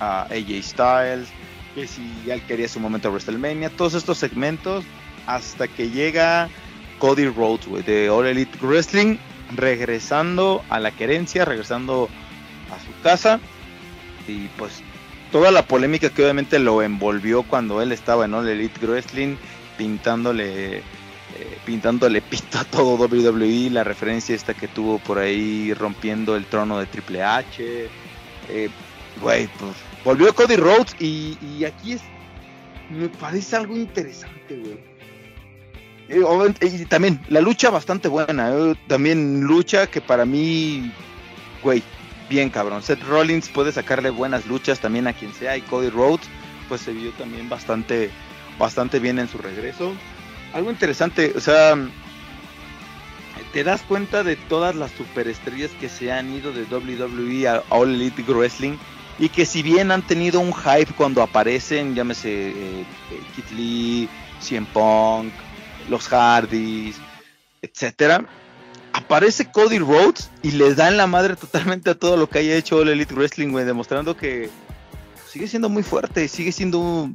a 0.00 0.22
AJ 0.22 0.62
Styles, 0.62 1.28
que 1.74 1.86
si 1.86 2.02
él 2.28 2.42
quería 2.42 2.68
su 2.68 2.80
momento 2.80 3.06
a 3.08 3.12
WrestleMania, 3.12 3.70
todos 3.70 3.94
estos 3.94 4.18
segmentos 4.18 4.84
hasta 5.26 5.68
que 5.68 5.90
llega 5.90 6.48
Cody 6.98 7.28
Rhodes, 7.28 7.86
de 7.86 8.10
All 8.10 8.26
Elite 8.26 8.58
Wrestling, 8.60 9.16
regresando 9.54 10.62
a 10.68 10.80
la 10.80 10.90
querencia, 10.90 11.44
regresando 11.44 12.08
a 12.70 12.78
su 12.84 13.02
casa 13.02 13.40
y 14.28 14.48
pues 14.58 14.82
toda 15.32 15.50
la 15.50 15.64
polémica 15.66 16.10
que 16.10 16.22
obviamente 16.22 16.58
lo 16.58 16.82
envolvió 16.82 17.42
cuando 17.42 17.82
él 17.82 17.92
estaba 17.92 18.24
en 18.24 18.34
All 18.34 18.48
Elite 18.48 18.86
Wrestling 18.86 19.36
pintándole 19.76 20.78
eh, 20.78 20.82
pintándole 21.64 22.20
pito 22.30 22.58
a 22.58 22.64
todo 22.64 22.96
WWE, 22.96 23.70
la 23.70 23.84
referencia 23.84 24.34
esta 24.34 24.54
que 24.54 24.68
tuvo 24.68 24.98
por 24.98 25.18
ahí 25.18 25.72
rompiendo 25.74 26.36
el 26.36 26.46
trono 26.46 26.78
de 26.78 26.86
Triple 26.86 27.22
H. 27.22 27.88
Eh, 28.48 28.68
güey, 29.20 29.48
pues 29.58 29.72
volvió 30.04 30.34
Cody 30.34 30.56
Rhodes 30.56 30.96
y, 30.98 31.38
y, 31.40 31.64
aquí 31.64 31.92
es 31.92 32.02
me 32.90 33.08
parece 33.08 33.54
algo 33.54 33.76
interesante, 33.76 34.56
güey. 34.56 34.89
Eh, 36.10 36.24
y 36.60 36.84
también 36.86 37.20
la 37.28 37.40
lucha 37.40 37.70
bastante 37.70 38.08
buena, 38.08 38.52
también 38.88 39.42
lucha 39.42 39.86
que 39.86 40.00
para 40.00 40.24
mí, 40.26 40.92
güey, 41.62 41.84
bien 42.28 42.50
cabrón. 42.50 42.82
Seth 42.82 43.02
Rollins 43.04 43.48
puede 43.48 43.70
sacarle 43.70 44.10
buenas 44.10 44.44
luchas 44.46 44.80
también 44.80 45.06
a 45.06 45.12
quien 45.12 45.32
sea 45.32 45.56
y 45.56 45.62
Cody 45.62 45.88
Rhodes 45.88 46.26
pues 46.68 46.80
se 46.80 46.92
vio 46.92 47.10
también 47.12 47.48
bastante 47.48 48.10
bastante 48.58 48.98
bien 48.98 49.20
en 49.20 49.28
su 49.28 49.38
regreso. 49.38 49.92
Algo 50.52 50.70
interesante, 50.70 51.32
o 51.36 51.40
sea, 51.40 51.76
te 53.52 53.62
das 53.62 53.82
cuenta 53.82 54.24
de 54.24 54.34
todas 54.34 54.74
las 54.74 54.90
superestrellas 54.90 55.70
que 55.80 55.88
se 55.88 56.10
han 56.10 56.32
ido 56.34 56.52
de 56.52 56.64
WWE 56.64 57.48
a 57.48 57.62
All 57.68 57.94
Elite 57.94 58.22
Wrestling 58.22 58.76
y 59.20 59.28
que 59.28 59.46
si 59.46 59.62
bien 59.62 59.92
han 59.92 60.02
tenido 60.02 60.40
un 60.40 60.52
hype 60.52 60.92
cuando 60.96 61.22
aparecen, 61.22 61.94
llámese 61.94 62.48
eh, 62.48 62.54
eh 62.80 63.20
Kit 63.36 63.50
Lee, 63.52 64.08
CM 64.40 64.66
Punk, 64.72 65.32
los 65.88 66.08
Hardys, 66.08 66.96
etcétera, 67.62 68.26
aparece 68.92 69.50
Cody 69.50 69.78
Rhodes 69.78 70.30
y 70.42 70.52
le 70.52 70.74
da 70.74 70.88
en 70.88 70.96
la 70.96 71.06
madre 71.06 71.36
totalmente 71.36 71.90
a 71.90 71.94
todo 71.94 72.16
lo 72.16 72.28
que 72.28 72.40
haya 72.40 72.56
hecho 72.56 72.76
All 72.76 72.88
Elite 72.88 73.14
Wrestling, 73.14 73.50
güey, 73.50 73.64
demostrando 73.64 74.16
que 74.16 74.50
sigue 75.28 75.48
siendo 75.48 75.68
muy 75.68 75.82
fuerte, 75.82 76.26
sigue 76.28 76.52
siendo 76.52 77.10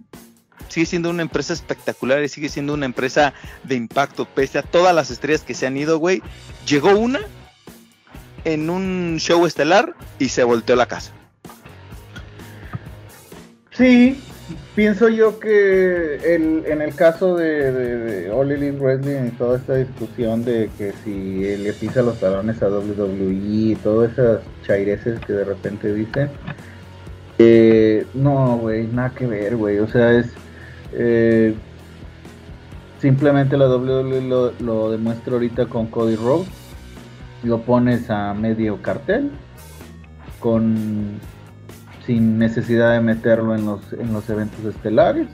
sigue 0.70 0.86
siendo 0.86 1.10
una 1.10 1.22
empresa 1.22 1.54
espectacular 1.54 2.24
y 2.24 2.30
sigue 2.30 2.50
siendo 2.50 2.74
una 2.74 2.86
empresa 2.86 3.34
de 3.64 3.76
impacto, 3.76 4.26
pese 4.26 4.60
a 4.60 4.64
todas 4.64 4.96
las 4.96 5.12
estrellas 5.12 5.42
que 5.42 5.54
se 5.54 5.68
han 5.68 5.78
ido, 5.78 6.00
güey. 6.00 6.22
Llegó 6.68 6.98
una 6.98 7.20
en 8.44 8.70
un 8.70 9.18
show 9.20 9.46
estelar 9.46 9.96
y 10.20 10.30
se 10.30 10.44
volteó 10.44 10.76
la 10.76 10.88
casa. 10.88 11.12
Sí, 13.72 14.22
pienso 14.76 15.10
yo 15.10 15.40
que 15.40 16.36
en 16.36 16.82
el 16.82 16.96
caso 16.96 17.36
de, 17.36 17.72
de, 17.72 18.32
All 18.32 18.52
Elite 18.52 18.78
Wrestling 18.78 19.28
y 19.28 19.32
toda 19.32 19.58
esta 19.58 19.76
discusión 19.76 20.44
de 20.46 20.70
que 20.78 20.94
si 21.04 21.58
le 21.58 21.74
pisa 21.74 22.02
los 22.02 22.20
talones 22.20 22.62
a 22.62 22.70
WWE 22.70 23.34
y 23.34 23.76
todas 23.82 24.12
esas 24.14 24.42
chaireces 24.66 25.20
que 25.22 25.34
de 25.34 25.46
repente 25.46 25.94
dicen, 25.94 26.30
eh, 27.38 28.06
no, 28.14 28.58
güey, 28.58 28.88
nada 28.88 29.10
que 29.10 29.28
ver, 29.28 29.56
güey. 29.58 29.80
O 29.80 29.88
sea, 29.88 30.12
es 30.14 30.28
eh, 30.94 31.54
simplemente 33.00 33.58
la 33.58 33.68
WWE 33.68 34.22
lo, 34.22 34.52
lo, 34.60 34.92
demuestra 34.92 35.34
ahorita 35.34 35.66
con 35.66 35.88
Cody 35.88 36.16
Rhodes. 36.16 36.48
Lo 37.44 37.62
pones 37.62 38.10
a 38.10 38.34
medio 38.34 38.82
cartel. 38.82 39.32
Con 40.40 41.20
sin 42.06 42.38
necesidad 42.38 42.94
de 42.94 43.02
meterlo 43.02 43.56
en 43.56 43.66
los, 43.66 43.82
en 43.94 44.14
los 44.14 44.30
eventos 44.30 44.64
estelares. 44.66 45.28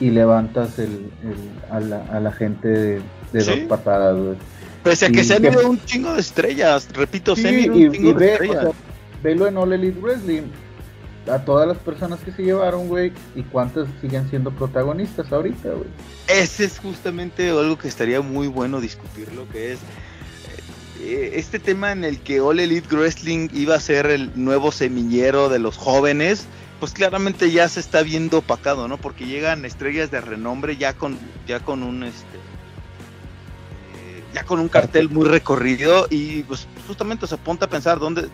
Y 0.00 0.10
levantas 0.10 0.78
el, 0.78 1.10
a, 1.70 1.80
la, 1.80 2.32
gente 2.32 2.68
de, 2.68 3.02
dos 3.32 3.58
patadas, 3.68 4.36
Pese 4.82 5.06
a 5.06 5.10
que 5.10 5.22
se 5.22 5.34
han 5.34 5.44
ido 5.44 5.68
un 5.70 5.80
chingo 5.84 6.14
de 6.14 6.20
estrellas, 6.20 6.88
repito, 6.92 7.36
se 7.36 7.48
han 7.48 7.54
ido 7.54 7.74
un 7.74 7.92
chingo 7.92 8.12
de 8.14 8.32
estrellas. 8.32 8.66
velo 9.22 9.46
en 9.46 9.56
All 9.56 9.72
Elite 9.72 10.00
Wrestling 10.00 10.42
a 11.30 11.38
todas 11.44 11.66
las 11.66 11.78
personas 11.78 12.20
que 12.20 12.32
se 12.32 12.42
llevaron, 12.42 12.88
güey, 12.88 13.12
y 13.34 13.42
cuántas 13.42 13.88
siguen 14.00 14.28
siendo 14.30 14.50
protagonistas 14.50 15.32
ahorita, 15.32 15.70
güey. 15.70 15.88
Ese 16.28 16.64
es 16.64 16.78
justamente 16.78 17.50
algo 17.50 17.78
que 17.78 17.88
estaría 17.88 18.20
muy 18.20 18.48
bueno 18.48 18.80
discutir, 18.80 19.32
lo 19.32 19.48
que 19.48 19.72
es 19.72 19.78
este 21.02 21.58
tema 21.58 21.92
en 21.92 22.04
el 22.04 22.20
que 22.20 22.40
All 22.40 22.60
Elite 22.60 22.94
Wrestling 22.94 23.48
iba 23.52 23.74
a 23.74 23.80
ser 23.80 24.06
el 24.06 24.30
nuevo 24.34 24.72
semillero 24.72 25.48
de 25.48 25.58
los 25.58 25.76
jóvenes, 25.76 26.46
pues 26.80 26.92
claramente 26.92 27.50
ya 27.50 27.68
se 27.68 27.80
está 27.80 28.02
viendo 28.02 28.38
opacado, 28.38 28.88
¿no? 28.88 28.98
Porque 28.98 29.26
llegan 29.26 29.64
estrellas 29.64 30.10
de 30.10 30.20
renombre 30.20 30.76
ya 30.76 30.94
con 30.94 31.18
ya 31.46 31.60
con 31.60 31.82
un 31.82 32.04
este 32.04 32.36
eh, 33.96 34.22
ya 34.34 34.44
con 34.44 34.60
un 34.60 34.68
cartel 34.68 35.08
muy 35.08 35.26
recorrido 35.26 36.06
y 36.10 36.42
pues 36.42 36.66
justamente 36.86 37.26
se 37.26 37.36
ponte 37.36 37.64
a 37.64 37.70
pensar 37.70 37.98
dónde 37.98 38.28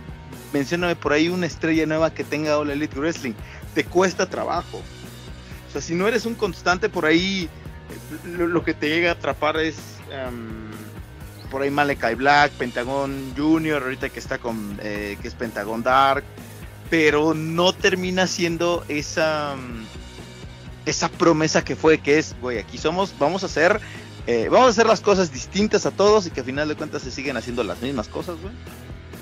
mencióname 0.52 0.96
por 0.96 1.12
ahí 1.12 1.28
una 1.28 1.46
estrella 1.46 1.86
nueva 1.86 2.12
que 2.12 2.24
tenga 2.24 2.58
All 2.58 2.70
Elite 2.70 2.98
Wrestling. 2.98 3.34
Te 3.74 3.84
cuesta 3.84 4.28
trabajo. 4.28 4.82
O 5.68 5.72
sea, 5.72 5.80
si 5.80 5.94
no 5.94 6.06
eres 6.06 6.26
un 6.26 6.34
constante 6.34 6.88
por 6.88 7.06
ahí, 7.06 7.48
lo, 8.36 8.62
que 8.62 8.74
te 8.74 8.88
llega 8.88 9.10
a 9.10 9.12
atrapar 9.14 9.56
es 9.58 9.76
em, 10.10 10.71
por 11.52 11.60
ahí 11.60 11.70
Malakai 11.70 12.14
Black, 12.14 12.50
Pentagon 12.52 13.34
Junior, 13.36 13.82
ahorita 13.82 14.08
que 14.08 14.18
está 14.18 14.38
con, 14.38 14.80
eh, 14.82 15.18
que 15.20 15.28
es 15.28 15.34
Pentagon 15.34 15.82
Dark, 15.82 16.24
pero 16.88 17.34
no 17.34 17.74
termina 17.74 18.26
siendo 18.26 18.84
esa, 18.88 19.52
em, 19.52 19.84
esa 20.86 21.10
promesa 21.10 21.62
que 21.62 21.76
fue, 21.76 21.98
que 21.98 22.18
es, 22.18 22.34
güey, 22.40 22.58
aquí 22.58 22.78
somos, 22.78 23.14
vamos 23.18 23.42
a 23.42 23.46
hacer, 23.46 23.80
eh, 24.26 24.48
vamos 24.50 24.68
a 24.68 24.70
hacer 24.70 24.86
las 24.86 25.02
cosas 25.02 25.30
distintas 25.30 25.84
a 25.84 25.90
todos 25.90 26.26
y 26.26 26.30
que 26.30 26.40
al 26.40 26.46
final 26.46 26.68
de 26.68 26.74
cuentas 26.74 27.02
se 27.02 27.10
siguen 27.10 27.36
haciendo 27.36 27.62
las 27.64 27.82
mismas 27.82 28.08
cosas, 28.08 28.36
güey. 28.40 28.54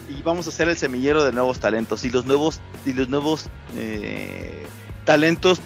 Y 0.09 0.23
vamos 0.23 0.47
a 0.47 0.53
ser 0.53 0.69
el 0.69 0.77
semillero 0.77 1.25
de 1.25 1.33
nuevos 1.33 1.59
talentos 1.59 2.05
y 2.05 2.11
los 2.11 2.27
nuevos 2.27 2.61
y 2.87 2.93
los 2.93 3.09
nuevos 3.09 3.47
eh, 3.77 4.67
talentos 5.05 5.61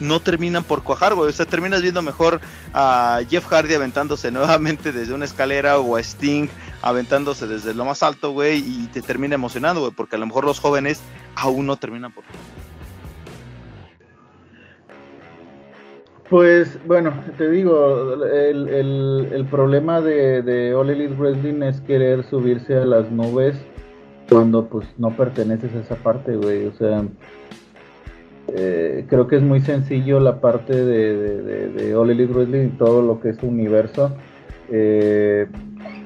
no 0.00 0.20
terminan 0.20 0.64
por 0.64 0.82
cuajar, 0.82 1.14
güey. 1.14 1.28
O 1.28 1.32
sea, 1.32 1.46
terminas 1.46 1.82
viendo 1.82 2.02
mejor 2.02 2.40
a 2.74 3.20
Jeff 3.28 3.46
Hardy 3.46 3.74
aventándose 3.74 4.30
nuevamente 4.32 4.92
desde 4.92 5.14
una 5.14 5.24
escalera 5.24 5.78
o 5.78 5.96
a 5.96 6.00
Sting 6.00 6.48
aventándose 6.82 7.46
desde 7.46 7.74
lo 7.74 7.84
más 7.84 8.02
alto, 8.02 8.32
güey, 8.32 8.58
y 8.58 8.88
te 8.92 9.02
termina 9.02 9.36
emocionando, 9.36 9.80
güey, 9.80 9.92
porque 9.92 10.16
a 10.16 10.18
lo 10.18 10.26
mejor 10.26 10.44
los 10.44 10.58
jóvenes 10.58 11.00
aún 11.36 11.66
no 11.66 11.76
terminan 11.76 12.12
por 12.12 12.24
Pues 16.28 16.78
bueno, 16.86 17.12
te 17.36 17.50
digo, 17.50 18.24
el, 18.24 19.46
problema 19.50 20.00
de, 20.00 20.40
de, 20.40 20.74
All 20.74 20.88
Elite 20.88 21.14
Wrestling 21.14 21.62
es 21.62 21.80
querer 21.82 22.24
subirse 22.24 22.74
a 22.74 22.86
las 22.86 23.10
nubes 23.10 23.54
cuando 24.30 24.66
pues 24.66 24.86
no 24.96 25.14
perteneces 25.14 25.74
a 25.74 25.80
esa 25.80 25.96
parte, 25.96 26.34
güey. 26.36 26.66
O 26.66 26.72
sea, 26.72 27.04
eh, 28.54 29.06
creo 29.08 29.26
que 29.26 29.36
es 29.36 29.42
muy 29.42 29.60
sencillo 29.60 30.20
la 30.20 30.40
parte 30.40 30.74
de, 30.74 31.42
de, 31.70 31.94
All 31.94 32.10
Elite 32.10 32.32
Wrestling 32.32 32.66
y 32.66 32.78
todo 32.78 33.02
lo 33.02 33.20
que 33.20 33.30
es 33.30 33.36
su 33.38 33.46
universo. 33.46 34.14
Eh, 34.70 35.46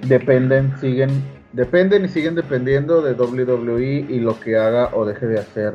dependen, 0.06 0.76
siguen, 0.78 1.10
dependen 1.52 2.04
y 2.04 2.08
siguen 2.08 2.34
dependiendo 2.34 3.02
de 3.02 3.12
WWE 3.12 4.06
y 4.08 4.20
lo 4.20 4.38
que 4.40 4.56
haga 4.56 4.90
o 4.94 5.04
deje 5.04 5.26
de 5.26 5.38
hacer 5.38 5.74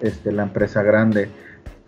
este, 0.00 0.32
la 0.32 0.44
empresa 0.44 0.82
grande 0.82 1.28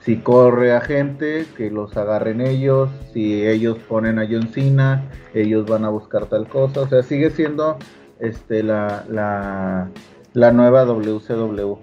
si 0.00 0.16
corre 0.16 0.72
a 0.72 0.80
gente, 0.80 1.44
que 1.56 1.70
los 1.70 1.96
agarren 1.96 2.40
ellos, 2.40 2.88
si 3.12 3.46
ellos 3.46 3.78
ponen 3.88 4.18
a 4.18 4.26
John 4.26 4.48
Cena, 4.48 5.10
ellos 5.34 5.66
van 5.66 5.84
a 5.84 5.90
buscar 5.90 6.26
tal 6.26 6.48
cosa, 6.48 6.82
o 6.82 6.88
sea, 6.88 7.02
sigue 7.02 7.30
siendo 7.30 7.76
este 8.20 8.62
la, 8.62 9.04
la, 10.32 10.52
nueva 10.52 10.84
WCW. 10.84 11.76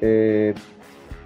Eh, 0.00 0.54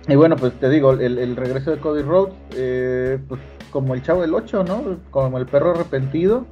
y 0.08 0.16
bueno, 0.16 0.36
pues 0.36 0.52
te 0.58 0.68
digo, 0.68 0.92
el, 0.92 1.36
regreso 1.36 1.70
de 1.70 1.78
Cody 1.78 2.02
Rhodes, 2.02 2.34
eh, 2.56 3.18
pues 3.28 3.40
como 3.70 3.94
el 3.94 4.02
chavo 4.02 4.22
del 4.22 4.34
8, 4.34 4.64
¿no? 4.64 4.98
Como 5.10 5.38
el 5.38 5.46
perro 5.46 5.70
arrepentido. 5.70 6.46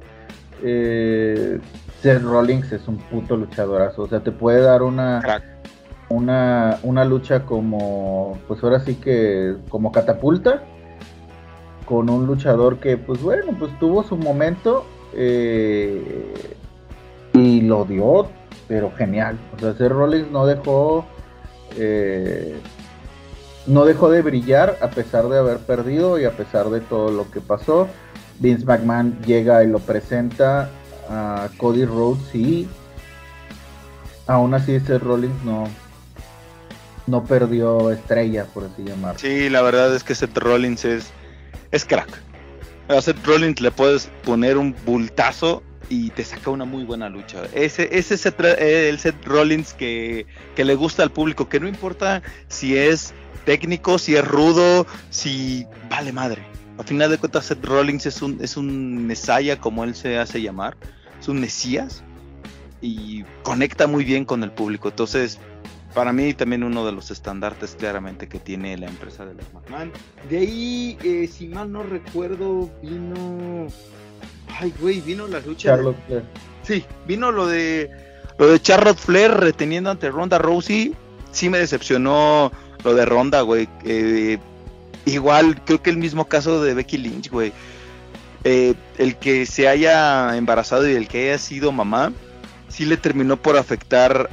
Eh, 0.63 1.59
Seth 2.01 2.21
Rollins 2.21 2.71
es 2.71 2.87
un 2.87 2.97
puto 2.97 3.35
luchadorazo, 3.35 4.03
o 4.03 4.07
sea, 4.07 4.21
te 4.21 4.31
puede 4.31 4.61
dar 4.61 4.81
una 4.81 5.21
una, 6.11 6.77
una 6.83 7.05
lucha 7.05 7.45
como, 7.45 8.37
pues 8.47 8.63
ahora 8.63 8.79
sí 8.81 8.95
que 8.95 9.55
como 9.69 9.91
catapulta, 9.91 10.63
con 11.85 12.09
un 12.09 12.27
luchador 12.27 12.77
que, 12.77 12.97
pues 12.97 13.21
bueno, 13.21 13.55
pues 13.57 13.77
tuvo 13.79 14.03
su 14.03 14.17
momento 14.17 14.85
eh, 15.13 16.33
y 17.33 17.61
lo 17.61 17.85
dio, 17.85 18.27
pero 18.67 18.91
genial. 18.91 19.37
O 19.55 19.59
sea, 19.59 19.73
Seth 19.73 19.91
Rollins 19.91 20.29
no 20.31 20.45
dejó, 20.45 21.05
eh, 21.77 22.59
no 23.67 23.85
dejó 23.85 24.09
de 24.09 24.21
brillar 24.21 24.77
a 24.81 24.89
pesar 24.89 25.27
de 25.27 25.37
haber 25.37 25.59
perdido 25.59 26.19
y 26.19 26.25
a 26.25 26.31
pesar 26.31 26.69
de 26.69 26.81
todo 26.81 27.11
lo 27.11 27.29
que 27.29 27.41
pasó. 27.41 27.87
Vince 28.39 28.65
McMahon 28.65 29.19
llega 29.25 29.63
y 29.63 29.67
lo 29.67 29.79
presenta 29.79 30.69
a 31.09 31.49
Cody 31.57 31.85
Rhodes 31.85 32.33
y 32.33 32.67
aún 34.27 34.53
así 34.53 34.79
Seth 34.79 35.03
Rollins 35.03 35.43
no, 35.43 35.67
no 37.07 37.23
perdió 37.25 37.91
estrella, 37.91 38.45
por 38.45 38.63
así 38.65 38.83
llamarlo. 38.83 39.19
Sí, 39.19 39.49
la 39.49 39.61
verdad 39.61 39.95
es 39.95 40.03
que 40.03 40.15
Seth 40.15 40.37
Rollins 40.37 40.85
es, 40.85 41.11
es 41.71 41.85
crack. 41.85 42.09
A 42.87 42.99
Seth 43.01 43.23
Rollins 43.25 43.61
le 43.61 43.71
puedes 43.71 44.09
poner 44.23 44.57
un 44.57 44.75
bultazo 44.85 45.61
y 45.87 46.09
te 46.11 46.23
saca 46.23 46.49
una 46.49 46.65
muy 46.65 46.83
buena 46.83 47.09
lucha. 47.09 47.43
Ese, 47.53 47.89
ese 47.91 48.15
es 48.15 48.25
el 48.25 48.99
Seth 48.99 49.25
Rollins 49.25 49.73
que, 49.73 50.25
que 50.55 50.65
le 50.65 50.75
gusta 50.75 51.03
al 51.03 51.11
público, 51.11 51.47
que 51.47 51.59
no 51.59 51.67
importa 51.67 52.21
si 52.47 52.77
es 52.77 53.13
técnico, 53.45 53.97
si 53.99 54.15
es 54.15 54.27
rudo, 54.27 54.85
si 55.09 55.65
vale 55.89 56.11
madre. 56.11 56.43
A 56.77 56.83
final 56.83 57.11
de 57.11 57.17
cuentas, 57.17 57.45
Seth 57.45 57.63
Rollins 57.63 58.05
es 58.05 58.21
un, 58.21 58.39
es 58.41 58.57
un 58.57 59.05
Messiah, 59.05 59.59
como 59.59 59.83
él 59.83 59.93
se 59.95 60.17
hace 60.17 60.41
llamar, 60.41 60.75
es 61.19 61.27
un 61.27 61.39
Mesías 61.39 62.03
y 62.81 63.23
conecta 63.43 63.87
muy 63.87 64.03
bien 64.03 64.25
con 64.25 64.43
el 64.43 64.51
público. 64.51 64.89
Entonces, 64.89 65.39
para 65.93 66.13
mí 66.13 66.33
también 66.33 66.63
uno 66.63 66.85
de 66.85 66.91
los 66.91 67.11
estandartes 67.11 67.75
claramente 67.77 68.27
que 68.27 68.39
tiene 68.39 68.77
la 68.77 68.87
empresa 68.87 69.25
de 69.25 69.35
los 69.35 69.53
McMahon. 69.53 69.91
De 70.29 70.37
ahí, 70.37 70.97
eh, 71.03 71.27
si 71.27 71.47
mal 71.47 71.71
no 71.71 71.83
recuerdo, 71.83 72.71
vino... 72.81 73.67
Ay, 74.59 74.73
güey, 74.79 75.01
vino 75.01 75.27
la 75.27 75.39
lucha... 75.39 75.69
Charlotte 75.69 75.97
Flair. 76.07 76.23
Sí, 76.63 76.85
vino 77.07 77.31
lo 77.31 77.47
de 77.47 77.89
lo 78.37 78.47
de 78.47 78.59
Charlotte 78.59 78.97
Flair 78.97 79.31
reteniendo 79.31 79.91
ante 79.91 80.09
Ronda 80.09 80.39
Rousey. 80.39 80.95
Sí 81.31 81.49
me 81.49 81.59
decepcionó 81.59 82.51
lo 82.83 82.93
de 82.93 83.05
Ronda, 83.05 83.41
güey. 83.41 83.67
Eh, 83.83 84.37
igual, 85.05 85.61
creo 85.63 85.81
que 85.81 85.89
el 85.89 85.97
mismo 85.97 86.25
caso 86.25 86.63
de 86.63 86.73
Becky 86.73 86.97
Lynch, 86.97 87.29
güey. 87.29 87.53
Eh, 88.43 88.73
el 88.97 89.17
que 89.17 89.45
se 89.45 89.67
haya 89.67 90.35
embarazado 90.35 90.89
y 90.89 90.95
el 90.95 91.07
que 91.07 91.29
haya 91.29 91.37
sido 91.37 91.71
mamá, 91.71 92.11
sí 92.69 92.85
le 92.85 92.97
terminó 92.97 93.37
por 93.37 93.57
afectar 93.57 94.29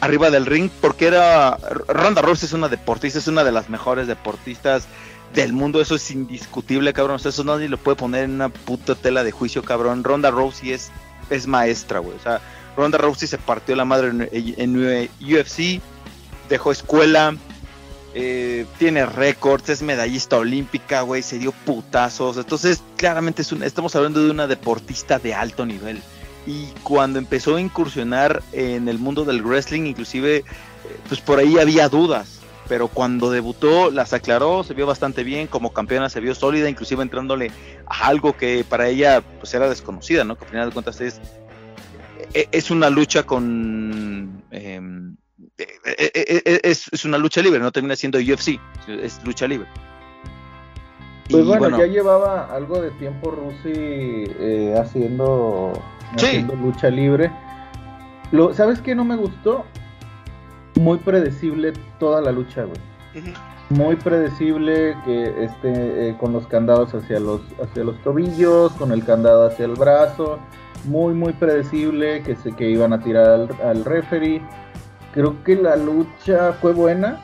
arriba 0.00 0.30
del 0.30 0.46
ring, 0.46 0.70
porque 0.80 1.06
era 1.06 1.56
Ronda 1.88 2.20
Rousey 2.20 2.46
es 2.46 2.52
una 2.52 2.68
deportista, 2.68 3.18
es 3.18 3.28
una 3.28 3.44
de 3.44 3.52
las 3.52 3.70
mejores 3.70 4.06
deportistas 4.06 4.86
del 5.34 5.52
mundo, 5.52 5.80
eso 5.80 5.94
es 5.94 6.10
indiscutible, 6.10 6.92
cabrón, 6.92 7.20
eso 7.22 7.44
nadie 7.44 7.68
lo 7.68 7.78
puede 7.78 7.96
poner 7.96 8.24
en 8.24 8.32
una 8.32 8.48
puta 8.48 8.94
tela 8.94 9.24
de 9.24 9.32
juicio, 9.32 9.62
cabrón. 9.62 10.04
Ronda 10.04 10.30
Rousey 10.30 10.72
es, 10.72 10.90
es 11.30 11.46
maestra, 11.46 12.00
güey, 12.00 12.16
o 12.16 12.20
sea, 12.20 12.40
Ronda 12.76 12.98
Rousey 12.98 13.28
se 13.28 13.38
partió 13.38 13.76
la 13.76 13.84
madre 13.84 14.08
en, 14.30 14.76
UFC, 15.20 15.80
dejó 16.48 16.72
escuela, 16.72 17.36
eh, 18.14 18.66
tiene 18.78 19.06
récords, 19.06 19.68
es 19.68 19.82
medallista 19.82 20.38
olímpica, 20.38 21.02
güey, 21.02 21.22
se 21.22 21.38
dio 21.38 21.52
putazos, 21.52 22.36
entonces 22.36 22.82
claramente 22.96 23.42
es 23.42 23.52
estamos 23.52 23.96
hablando 23.96 24.22
de 24.22 24.30
una 24.30 24.46
deportista 24.46 25.18
de 25.18 25.34
alto 25.34 25.66
nivel. 25.66 26.00
Y 26.46 26.66
cuando 26.82 27.18
empezó 27.18 27.56
a 27.56 27.60
incursionar 27.60 28.42
en 28.52 28.88
el 28.88 28.98
mundo 28.98 29.24
del 29.24 29.42
wrestling, 29.42 29.86
inclusive, 29.86 30.36
eh, 30.36 30.44
pues 31.08 31.20
por 31.20 31.38
ahí 31.38 31.58
había 31.58 31.88
dudas, 31.88 32.40
pero 32.68 32.88
cuando 32.88 33.30
debutó 33.30 33.90
las 33.90 34.12
aclaró, 34.12 34.62
se 34.62 34.74
vio 34.74 34.86
bastante 34.86 35.24
bien, 35.24 35.46
como 35.46 35.72
campeona 35.72 36.08
se 36.08 36.20
vio 36.20 36.34
sólida, 36.34 36.68
inclusive 36.68 37.02
entrándole 37.02 37.50
a 37.86 38.06
algo 38.06 38.36
que 38.36 38.64
para 38.68 38.88
ella 38.88 39.22
pues 39.40 39.52
era 39.54 39.68
desconocida, 39.68 40.24
¿no? 40.24 40.36
Que 40.36 40.44
al 40.44 40.50
final 40.50 40.68
de 40.68 40.72
cuentas 40.72 41.00
es, 41.00 41.20
e, 42.32 42.48
es 42.52 42.70
una 42.70 42.90
lucha 42.90 43.24
con... 43.24 44.42
Em, 44.50 44.52
e, 44.52 44.72
e, 44.72 45.03
es, 45.56 46.88
es, 46.92 47.04
una 47.04 47.18
lucha 47.18 47.40
libre, 47.40 47.60
no 47.60 47.70
termina 47.70 47.96
siendo 47.96 48.18
UFC, 48.18 48.60
es 48.88 49.22
lucha 49.24 49.46
libre. 49.46 49.68
Pues 51.30 51.46
bueno, 51.46 51.78
ya 51.78 51.86
llevaba 51.86 52.54
algo 52.54 52.80
de 52.82 52.90
tiempo 52.92 53.30
Rusi 53.30 53.72
eh, 54.38 54.74
haciendo 54.78 55.72
haciendo 56.12 56.54
lucha 56.54 56.90
libre. 56.90 57.32
Lo, 58.30 58.52
¿Sabes 58.52 58.80
qué 58.80 58.94
no 58.94 59.04
me 59.04 59.16
gustó? 59.16 59.64
Muy 60.74 60.98
predecible 60.98 61.72
toda 61.98 62.20
la 62.20 62.30
lucha, 62.30 62.64
güey. 62.64 62.78
Muy 63.70 63.96
predecible 63.96 64.96
que 65.04 65.44
este 65.44 66.10
eh, 66.10 66.16
con 66.18 66.32
los 66.32 66.46
candados 66.46 66.94
hacia 66.94 67.18
los 67.20 67.40
hacia 67.62 67.84
los 67.84 68.00
tobillos, 68.02 68.72
con 68.72 68.92
el 68.92 69.02
candado 69.04 69.46
hacia 69.46 69.64
el 69.64 69.74
brazo, 69.74 70.38
muy 70.84 71.14
muy 71.14 71.32
predecible 71.32 72.22
que 72.22 72.36
se 72.36 72.52
que 72.52 72.68
iban 72.68 72.92
a 72.92 73.02
tirar 73.02 73.30
al, 73.30 73.48
al 73.62 73.84
referee. 73.84 74.42
Creo 75.14 75.42
que 75.44 75.56
la 75.56 75.76
lucha 75.76 76.52
fue 76.60 76.72
buena 76.72 77.22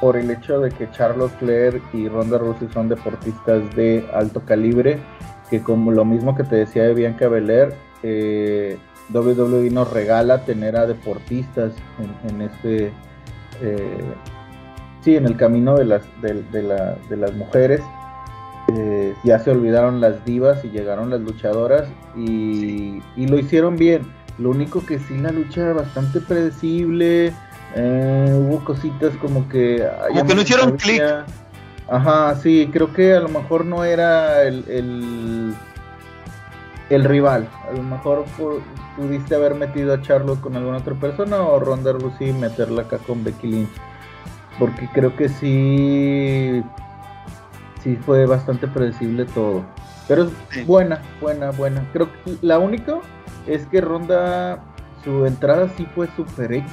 por 0.00 0.16
el 0.16 0.30
hecho 0.30 0.60
de 0.60 0.70
que 0.70 0.90
Charlotte 0.92 1.32
Flair 1.38 1.82
y 1.92 2.08
Ronda 2.08 2.38
Rousey 2.38 2.68
son 2.72 2.88
deportistas 2.88 3.74
de 3.74 4.08
alto 4.14 4.40
calibre 4.44 5.00
que 5.50 5.60
como 5.60 5.90
lo 5.90 6.04
mismo 6.04 6.36
que 6.36 6.44
te 6.44 6.56
decía 6.56 6.84
de 6.84 6.94
Bianca 6.94 7.28
Belair, 7.28 7.74
eh, 8.04 8.78
WWE 9.12 9.68
nos 9.70 9.92
regala 9.92 10.44
tener 10.44 10.76
a 10.76 10.86
deportistas 10.86 11.72
en, 12.28 12.42
este, 12.42 12.92
eh, 13.60 14.14
sí, 15.00 15.16
en 15.16 15.26
el 15.26 15.36
camino 15.36 15.76
de 15.76 15.84
las, 15.84 16.02
de, 16.22 17.16
las 17.16 17.34
mujeres. 17.34 17.82
Eh, 18.72 19.14
ya 19.24 19.40
se 19.40 19.50
olvidaron 19.50 20.00
las 20.00 20.24
divas 20.24 20.64
y 20.64 20.70
llegaron 20.70 21.10
las 21.10 21.20
luchadoras 21.20 21.88
y, 22.16 23.02
lo 23.16 23.36
hicieron 23.36 23.76
bien. 23.76 24.02
Lo 24.40 24.50
único 24.50 24.84
que 24.84 24.98
sí, 24.98 25.18
la 25.18 25.30
lucha 25.32 25.60
era 25.60 25.72
bastante 25.74 26.20
predecible. 26.20 27.32
hubo 27.76 28.64
cositas 28.64 29.14
como 29.16 29.46
que. 29.48 29.86
Como 30.08 30.26
que 30.26 30.34
no 30.34 30.40
hicieron 30.40 30.76
clic. 30.78 31.02
Ajá, 31.88 32.34
sí, 32.36 32.70
creo 32.72 32.92
que 32.92 33.14
a 33.14 33.20
lo 33.20 33.28
mejor 33.28 33.64
no 33.66 33.84
era 33.84 34.44
el, 34.44 35.54
el, 36.88 37.04
rival. 37.04 37.48
A 37.68 37.72
lo 37.76 37.82
mejor 37.82 38.24
pudiste 38.96 39.34
haber 39.34 39.56
metido 39.56 39.92
a 39.92 40.00
Charlotte 40.00 40.40
con 40.40 40.56
alguna 40.56 40.78
otra 40.78 40.94
persona 40.94 41.42
o 41.42 41.58
Ronda 41.58 41.92
Rousey 41.92 42.30
y 42.30 42.32
meterla 42.32 42.82
acá 42.82 42.98
con 42.98 43.22
Becky 43.24 43.48
Lynch. 43.48 43.70
Porque 44.58 44.88
creo 44.94 45.16
que 45.16 45.28
sí, 45.28 46.62
sí 47.82 47.96
fue 48.06 48.24
bastante 48.24 48.68
predecible 48.68 49.26
todo. 49.26 49.64
Pero 50.06 50.30
es 50.52 50.66
buena, 50.66 51.02
buena, 51.20 51.50
buena. 51.50 51.84
Creo 51.92 52.08
que 52.12 52.36
la 52.40 52.58
única 52.58 53.00
es 53.46 53.66
que 53.66 53.80
Ronda, 53.80 54.62
su 55.04 55.26
entrada 55.26 55.68
sí 55.76 55.86
fue 55.94 56.08
super 56.16 56.52
X. 56.52 56.66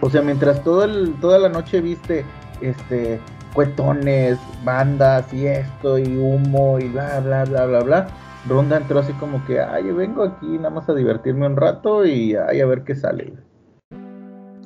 O 0.00 0.10
sea, 0.10 0.22
mientras 0.22 0.62
todo 0.62 0.84
el, 0.84 1.14
toda 1.20 1.38
la 1.38 1.48
noche 1.48 1.80
viste 1.80 2.24
este 2.60 3.20
cuetones, 3.54 4.38
bandas 4.64 5.32
y 5.32 5.46
esto 5.46 5.98
y 5.98 6.16
humo 6.16 6.78
y 6.78 6.88
bla, 6.88 7.20
bla, 7.20 7.44
bla, 7.44 7.66
bla, 7.66 7.80
bla. 7.80 8.06
Ronda 8.48 8.76
entró 8.76 9.00
así 9.00 9.12
como 9.14 9.44
que, 9.46 9.60
ay, 9.60 9.90
vengo 9.90 10.22
aquí 10.22 10.46
nada 10.46 10.70
más 10.70 10.88
a 10.88 10.94
divertirme 10.94 11.46
un 11.46 11.56
rato 11.56 12.06
y 12.06 12.36
ay, 12.36 12.60
a 12.60 12.66
ver 12.66 12.84
qué 12.84 12.94
sale. 12.94 13.34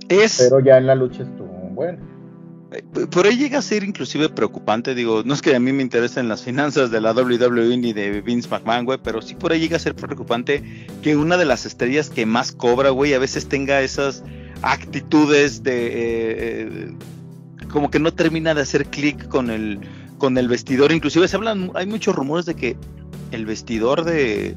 Es... 0.08 0.38
Pero 0.38 0.60
ya 0.60 0.76
en 0.76 0.86
la 0.86 0.94
lucha 0.94 1.22
estuvo 1.22 1.48
bueno. 1.70 2.11
Eh, 2.72 2.82
por 3.06 3.26
ahí 3.26 3.36
llega 3.36 3.58
a 3.58 3.62
ser 3.62 3.84
inclusive 3.84 4.28
preocupante, 4.28 4.94
digo, 4.94 5.22
no 5.24 5.34
es 5.34 5.42
que 5.42 5.54
a 5.54 5.60
mí 5.60 5.72
me 5.72 5.82
interesen 5.82 6.28
las 6.28 6.42
finanzas 6.42 6.90
de 6.90 7.00
la 7.00 7.12
WWE 7.12 7.76
ni 7.76 7.92
de 7.92 8.20
Vince 8.20 8.48
McMahon, 8.48 8.84
güey, 8.84 8.98
pero 9.02 9.20
sí 9.20 9.34
por 9.34 9.52
ahí 9.52 9.60
llega 9.60 9.76
a 9.76 9.80
ser 9.80 9.94
preocupante 9.94 10.86
que 11.02 11.16
una 11.16 11.36
de 11.36 11.44
las 11.44 11.66
estrellas 11.66 12.10
que 12.10 12.26
más 12.26 12.52
cobra, 12.52 12.90
güey, 12.90 13.14
a 13.14 13.18
veces 13.18 13.48
tenga 13.48 13.80
esas 13.82 14.24
actitudes 14.62 15.62
de... 15.62 15.86
Eh, 15.86 15.92
eh, 15.96 16.94
como 17.70 17.90
que 17.90 17.98
no 17.98 18.12
termina 18.12 18.54
de 18.54 18.60
hacer 18.60 18.86
clic 18.86 19.28
con 19.28 19.48
el, 19.48 19.80
con 20.18 20.36
el 20.36 20.46
vestidor. 20.46 20.92
Inclusive 20.92 21.26
se 21.26 21.36
hablan, 21.36 21.70
hay 21.74 21.86
muchos 21.86 22.14
rumores 22.14 22.44
de 22.44 22.54
que 22.54 22.76
el 23.30 23.46
vestidor 23.46 24.04
de 24.04 24.56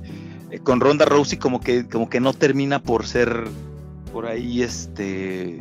con 0.63 0.79
Ronda 0.81 1.05
Rousey 1.05 1.37
como 1.37 1.61
que, 1.61 1.87
como 1.87 2.09
que 2.09 2.19
no 2.19 2.33
termina 2.33 2.81
por 2.81 3.05
ser 3.05 3.45
por 4.11 4.25
ahí 4.25 4.63
este 4.63 5.57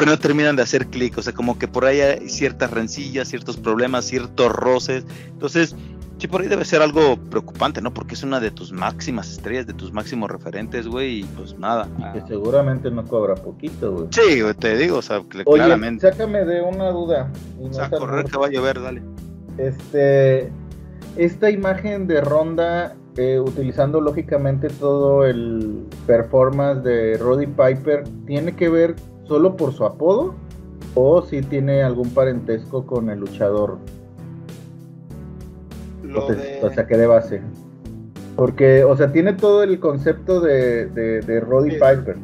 ahí 0.00 0.06
no 0.08 0.18
terminan 0.18 0.56
de 0.56 0.62
hacer 0.62 0.86
clic, 0.86 1.18
o 1.18 1.22
sea, 1.22 1.32
como 1.32 1.58
que 1.58 1.68
por 1.68 1.84
ahí 1.84 2.00
hay 2.00 2.28
ciertas 2.28 2.70
rencillas, 2.70 3.28
ciertos 3.28 3.56
problemas, 3.56 4.06
ciertos 4.06 4.50
roces. 4.52 5.04
Entonces, 5.28 5.76
Sí, 6.22 6.28
por 6.28 6.40
ahí 6.40 6.46
debe 6.46 6.64
ser 6.64 6.82
algo 6.82 7.16
preocupante, 7.16 7.82
¿no? 7.82 7.92
Porque 7.92 8.14
es 8.14 8.22
una 8.22 8.38
de 8.38 8.52
tus 8.52 8.70
máximas 8.70 9.28
estrellas, 9.32 9.66
de 9.66 9.74
tus 9.74 9.92
máximos 9.92 10.30
referentes, 10.30 10.86
güey, 10.86 11.22
y 11.22 11.24
pues 11.24 11.58
nada. 11.58 11.88
que 12.12 12.20
seguramente 12.28 12.92
no 12.92 13.04
cobra 13.04 13.34
poquito, 13.34 13.92
güey. 13.92 14.06
Sí, 14.10 14.40
güey, 14.40 14.54
te 14.54 14.76
digo, 14.76 14.98
o 14.98 15.02
sea, 15.02 15.18
Oye, 15.18 15.42
claramente. 15.44 16.08
sácame 16.08 16.44
de 16.44 16.62
una 16.62 16.90
duda. 16.90 17.28
o 17.60 17.72
sea, 17.72 17.90
correr 17.90 18.24
que 18.26 18.38
va 18.38 18.46
a 18.46 18.50
llover, 18.50 18.80
dale. 18.80 19.02
Este, 19.58 20.52
esta 21.16 21.50
imagen 21.50 22.06
de 22.06 22.20
Ronda, 22.20 22.94
eh, 23.16 23.40
utilizando 23.40 24.00
lógicamente 24.00 24.68
todo 24.68 25.26
el 25.26 25.88
performance 26.06 26.84
de 26.84 27.18
Roddy 27.18 27.48
Piper, 27.48 28.04
¿tiene 28.26 28.54
que 28.54 28.68
ver 28.68 28.94
solo 29.24 29.56
por 29.56 29.72
su 29.72 29.84
apodo? 29.84 30.34
¿O 30.94 31.22
si 31.22 31.40
tiene 31.42 31.82
algún 31.82 32.10
parentesco 32.10 32.84
con 32.86 33.08
el 33.08 33.20
luchador 33.20 33.78
o 36.62 36.70
sea, 36.70 36.86
que 36.86 36.96
de 36.96 37.06
base. 37.06 37.40
Porque, 38.36 38.84
o 38.84 38.96
sea, 38.96 39.12
tiene 39.12 39.34
todo 39.34 39.62
el 39.62 39.78
concepto 39.78 40.40
de, 40.40 40.86
de, 40.86 41.40
Roddy 41.40 41.72
Piper. 41.72 42.16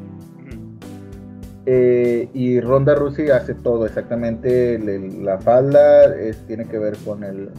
Eh, 1.71 2.31
y 2.33 2.61
Ronda 2.61 2.95
Rousey 2.95 3.29
hace 3.29 3.53
todo 3.55 3.85
exactamente. 3.85 4.79
la 4.79 5.39
falda 5.39 6.15
tiene 6.47 6.65
que 6.65 6.79
ver 6.79 6.97
con, 7.05 7.25
el, 7.25 7.51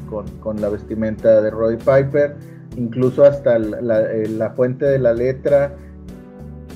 con, 0.42 0.60
la 0.62 0.70
vestimenta 0.70 1.42
de 1.42 1.52
Roddy 1.52 1.78
Piper. 1.78 2.36
Incluso 2.76 3.24
hasta 3.24 3.60
la, 3.60 4.12
eh, 4.12 4.28
la, 4.30 4.52
fuente 4.52 4.86
de 4.86 5.00
la 5.00 5.14
letra 5.14 5.76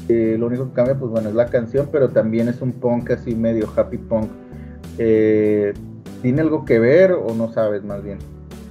Eh, 0.10 0.36
lo 0.38 0.48
único 0.48 0.68
que 0.70 0.74
cambia, 0.74 0.96
pues 0.96 1.12
bueno, 1.12 1.30
es 1.30 1.36
la 1.36 1.48
canción, 1.48 1.90
pero 1.92 2.10
también 2.10 2.50
es 2.50 2.62
un 2.62 2.74
punk 2.74 3.12
así 3.12 3.36
medio 3.36 3.72
happy 3.76 3.98
punk. 3.98 4.30
Eh, 4.98 5.74
¿Tiene 6.22 6.42
algo 6.42 6.66
que 6.66 6.80
ver 6.80 7.14
o 7.14 7.34
no 7.34 7.52
sabes 7.52 7.84
más 7.84 8.04
bien? 8.04 8.20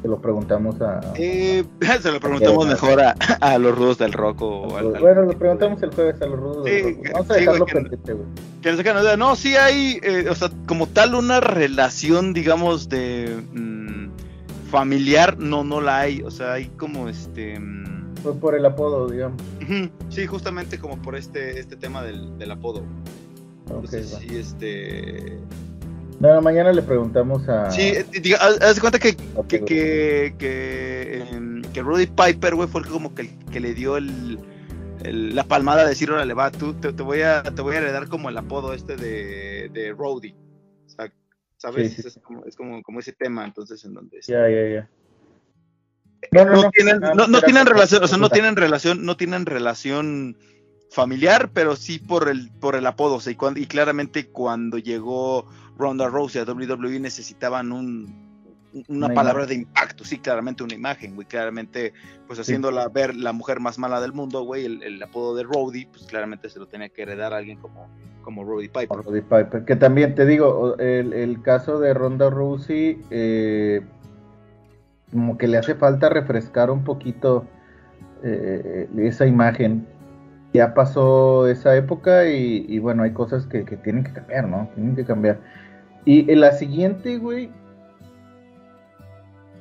Se 0.02 0.08
lo 0.08 0.20
preguntamos 0.20 0.80
a... 0.80 1.00
Eh, 1.14 1.64
se 2.02 2.10
lo 2.10 2.18
preguntamos 2.18 2.66
mejor 2.66 3.00
a, 3.00 3.10
a, 3.40 3.58
los 3.58 3.76
rudos 3.76 3.98
del 3.98 4.12
rock 4.12 4.42
o 4.42 4.76
al, 4.76 5.00
Bueno, 5.00 5.22
lo 5.22 5.38
preguntamos 5.38 5.82
el 5.82 5.92
jueves 5.92 6.20
a 6.20 6.26
los 6.26 6.38
rudos 6.38 6.64
del 6.64 6.96
rock. 6.96 7.08
Vamos 7.12 7.30
a 7.30 7.34
dejarlo 7.34 7.66
sí, 7.66 7.72
pendiente, 7.74 8.12
güey. 8.12 8.26
Que 8.62 8.94
no, 8.94 9.16
no, 9.16 9.36
sí 9.36 9.56
hay, 9.56 10.00
eh, 10.02 10.26
o 10.28 10.34
sea, 10.34 10.50
como 10.66 10.86
tal 10.86 11.14
una 11.14 11.40
relación, 11.40 12.32
digamos, 12.32 12.88
de 12.88 13.42
mmm, 13.52 14.11
familiar, 14.72 15.38
no, 15.38 15.62
no 15.62 15.80
la 15.82 16.00
hay. 16.00 16.22
O 16.22 16.30
sea, 16.30 16.54
hay 16.54 16.66
como 16.78 17.08
este... 17.08 17.60
Fue 18.22 18.34
por 18.34 18.54
el 18.54 18.64
apodo, 18.64 19.08
digamos. 19.08 19.40
Sí, 20.08 20.26
justamente 20.26 20.78
como 20.78 21.00
por 21.02 21.14
este, 21.14 21.60
este 21.60 21.76
tema 21.76 22.02
del, 22.02 22.38
del 22.38 22.50
apodo. 22.50 22.82
Entonces, 23.66 24.14
okay, 24.14 24.28
sí, 24.28 24.36
este... 24.36 25.38
No, 26.20 26.40
mañana 26.40 26.72
le 26.72 26.82
preguntamos 26.82 27.48
a. 27.48 27.68
Sí, 27.70 27.82
eh, 27.82 28.06
diga, 28.22 28.38
haz 28.38 28.76
de 28.76 28.80
cuenta 28.80 28.98
que, 29.00 29.16
que, 29.48 29.64
que, 29.64 30.34
que, 30.38 31.62
que 31.72 31.82
Rudy 31.82 32.06
Piper, 32.06 32.54
güey, 32.54 32.68
fue 32.68 32.84
como 32.84 33.12
que, 33.12 33.36
que 33.50 33.58
le 33.58 33.74
dio 33.74 33.96
el, 33.96 34.38
el, 35.02 35.34
la 35.34 35.42
palmada 35.42 35.82
de 35.82 35.88
decir, 35.88 36.12
órale, 36.12 36.32
va, 36.32 36.52
tú 36.52 36.74
te, 36.74 36.92
te, 36.92 37.02
voy 37.02 37.22
a, 37.22 37.42
te 37.42 37.60
voy 37.60 37.74
a 37.74 37.78
heredar 37.78 38.06
como 38.06 38.28
el 38.28 38.38
apodo 38.38 38.72
este 38.72 38.94
de, 38.94 39.68
de 39.72 39.90
Rudy. 39.90 40.32
O 40.86 40.90
sea, 40.90 41.12
¿sabes? 41.62 41.94
Sí, 41.94 42.02
sí. 42.02 42.08
Es, 42.08 42.18
como, 42.18 42.44
es 42.44 42.56
como, 42.56 42.82
como, 42.82 42.98
ese 42.98 43.12
tema, 43.12 43.44
entonces, 43.44 43.84
en 43.84 43.94
donde. 43.94 44.18
Ya, 44.26 44.48
ya, 44.48 44.68
ya. 44.68 44.90
No, 46.32 46.44
no, 46.44 46.62
no, 46.62 46.70
tienen, 46.70 47.00
no, 47.00 47.26
no 47.26 47.40
tienen 47.40 47.66
relación, 47.66 48.02
o 48.02 48.08
sea, 48.08 48.18
no 48.18 48.28
tienen 48.28 48.56
relación, 48.56 49.04
no 49.04 49.16
tienen 49.16 49.46
relación 49.46 50.36
familiar, 50.90 51.50
pero 51.52 51.76
sí 51.76 51.98
por 51.98 52.28
el, 52.28 52.50
por 52.50 52.74
el 52.76 52.86
apodo. 52.86 53.16
O 53.16 53.20
sea, 53.20 53.32
y, 53.32 53.36
cuando, 53.36 53.60
y 53.60 53.66
claramente 53.66 54.28
cuando 54.28 54.78
llegó 54.78 55.46
Ronda 55.76 56.08
Rousey 56.08 56.42
a 56.42 56.44
WWE 56.44 57.00
necesitaban 57.00 57.72
un, 57.72 58.31
una, 58.88 59.06
una 59.06 59.14
palabra 59.14 59.44
imagen. 59.44 59.48
de 59.48 59.62
impacto, 59.62 60.04
sí, 60.04 60.18
claramente 60.18 60.62
una 60.62 60.74
imagen, 60.74 61.14
güey, 61.14 61.26
claramente, 61.26 61.92
pues 62.26 62.38
haciéndola 62.38 62.84
sí. 62.84 62.90
ver 62.94 63.14
la 63.14 63.32
mujer 63.32 63.60
más 63.60 63.78
mala 63.78 64.00
del 64.00 64.12
mundo, 64.12 64.42
güey, 64.44 64.64
el, 64.64 64.82
el, 64.82 65.02
apodo 65.02 65.34
de 65.34 65.42
Roddy, 65.44 65.86
pues 65.86 66.04
claramente 66.04 66.48
se 66.48 66.58
lo 66.58 66.66
tenía 66.66 66.88
que 66.88 67.02
heredar 67.02 67.32
a 67.32 67.38
alguien 67.38 67.58
como, 67.58 67.88
como 68.22 68.44
Roddy 68.44 68.68
Piper. 68.68 68.98
Roddy 69.04 69.20
Piper, 69.20 69.64
que 69.64 69.76
también 69.76 70.14
te 70.14 70.26
digo, 70.26 70.76
el, 70.78 71.12
el 71.12 71.42
caso 71.42 71.78
de 71.78 71.94
Ronda 71.94 72.30
Rousey, 72.30 73.00
eh, 73.10 73.82
como 75.10 75.36
que 75.36 75.46
le 75.46 75.58
hace 75.58 75.74
falta 75.74 76.08
refrescar 76.08 76.70
un 76.70 76.84
poquito 76.84 77.46
eh, 78.22 78.88
esa 78.98 79.26
imagen. 79.26 79.86
Ya 80.54 80.74
pasó 80.74 81.48
esa 81.48 81.76
época 81.76 82.28
y, 82.28 82.66
y 82.68 82.78
bueno, 82.78 83.04
hay 83.04 83.12
cosas 83.12 83.46
que, 83.46 83.64
que 83.64 83.76
tienen 83.76 84.04
que 84.04 84.12
cambiar, 84.12 84.48
¿no? 84.48 84.68
Tienen 84.74 84.96
que 84.96 85.04
cambiar. 85.04 85.40
Y 86.04 86.30
en 86.30 86.40
la 86.40 86.52
siguiente, 86.52 87.16
güey, 87.18 87.50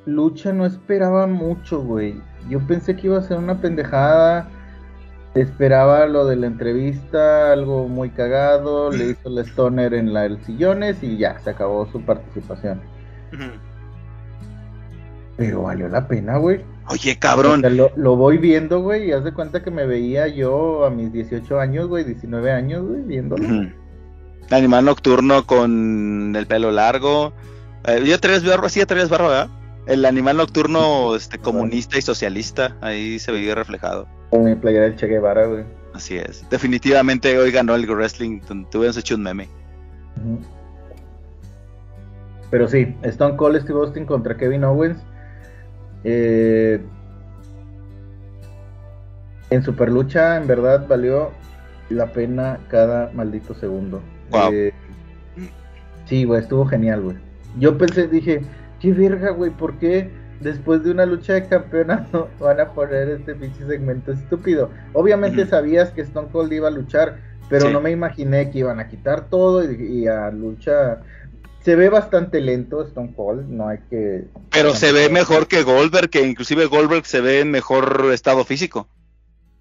lucha 0.06 0.52
no 0.52 0.66
esperaba 0.66 1.26
mucho, 1.26 1.80
güey. 1.80 2.20
Yo 2.48 2.60
pensé 2.66 2.96
que 2.96 3.06
iba 3.06 3.18
a 3.18 3.22
ser 3.22 3.38
una 3.38 3.60
pendejada. 3.60 4.48
Esperaba 5.34 6.06
lo 6.06 6.26
de 6.26 6.36
la 6.36 6.46
entrevista, 6.46 7.52
algo 7.52 7.88
muy 7.88 8.10
cagado. 8.10 8.90
Le 8.90 9.10
hizo 9.10 9.28
el 9.28 9.38
stoner 9.38 9.94
en 9.94 10.12
la 10.12 10.22
del 10.22 10.42
sillones 10.44 11.02
y 11.02 11.16
ya, 11.16 11.38
se 11.38 11.50
acabó 11.50 11.86
su 11.90 12.02
participación. 12.02 12.82
Uh 13.32 13.36
-huh. 13.36 13.52
Pero 15.38 15.62
valió 15.62 15.88
la 15.88 16.06
pena, 16.06 16.36
güey. 16.36 16.60
Oye, 16.88 17.18
cabrón. 17.18 17.60
O 17.60 17.60
sea, 17.60 17.70
lo, 17.70 17.90
lo, 17.96 18.16
voy 18.16 18.36
viendo, 18.36 18.80
güey, 18.80 19.08
y 19.08 19.12
haz 19.12 19.24
de 19.24 19.32
cuenta 19.32 19.62
que 19.62 19.70
me 19.70 19.86
veía 19.86 20.28
yo 20.28 20.84
a 20.84 20.90
mis 20.90 21.10
18 21.12 21.58
años, 21.58 21.88
güey, 21.88 22.04
19 22.04 22.52
años, 22.52 22.86
güey, 22.86 23.00
viéndolo. 23.02 23.44
Uh 23.44 23.48
-huh. 23.48 23.74
Animal 24.50 24.84
nocturno 24.84 25.46
con 25.46 26.34
el 26.36 26.46
pelo 26.46 26.70
largo. 26.70 27.32
Eh, 27.86 28.02
ya 28.04 28.18
traes 28.18 28.44
barro, 28.44 28.68
sí, 28.68 28.80
ya 28.80 28.86
traes 28.86 29.08
barro, 29.08 29.28
¿verdad? 29.28 29.48
El 29.86 30.04
animal 30.04 30.36
nocturno 30.36 31.16
este, 31.16 31.38
comunista 31.38 31.98
y 31.98 32.02
socialista, 32.02 32.76
ahí 32.80 33.18
se 33.18 33.32
veía 33.32 33.54
reflejado. 33.54 34.06
Con 34.30 34.44
mi 34.44 34.54
playera 34.54 34.84
del 34.84 34.96
Che 34.96 35.06
Guevara, 35.06 35.46
güey. 35.46 35.64
Así 35.92 36.16
es. 36.16 36.48
Definitivamente 36.50 37.36
hoy 37.38 37.50
ganó 37.50 37.74
el 37.74 37.86
wrestling. 37.86 38.40
Te 38.70 38.78
hubieras 38.78 38.96
hecho 38.96 39.16
un 39.16 39.22
meme. 39.24 39.48
Uh 40.16 40.38
-huh. 40.38 40.62
Pero 42.52 42.68
sí, 42.68 42.94
Stone 43.02 43.36
Cold 43.36 43.62
Steve 43.62 43.80
Austin 43.80 44.04
contra 44.04 44.36
Kevin 44.36 44.64
Owens. 44.64 44.98
Eh, 46.04 46.80
en 49.48 49.62
Super 49.62 49.90
Lucha, 49.90 50.36
en 50.36 50.46
verdad, 50.46 50.86
valió 50.86 51.30
la 51.88 52.12
pena 52.12 52.58
cada 52.68 53.10
maldito 53.12 53.54
segundo. 53.54 54.02
Wow. 54.30 54.52
Eh, 54.52 54.72
sí, 56.04 56.24
güey, 56.24 56.42
estuvo 56.42 56.66
genial, 56.66 57.00
güey. 57.00 57.16
Yo 57.58 57.78
pensé, 57.78 58.06
dije, 58.06 58.42
qué 58.82 58.92
verga, 58.92 59.30
güey, 59.30 59.52
¿por 59.52 59.78
qué 59.78 60.10
después 60.40 60.82
de 60.82 60.90
una 60.90 61.06
lucha 61.06 61.34
de 61.34 61.46
campeonato 61.46 62.28
van 62.40 62.60
a 62.60 62.72
poner 62.72 63.08
este 63.08 63.34
pinche 63.36 63.64
segmento 63.64 64.12
estúpido? 64.12 64.70
Obviamente 64.92 65.42
uh 65.42 65.44
-huh. 65.44 65.50
sabías 65.50 65.90
que 65.92 66.02
Stone 66.02 66.28
Cold 66.32 66.52
iba 66.52 66.68
a 66.68 66.72
luchar, 66.72 67.20
pero 67.48 67.68
sí. 67.68 67.72
no 67.72 67.80
me 67.80 67.92
imaginé 67.92 68.50
que 68.50 68.58
iban 68.58 68.80
a 68.80 68.88
quitar 68.88 69.30
todo 69.30 69.64
y, 69.70 70.00
y 70.00 70.06
a 70.08 70.30
lucha. 70.30 71.00
Se 71.60 71.76
ve 71.76 71.88
bastante 71.88 72.40
lento 72.40 72.82
Stone 72.82 73.14
Cold, 73.14 73.48
no 73.48 73.68
hay 73.68 73.78
que. 73.88 74.24
Pero 74.50 74.70
no, 74.70 74.74
se 74.74 74.90
ve 74.90 75.08
mejor 75.08 75.46
que 75.46 75.62
Goldberg, 75.62 76.10
que 76.10 76.26
inclusive 76.26 76.66
Goldberg 76.66 77.06
se 77.06 77.20
ve 77.20 77.40
en 77.40 77.52
mejor 77.52 78.10
estado 78.12 78.44
físico. 78.44 78.88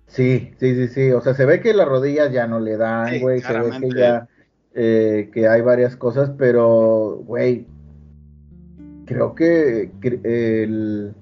Sí, 0.08 0.56
sí, 0.60 0.76
sí, 0.76 0.88
sí. 0.88 1.12
O 1.12 1.22
sea, 1.22 1.36
se 1.36 1.46
ve 1.46 1.62
que 1.62 1.76
las 1.76 1.88
rodillas 1.88 2.32
ya 2.32 2.48
no 2.48 2.60
le 2.60 2.76
dan, 2.76 3.20
güey. 3.20 3.40
Sí, 3.40 3.46
se 3.46 3.60
ve 3.60 3.80
que 3.80 3.90
ya. 3.96 4.28
Eh, 4.74 5.30
que 5.34 5.50
hay 5.50 5.62
varias 5.62 5.98
cosas, 5.98 6.32
pero, 6.38 7.22
güey, 7.26 7.68
creo 9.06 9.36
que, 9.36 9.92
que 10.02 10.20
el, 10.64 11.14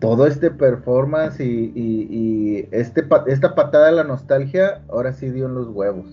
todo 0.00 0.26
este 0.26 0.50
performance 0.50 1.40
y, 1.40 1.72
y, 1.74 2.08
y, 2.10 2.68
este, 2.72 3.04
esta 3.26 3.54
patada 3.54 3.86
de 3.86 3.92
la 3.92 4.04
nostalgia 4.04 4.82
ahora 4.88 5.12
sí 5.12 5.30
dio 5.30 5.46
en 5.46 5.54
los 5.54 5.68
huevos. 5.68 6.06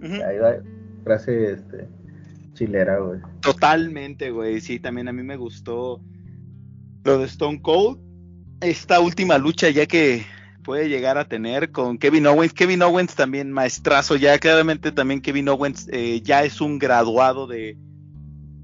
Uh 0.00 0.04
-huh. 0.04 0.24
Ahí 0.26 0.38
va, 0.38 0.56
frase 1.04 1.52
este, 1.52 1.88
chilera, 2.54 2.98
güey. 2.98 3.20
Totalmente, 3.40 4.30
güey. 4.30 4.60
Sí, 4.60 4.78
también 4.78 5.08
a 5.08 5.12
mí 5.12 5.22
me 5.22 5.36
gustó 5.36 6.00
lo 7.04 7.18
de 7.18 7.26
Stone 7.26 7.62
Cold. 7.62 8.00
Esta 8.60 9.00
última 9.00 9.38
lucha 9.38 9.70
ya 9.70 9.86
que 9.86 10.24
puede 10.64 10.88
llegar 10.88 11.16
a 11.16 11.24
tener 11.24 11.70
con 11.70 11.96
Kevin 11.96 12.26
Owens. 12.26 12.52
Kevin 12.52 12.82
Owens 12.82 13.14
también 13.14 13.52
maestrazo, 13.52 14.16
ya 14.16 14.38
claramente 14.38 14.92
también 14.92 15.20
Kevin 15.20 15.48
Owens 15.48 15.88
eh, 15.92 16.20
ya 16.22 16.42
es 16.42 16.60
un 16.60 16.78
graduado 16.78 17.46
de, 17.46 17.78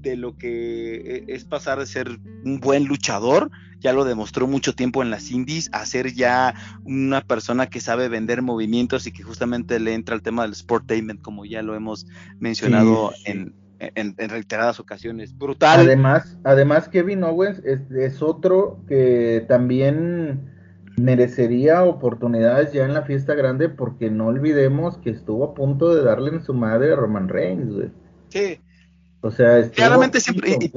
de 0.09 0.15
lo 0.15 0.37
que 0.37 0.95
eh, 0.95 1.25
es 1.27 1.43
pasar 1.43 1.79
de 1.79 1.85
ser 1.85 2.07
un 2.43 2.59
buen 2.59 2.85
luchador, 2.85 3.49
ya 3.79 3.91
lo 3.91 4.05
demostró 4.05 4.47
mucho 4.47 4.73
tiempo 4.73 5.01
en 5.01 5.09
las 5.09 5.31
indies, 5.31 5.69
a 5.73 5.85
ser 5.85 6.13
ya 6.13 6.53
una 6.83 7.21
persona 7.21 7.67
que 7.67 7.81
sabe 7.81 8.07
vender 8.07 8.41
movimientos 8.41 9.07
y 9.07 9.11
que 9.11 9.23
justamente 9.23 9.79
le 9.79 9.93
entra 9.93 10.15
al 10.15 10.21
tema 10.21 10.43
del 10.43 10.55
sportainment, 10.55 11.21
como 11.21 11.43
ya 11.43 11.61
lo 11.61 11.75
hemos 11.75 12.05
mencionado 12.39 13.11
sí, 13.15 13.23
sí. 13.25 13.31
En, 13.31 13.53
en, 13.79 14.15
en, 14.17 14.29
reiteradas 14.29 14.79
ocasiones. 14.79 15.37
Brutal. 15.37 15.81
Además, 15.81 16.37
además 16.43 16.87
Kevin 16.87 17.23
Owens 17.23 17.59
es, 17.65 17.81
es 17.91 18.21
otro 18.21 18.79
que 18.87 19.43
también 19.47 20.51
merecería 20.97 21.83
oportunidades 21.83 22.71
ya 22.71 22.85
en 22.85 22.93
la 22.93 23.01
fiesta 23.01 23.33
grande 23.33 23.69
porque 23.69 24.09
no 24.09 24.27
olvidemos 24.27 24.97
que 24.99 25.09
estuvo 25.09 25.43
a 25.43 25.53
punto 25.53 25.93
de 25.93 26.03
darle 26.03 26.29
en 26.29 26.43
su 26.43 26.53
madre 26.53 26.93
a 26.93 26.95
Roman 26.95 27.27
Reigns, 27.27 27.73
güey. 27.73 27.89
Sí. 28.29 28.59
O 29.25 29.31
sea, 29.31 29.71
claramente 29.71 30.21
siempre 30.21 30.55
y, 30.61 30.71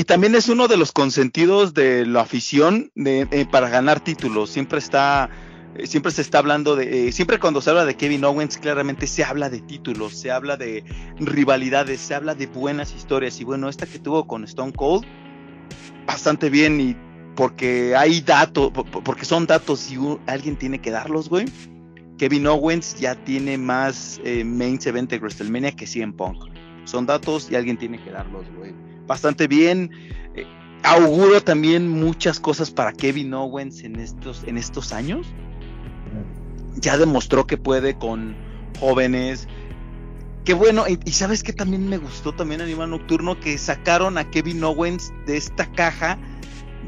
y, 0.00 0.04
también 0.04 0.36
es 0.36 0.48
uno 0.48 0.68
de 0.68 0.76
los 0.76 0.92
consentidos 0.92 1.74
de 1.74 2.06
la 2.06 2.20
afición 2.20 2.92
de, 2.94 3.26
eh, 3.32 3.46
para 3.50 3.68
ganar 3.68 3.98
títulos. 3.98 4.50
Siempre 4.50 4.78
está 4.78 5.28
eh, 5.74 5.88
siempre 5.88 6.12
se 6.12 6.22
está 6.22 6.38
hablando 6.38 6.76
de, 6.76 7.08
eh, 7.08 7.12
siempre 7.12 7.40
cuando 7.40 7.60
se 7.60 7.70
habla 7.70 7.84
de 7.84 7.96
Kevin 7.96 8.24
Owens, 8.24 8.58
claramente 8.58 9.08
se 9.08 9.24
habla 9.24 9.50
de 9.50 9.60
títulos, 9.60 10.14
se 10.14 10.30
habla 10.30 10.56
de 10.56 10.84
rivalidades, 11.18 12.00
se 12.00 12.14
habla 12.14 12.36
de 12.36 12.46
buenas 12.46 12.94
historias. 12.94 13.40
Y 13.40 13.44
bueno, 13.44 13.68
esta 13.68 13.86
que 13.86 13.98
tuvo 13.98 14.28
con 14.28 14.44
Stone 14.44 14.72
Cold, 14.72 15.04
bastante 16.06 16.50
bien 16.50 16.80
y 16.80 16.96
porque 17.34 17.96
hay 17.96 18.20
datos, 18.20 18.70
porque 19.02 19.24
son 19.24 19.48
datos 19.48 19.90
y 19.90 19.98
alguien 20.26 20.54
tiene 20.54 20.80
que 20.80 20.92
darlos, 20.92 21.28
güey. 21.28 21.46
Kevin 22.18 22.46
Owens 22.46 23.00
ya 23.00 23.16
tiene 23.16 23.58
más 23.58 24.20
main 24.44 24.78
event 24.84 25.10
de 25.10 25.18
WrestleMania 25.18 25.72
que 25.72 25.88
100 25.88 26.12
Punk. 26.12 26.58
Son 26.88 27.04
datos 27.04 27.50
y 27.50 27.54
alguien 27.54 27.76
tiene 27.76 28.02
que 28.02 28.10
darlos, 28.10 28.46
güey. 28.56 28.72
Bastante 29.06 29.46
bien. 29.46 29.90
Eh, 30.34 30.46
auguro 30.82 31.42
también 31.42 31.86
muchas 31.86 32.40
cosas 32.40 32.70
para 32.70 32.94
Kevin 32.94 33.34
Owens 33.34 33.84
en 33.84 33.96
estos, 33.96 34.42
en 34.44 34.56
estos 34.56 34.94
años. 34.94 35.26
Ya 36.76 36.96
demostró 36.96 37.46
que 37.46 37.58
puede 37.58 37.98
con 37.98 38.34
jóvenes. 38.80 39.48
Qué 40.46 40.54
bueno, 40.54 40.84
y, 40.88 41.10
sabes 41.10 41.42
que 41.42 41.52
también 41.52 41.90
me 41.90 41.98
gustó 41.98 42.32
también 42.32 42.62
Animal 42.62 42.88
Nocturno 42.88 43.38
que 43.38 43.58
sacaron 43.58 44.16
a 44.16 44.30
Kevin 44.30 44.64
Owens 44.64 45.12
de 45.26 45.36
esta 45.36 45.70
caja 45.72 46.18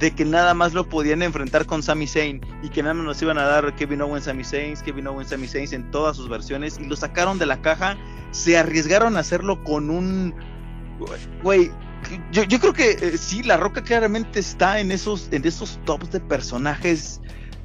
de 0.01 0.12
que 0.12 0.24
nada 0.24 0.55
más 0.55 0.72
lo 0.72 0.88
podían 0.88 1.22
enfrentar 1.22 1.66
con 1.66 1.82
Sami 1.82 2.07
Zayn 2.07 2.40
y 2.62 2.70
que 2.70 2.82
nada 2.82 2.94
más 2.94 3.05
nos 3.05 3.22
iban 3.22 3.36
a 3.36 3.44
dar 3.44 3.76
Kevin 3.76 4.01
Owens, 4.01 4.24
Sami 4.24 4.44
Zayn, 4.44 4.74
Kevin 4.78 5.07
Owens, 5.07 5.28
Sami 5.28 5.46
Zayn 5.46 5.72
en 5.72 5.90
todas 5.90 6.16
sus 6.16 6.28
versiones 6.28 6.78
y 6.80 6.86
lo 6.86 6.96
sacaron 6.96 7.38
de 7.38 7.44
la 7.44 7.61
caja, 7.61 7.98
se 8.30 8.57
arriesgaron 8.57 9.18
a 9.18 9.20
hacerlo 9.20 9.62
con 9.62 9.90
un 9.90 10.34
güey, 11.42 11.70
yo, 12.32 12.44
yo, 12.44 12.59
creo 12.61 12.72
que 12.72 12.90
eh, 12.90 13.18
sí, 13.18 13.42
La 13.42 13.59
Roca 13.59 13.82
claramente 13.82 14.40
está 14.40 14.80
en 14.80 14.90
esos, 14.90 15.28
en 15.32 15.46
esos 15.46 15.78
tops 15.84 16.11
de 16.11 16.20
personajes 16.20 17.20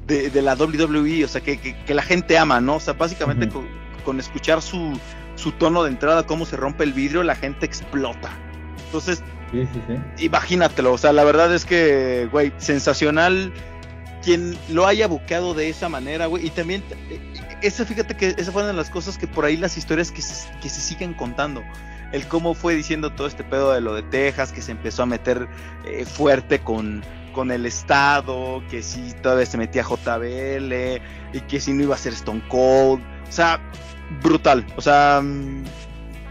de, 0.06 0.30
de 0.30 0.42
la 0.42 0.54
WWE, 0.54 1.24
o 1.24 1.28
sea, 1.28 1.40
que, 1.40 1.58
que, 1.58 1.94
la 1.94 2.02
gente 2.02 2.38
ama, 2.38 2.60
¿no? 2.60 2.76
O 2.76 2.80
sea, 2.80 2.94
básicamente 2.94 3.48
con, 3.48 3.66
con, 4.04 4.20
escuchar 4.20 4.62
su, 4.62 4.98
su 5.34 5.52
tono 5.52 5.82
de 5.82 5.90
entrada, 5.90 6.26
cómo 6.26 6.46
se 6.46 6.56
rompe 6.56 6.84
el 6.84 6.92
vidrio, 6.92 7.22
la 7.22 7.34
gente 7.34 7.66
explota. 7.66 8.30
Entonces, 8.86 9.22
sí, 9.50 9.68
sí, 9.72 9.82
sí. 9.86 10.24
imagínatelo, 10.24 10.92
o 10.92 10.98
sea, 10.98 11.12
la 11.12 11.24
verdad 11.24 11.54
es 11.54 11.64
que, 11.64 12.28
güey, 12.30 12.52
sensacional 12.58 13.52
quien 14.22 14.56
lo 14.68 14.86
haya 14.86 15.06
buqueado 15.06 15.54
de 15.54 15.68
esa 15.68 15.88
manera, 15.88 16.26
güey, 16.26 16.46
y 16.46 16.50
también, 16.50 16.82
eh, 17.10 17.20
esa, 17.62 17.84
fíjate 17.84 18.16
que 18.16 18.34
esa 18.36 18.52
fue 18.52 18.62
una 18.62 18.72
de 18.72 18.76
las 18.76 18.90
cosas 18.90 19.18
que 19.18 19.26
por 19.26 19.44
ahí 19.44 19.56
las 19.56 19.76
historias 19.76 20.10
que 20.10 20.22
que 20.60 20.68
se 20.68 20.80
siguen 20.80 21.14
contando 21.14 21.62
el 22.12 22.26
cómo 22.26 22.54
fue 22.54 22.74
diciendo 22.74 23.12
todo 23.12 23.26
este 23.26 23.44
pedo 23.44 23.72
de 23.72 23.80
lo 23.80 23.94
de 23.94 24.02
Texas, 24.02 24.52
que 24.52 24.62
se 24.62 24.72
empezó 24.72 25.02
a 25.02 25.06
meter 25.06 25.48
eh, 25.84 26.04
fuerte 26.04 26.60
con, 26.60 27.04
con 27.32 27.50
el 27.50 27.66
Estado, 27.66 28.62
que 28.70 28.82
si 28.82 29.12
todavía 29.22 29.46
se 29.46 29.58
metía 29.58 29.82
JBL 29.82 30.72
y 31.32 31.40
que 31.48 31.60
si 31.60 31.72
no 31.72 31.82
iba 31.82 31.94
a 31.94 31.98
ser 31.98 32.12
Stone 32.14 32.42
Cold. 32.48 33.02
O 33.28 33.32
sea, 33.32 33.60
brutal. 34.22 34.66
O 34.76 34.80
sea... 34.80 35.22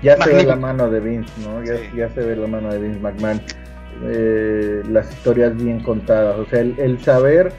Ya 0.06 0.22
se 0.22 0.34
ve 0.34 0.44
la 0.44 0.56
mano 0.56 0.88
de 0.88 1.00
Vince, 1.00 1.34
¿no? 1.42 1.64
Ya, 1.64 2.10
se 2.10 2.22
ve 2.22 2.36
la 2.36 2.46
mano 2.46 2.72
de 2.72 2.78
Vince 2.78 3.00
McMahon. 3.00 3.42
Eh, 4.04 4.84
las 4.88 5.12
historias 5.12 5.58
bien 5.58 5.80
contadas. 5.80 6.38
O 6.38 6.46
sea, 6.46 6.60
el, 6.60 7.00
saber... 7.02 7.52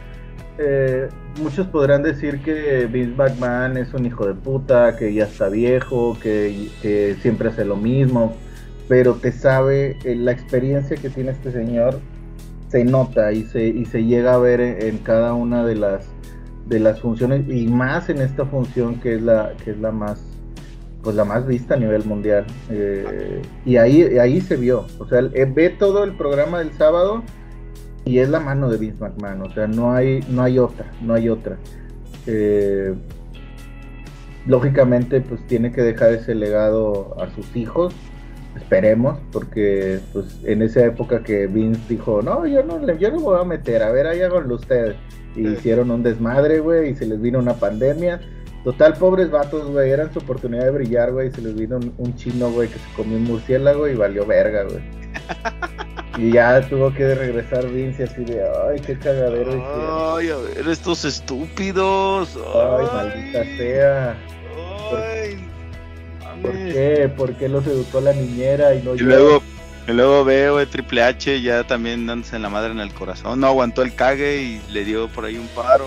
Eh, 0.58 1.08
muchos 1.42 1.66
podrán 1.66 2.04
decir 2.04 2.40
que 2.42 2.86
Vince 2.86 3.16
McMahon 3.16 3.76
es 3.76 3.92
un 3.94 4.06
hijo 4.06 4.28
de 4.28 4.34
puta, 4.34 4.96
que 4.96 5.12
ya 5.12 5.24
está 5.24 5.48
viejo, 5.48 6.16
que, 6.22 7.16
siempre 7.20 7.48
hace 7.48 7.64
lo 7.64 7.74
mismo, 7.74 8.36
pero 8.86 9.14
te 9.14 9.32
sabe, 9.32 9.98
eh, 10.04 10.14
la 10.14 10.30
experiencia 10.30 10.96
que 10.96 11.10
tiene 11.10 11.32
este 11.32 11.50
señor 11.50 11.98
se 12.68 12.84
nota 12.84 13.32
y 13.32 13.42
se, 13.42 13.66
y 13.66 13.84
se 13.86 14.04
llega 14.04 14.34
a 14.34 14.38
ver 14.38 14.60
en, 14.60 14.98
cada 14.98 15.34
una 15.34 15.64
de 15.64 15.74
las, 15.74 16.06
de 16.66 16.78
las 16.78 17.00
funciones 17.00 17.48
y 17.48 17.66
más 17.66 18.08
en 18.08 18.18
esta 18.18 18.46
función 18.46 19.00
que 19.00 19.16
es 19.16 19.22
la, 19.22 19.52
que 19.64 19.72
es 19.72 19.78
la 19.78 19.90
más 19.90 20.35
pues 21.06 21.14
la 21.14 21.24
más 21.24 21.46
vista 21.46 21.74
a 21.74 21.76
nivel 21.76 22.04
mundial 22.04 22.44
eh, 22.68 23.40
y 23.64 23.76
ahí, 23.76 24.02
ahí 24.18 24.40
se 24.40 24.56
vio, 24.56 24.86
o 24.98 25.06
sea, 25.06 25.20
ve 25.20 25.70
todo 25.70 26.02
el 26.02 26.16
programa 26.16 26.58
del 26.58 26.72
sábado 26.72 27.22
y 28.04 28.18
es 28.18 28.28
la 28.28 28.40
mano 28.40 28.68
de 28.68 28.76
Vince 28.76 28.98
McMahon, 28.98 29.42
o 29.42 29.54
sea, 29.54 29.68
no 29.68 29.92
hay, 29.92 30.18
no 30.28 30.42
hay 30.42 30.58
otra, 30.58 30.90
no 31.00 31.14
hay 31.14 31.28
otra. 31.28 31.58
Eh, 32.26 32.92
lógicamente, 34.46 35.20
pues 35.20 35.46
tiene 35.46 35.70
que 35.70 35.82
dejar 35.82 36.10
ese 36.10 36.34
legado 36.34 37.14
a 37.22 37.32
sus 37.36 37.54
hijos, 37.54 37.94
esperemos, 38.56 39.16
porque 39.30 40.00
pues 40.12 40.40
en 40.42 40.60
esa 40.60 40.86
época 40.86 41.22
que 41.22 41.46
Vince 41.46 41.82
dijo, 41.88 42.20
no, 42.20 42.48
yo 42.48 42.64
no, 42.64 42.80
yo 42.94 43.10
no 43.12 43.16
me 43.18 43.22
voy 43.22 43.40
a 43.40 43.44
meter, 43.44 43.84
a 43.84 43.92
ver, 43.92 44.08
ahí 44.08 44.22
háganlo 44.22 44.56
ustedes. 44.56 44.96
Y 45.36 45.46
hicieron 45.46 45.92
un 45.92 46.02
desmadre, 46.02 46.58
güey, 46.58 46.90
y 46.90 46.94
se 46.96 47.06
les 47.06 47.20
vino 47.20 47.38
una 47.38 47.54
pandemia. 47.54 48.20
Total, 48.66 48.94
pobres 48.94 49.30
vatos, 49.30 49.70
güey, 49.70 49.92
eran 49.92 50.12
su 50.12 50.18
oportunidad 50.18 50.64
de 50.64 50.72
brillar, 50.72 51.12
güey, 51.12 51.30
se 51.30 51.40
les 51.40 51.54
vino 51.54 51.76
un, 51.76 51.94
un 51.98 52.16
chino, 52.16 52.50
güey, 52.50 52.68
que 52.68 52.80
se 52.80 52.94
comió 52.96 53.16
un 53.16 53.22
murciélago 53.22 53.86
y 53.86 53.94
valió 53.94 54.26
verga, 54.26 54.64
güey. 54.64 54.82
Y 56.18 56.32
ya 56.32 56.66
tuvo 56.66 56.92
que 56.94 57.14
regresar 57.14 57.68
Vince 57.68 58.04
así 58.04 58.24
de, 58.24 58.42
ay, 58.42 58.80
qué 58.80 58.98
cagadero. 58.98 59.52
Ay, 60.16 60.30
a 60.30 60.36
ver, 60.36 60.66
estos 60.66 61.04
estúpidos. 61.04 62.36
Ay, 62.54 62.86
maldita 62.92 63.44
sea. 63.44 64.16
Ay, 64.96 65.48
¿Por, 66.40 66.52
qué? 66.52 67.12
¿Por 67.16 67.34
qué 67.34 67.48
los 67.48 67.66
educó 67.66 68.00
la 68.00 68.14
niñera 68.14 68.74
y 68.74 68.82
no 68.82 68.94
y 68.94 68.98
Luego, 68.98 69.42
y 69.86 69.92
luego 69.92 70.24
veo 70.24 70.58
el 70.58 70.66
Triple 70.68 71.02
H 71.02 71.40
ya 71.42 71.64
también 71.64 72.06
dándose 72.06 72.34
en 72.34 72.42
la 72.42 72.48
madre 72.48 72.72
en 72.72 72.80
el 72.80 72.92
corazón. 72.94 73.38
No 73.38 73.46
aguantó 73.46 73.82
el 73.82 73.94
cague 73.94 74.42
y 74.42 74.62
le 74.72 74.84
dio 74.84 75.08
por 75.08 75.26
ahí 75.26 75.36
un 75.36 75.48
paro. 75.48 75.86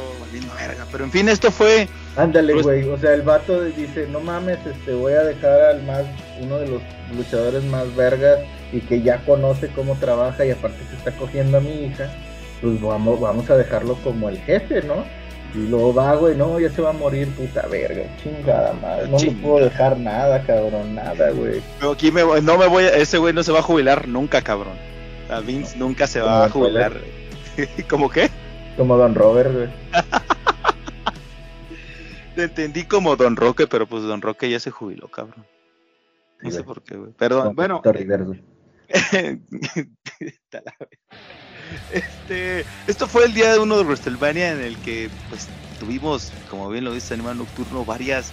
Verga. 0.58 0.86
Pero 0.92 1.04
en 1.04 1.12
fin, 1.12 1.28
esto 1.28 1.52
fue. 1.52 1.90
Ándale, 2.20 2.54
pues 2.54 2.66
güey. 2.66 2.84
O 2.90 2.98
sea, 2.98 3.14
el 3.14 3.22
vato 3.22 3.64
dice: 3.64 4.08
No 4.12 4.20
mames, 4.20 4.60
este, 4.66 4.94
voy 4.94 5.14
a 5.14 5.24
dejar 5.24 5.62
al 5.62 5.84
más. 5.84 6.04
Uno 6.42 6.58
de 6.58 6.68
los 6.68 6.82
luchadores 7.16 7.64
más 7.66 7.96
vergas 7.96 8.40
y 8.72 8.82
que 8.82 9.02
ya 9.02 9.18
conoce 9.26 9.70
cómo 9.70 9.96
trabaja 9.96 10.46
y 10.46 10.52
aparte 10.52 10.78
se 10.90 10.96
está 10.96 11.12
cogiendo 11.12 11.58
a 11.58 11.62
mi 11.62 11.86
hija, 11.86 12.10
pues 12.62 12.80
vamos, 12.82 13.20
vamos 13.20 13.50
a 13.50 13.58
dejarlo 13.58 13.96
como 14.04 14.30
el 14.30 14.38
jefe, 14.40 14.82
¿no? 14.84 15.04
Y 15.56 15.68
luego 15.68 15.94
va, 15.94 16.14
güey, 16.16 16.36
no, 16.36 16.60
ya 16.60 16.70
se 16.70 16.82
va 16.82 16.92
a 16.92 16.94
morir, 16.94 17.28
puta 17.30 17.66
verga, 17.68 18.04
chingada 18.22 18.74
madre. 18.74 19.08
No 19.10 19.18
le 19.18 19.32
puedo 19.32 19.66
dejar 19.66 19.98
nada, 19.98 20.44
cabrón, 20.44 20.94
nada, 20.94 21.32
güey. 21.32 21.62
Pero 21.80 21.92
aquí 21.92 22.12
me, 22.12 22.22
no 22.24 22.58
me 22.58 22.68
voy, 22.68 22.84
a, 22.84 22.96
ese 22.96 23.18
güey 23.18 23.34
no 23.34 23.42
se 23.42 23.52
va 23.52 23.60
a 23.60 23.64
jubilar 23.64 24.08
nunca, 24.08 24.44
cabrón. 24.44 24.78
A 25.30 25.40
Vince 25.40 25.78
nunca 25.78 26.06
se 26.06 26.22
va 26.22 26.46
a 26.46 26.50
jubilar. 26.50 26.94
¿Cómo 27.90 28.10
qué? 28.10 28.30
Como 28.78 28.96
Don 28.98 29.16
Robert, 29.16 29.52
güey. 29.52 29.70
Te 32.40 32.46
entendí 32.46 32.86
como 32.86 33.18
Don 33.18 33.36
Roque, 33.36 33.68
pero 33.68 33.86
pues 33.86 34.04
Don 34.04 34.22
Roque 34.22 34.50
ya 34.50 34.62
se 34.62 34.72
jubiló, 34.72 35.10
cabrón. 35.10 35.46
No 36.42 36.52
sé 36.52 36.64
por 36.64 36.82
qué, 36.82 36.96
güey. 36.96 37.12
Perdón, 37.12 37.54
bueno. 37.54 37.82
este, 41.92 42.64
esto 42.88 43.10
fue 43.10 43.26
el 43.26 43.34
día 43.34 43.52
de 43.52 43.60
uno 43.60 43.78
de 43.78 43.84
WrestleMania 43.84 44.54
en 44.54 44.62
el 44.62 44.78
que 44.78 45.10
pues 45.28 45.50
tuvimos, 45.82 46.32
como 46.50 46.70
bien 46.70 46.86
lo 46.86 46.94
dice 46.94 47.14
Animal 47.14 47.40
Nocturno, 47.40 47.84
varias 47.84 48.32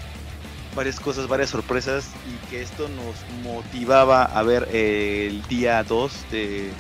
varias 0.76 1.00
cosas, 1.00 1.26
varias 1.26 1.50
sorpresas 1.50 2.08
y 2.28 2.36
que 2.48 2.62
esto 2.62 2.88
nos 2.88 3.16
motivaba 3.42 4.22
a 4.22 4.40
ver 4.44 4.68
el 4.72 5.42
día 5.48 5.82
2 5.82 6.26
de 6.30 6.70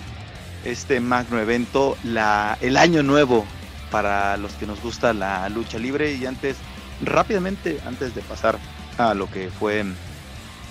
este 0.64 1.00
magno 1.00 1.40
evento, 1.40 1.98
la, 2.04 2.56
el 2.60 2.76
año 2.76 3.02
nuevo 3.02 3.44
para 3.90 4.36
los 4.36 4.52
que 4.52 4.66
nos 4.66 4.80
gusta 4.80 5.12
la 5.12 5.48
lucha 5.48 5.80
libre 5.80 6.14
y 6.14 6.24
antes, 6.24 6.56
rápidamente, 7.02 7.78
antes 7.86 8.14
de 8.14 8.22
pasar 8.22 8.58
a 8.98 9.14
lo 9.14 9.30
que 9.30 9.50
fue 9.50 9.84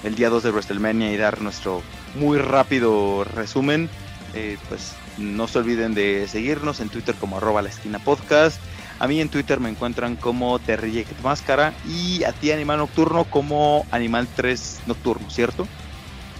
el 0.04 0.16
día 0.16 0.30
2 0.30 0.44
de 0.44 0.52
WrestleMania 0.52 1.12
y 1.12 1.18
dar 1.18 1.42
nuestro 1.42 1.82
muy 2.16 2.38
rápido 2.38 3.24
resumen, 3.24 3.90
eh, 4.34 4.58
pues 4.70 4.94
no 5.18 5.48
se 5.48 5.60
olviden 5.60 5.94
de 5.94 6.28
seguirnos 6.28 6.80
en 6.80 6.90
Twitter 6.90 7.16
como 7.16 7.38
arroba 7.38 7.62
la 7.62 7.70
esquina 7.70 8.00
podcast. 8.00 8.60
A 9.00 9.08
mí 9.08 9.20
en 9.20 9.30
Twitter 9.30 9.60
me 9.60 9.70
encuentran 9.70 10.16
como 10.16 10.58
Terry 10.60 11.06
Máscara 11.24 11.74
y 11.88 12.24
a 12.24 12.32
ti 12.32 12.52
Animal 12.52 12.78
Nocturno 12.78 13.26
como 13.26 13.86
Animal 13.92 14.28
3 14.36 14.82
Nocturno, 14.88 15.30
¿cierto? 15.30 15.68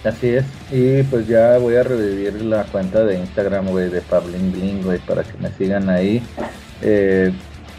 Así 0.04 0.28
es, 0.28 0.44
y 0.70 1.02
pues 1.04 1.26
ya 1.26 1.58
voy 1.58 1.74
a 1.74 1.82
revivir 1.82 2.40
la 2.42 2.64
cuenta 2.64 3.04
de 3.04 3.18
Instagram, 3.18 3.74
de 3.74 4.00
Pablin 4.02 4.52
Bling, 4.52 5.00
para 5.04 5.24
que 5.24 5.36
me 5.38 5.50
sigan 5.50 5.90
ahí. 5.90 6.22
Eh, 6.80 7.32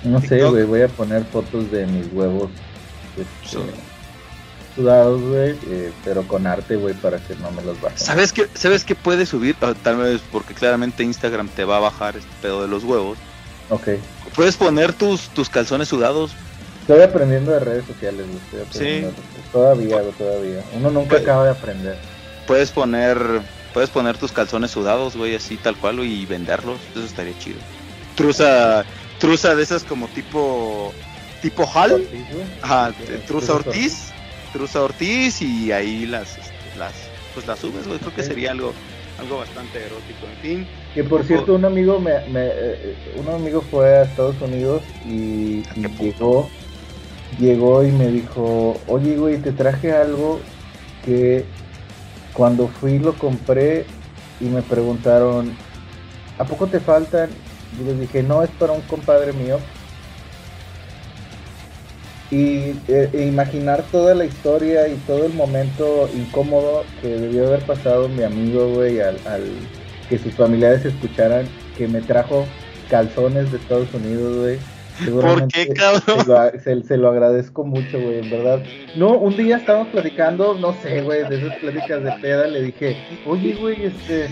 no 0.07 0.21
sé, 0.21 0.43
güey, 0.43 0.63
voy 0.65 0.81
a 0.81 0.87
poner 0.87 1.23
fotos 1.25 1.71
de 1.71 1.85
mis 1.85 2.11
huevos. 2.11 2.49
Este, 3.17 3.59
sudados, 4.75 5.21
güey, 5.21 5.55
eh, 5.69 5.91
pero 6.03 6.27
con 6.27 6.45
arte, 6.45 6.75
güey, 6.75 6.93
para 6.93 7.17
que 7.17 7.35
no 7.35 7.51
me 7.51 7.63
los 7.63 7.79
bajen. 7.81 7.97
¿Sabes 7.97 8.31
qué, 8.31 8.47
¿Sabes 8.53 8.83
qué 8.83 8.95
puedes 8.95 9.29
subir? 9.29 9.55
Ah, 9.61 9.73
tal 9.81 9.97
vez 9.97 10.21
porque 10.31 10.53
claramente 10.53 11.03
Instagram 11.03 11.49
te 11.49 11.65
va 11.65 11.77
a 11.77 11.81
bajar 11.81 12.15
este 12.15 12.29
pedo 12.41 12.61
de 12.61 12.67
los 12.67 12.83
huevos. 12.83 13.17
Ok. 13.69 13.89
Puedes 14.35 14.55
poner 14.55 14.93
tus, 14.93 15.29
tus 15.29 15.49
calzones 15.49 15.87
sudados. 15.87 16.31
Estoy 16.81 17.01
aprendiendo 17.01 17.51
de 17.51 17.59
redes 17.59 17.85
sociales, 17.85 18.25
güey. 18.27 18.65
sí. 18.71 19.05
Todavía, 19.51 20.01
todavía. 20.17 20.61
Uno 20.73 20.91
nunca 20.91 21.17
acaba 21.17 21.45
de 21.45 21.51
aprender. 21.51 21.97
Puedes 22.45 22.71
poner 22.71 23.17
puedes 23.73 23.89
poner 23.89 24.17
tus 24.17 24.31
calzones 24.31 24.71
sudados, 24.71 25.15
güey, 25.15 25.35
así 25.35 25.57
tal 25.57 25.75
cual, 25.75 25.99
y 25.99 26.25
venderlos. 26.25 26.79
Eso 26.91 27.03
estaría 27.03 27.37
chido. 27.37 27.59
Truza, 28.15 28.85
truza 29.19 29.55
de 29.55 29.63
esas 29.63 29.83
como 29.83 30.07
tipo 30.07 30.93
tipo 31.41 31.69
Hal. 31.73 32.07
Ajá, 32.61 32.93
truza 33.27 33.53
Ortiz 33.53 34.11
Truza 34.53 34.81
Ortiz 34.81 35.41
y 35.41 35.71
ahí 35.71 36.05
las, 36.05 36.37
este, 36.37 36.51
las, 36.77 36.93
pues 37.33 37.47
las 37.47 37.59
subes, 37.59 37.85
Creo 37.85 38.15
que 38.15 38.23
sería 38.23 38.51
algo, 38.51 38.73
algo 39.19 39.37
bastante 39.37 39.79
erótico, 39.79 40.25
en 40.33 40.41
fin. 40.41 40.67
Que 40.93 41.03
por 41.03 41.23
cierto, 41.25 41.53
un 41.53 41.65
amigo 41.65 41.99
me, 41.99 42.11
eh, 42.15 42.95
un 43.17 43.27
amigo 43.29 43.61
fue 43.61 43.97
a 43.97 44.03
Estados 44.03 44.41
Unidos 44.41 44.81
y, 45.05 45.63
llegó, 45.99 46.49
llegó 47.39 47.83
y 47.83 47.91
me 47.91 48.07
dijo, 48.07 48.79
oye, 48.87 49.15
güey, 49.15 49.37
te 49.37 49.51
traje 49.51 49.91
algo 49.91 50.39
que 51.05 51.45
cuando 52.33 52.67
fui 52.67 52.99
lo 52.99 53.13
compré 53.13 53.85
y 54.39 54.45
me 54.45 54.61
preguntaron, 54.61 55.55
¿a 56.37 56.45
poco 56.45 56.67
te 56.67 56.79
faltan? 56.79 57.29
Y 57.79 57.83
les 57.83 57.99
dije, 57.99 58.23
no, 58.23 58.43
es 58.43 58.49
para 58.51 58.73
un 58.73 58.81
compadre 58.81 59.33
mío 59.33 59.59
y 62.29 62.75
eh, 62.89 63.25
imaginar 63.27 63.83
toda 63.89 64.13
la 64.13 64.25
historia 64.25 64.87
y 64.87 64.95
todo 65.07 65.25
el 65.25 65.33
momento 65.33 66.09
incómodo 66.13 66.83
que 67.01 67.07
debió 67.07 67.47
haber 67.47 67.61
pasado 67.61 68.09
mi 68.09 68.23
amigo, 68.23 68.67
güey, 68.73 68.99
al, 68.99 69.17
que 70.09 70.17
sus 70.17 70.33
familiares 70.33 70.83
escucharan 70.83 71.47
que 71.77 71.87
me 71.87 72.01
trajo 72.01 72.45
calzones 72.89 73.51
de 73.51 73.57
Estados 73.57 73.93
Unidos, 73.93 74.37
güey. 74.37 74.59
¿Por 75.21 75.47
qué, 75.49 75.69
cabrón? 75.69 76.25
Se 76.85 76.97
lo, 76.97 77.09
agradezco 77.09 77.63
mucho, 77.63 77.99
güey, 77.99 78.19
en 78.19 78.29
verdad. 78.31 78.63
No, 78.95 79.11
un 79.11 79.37
día 79.37 79.57
estábamos 79.57 79.89
platicando, 79.89 80.55
no 80.55 80.73
sé, 80.81 81.03
güey, 81.03 81.29
de 81.29 81.37
esas 81.37 81.55
pláticas 81.57 82.03
de 82.03 82.11
peda, 82.13 82.47
le 82.47 82.63
dije, 82.63 82.97
oye, 83.25 83.53
güey, 83.53 83.85
este, 83.85 84.27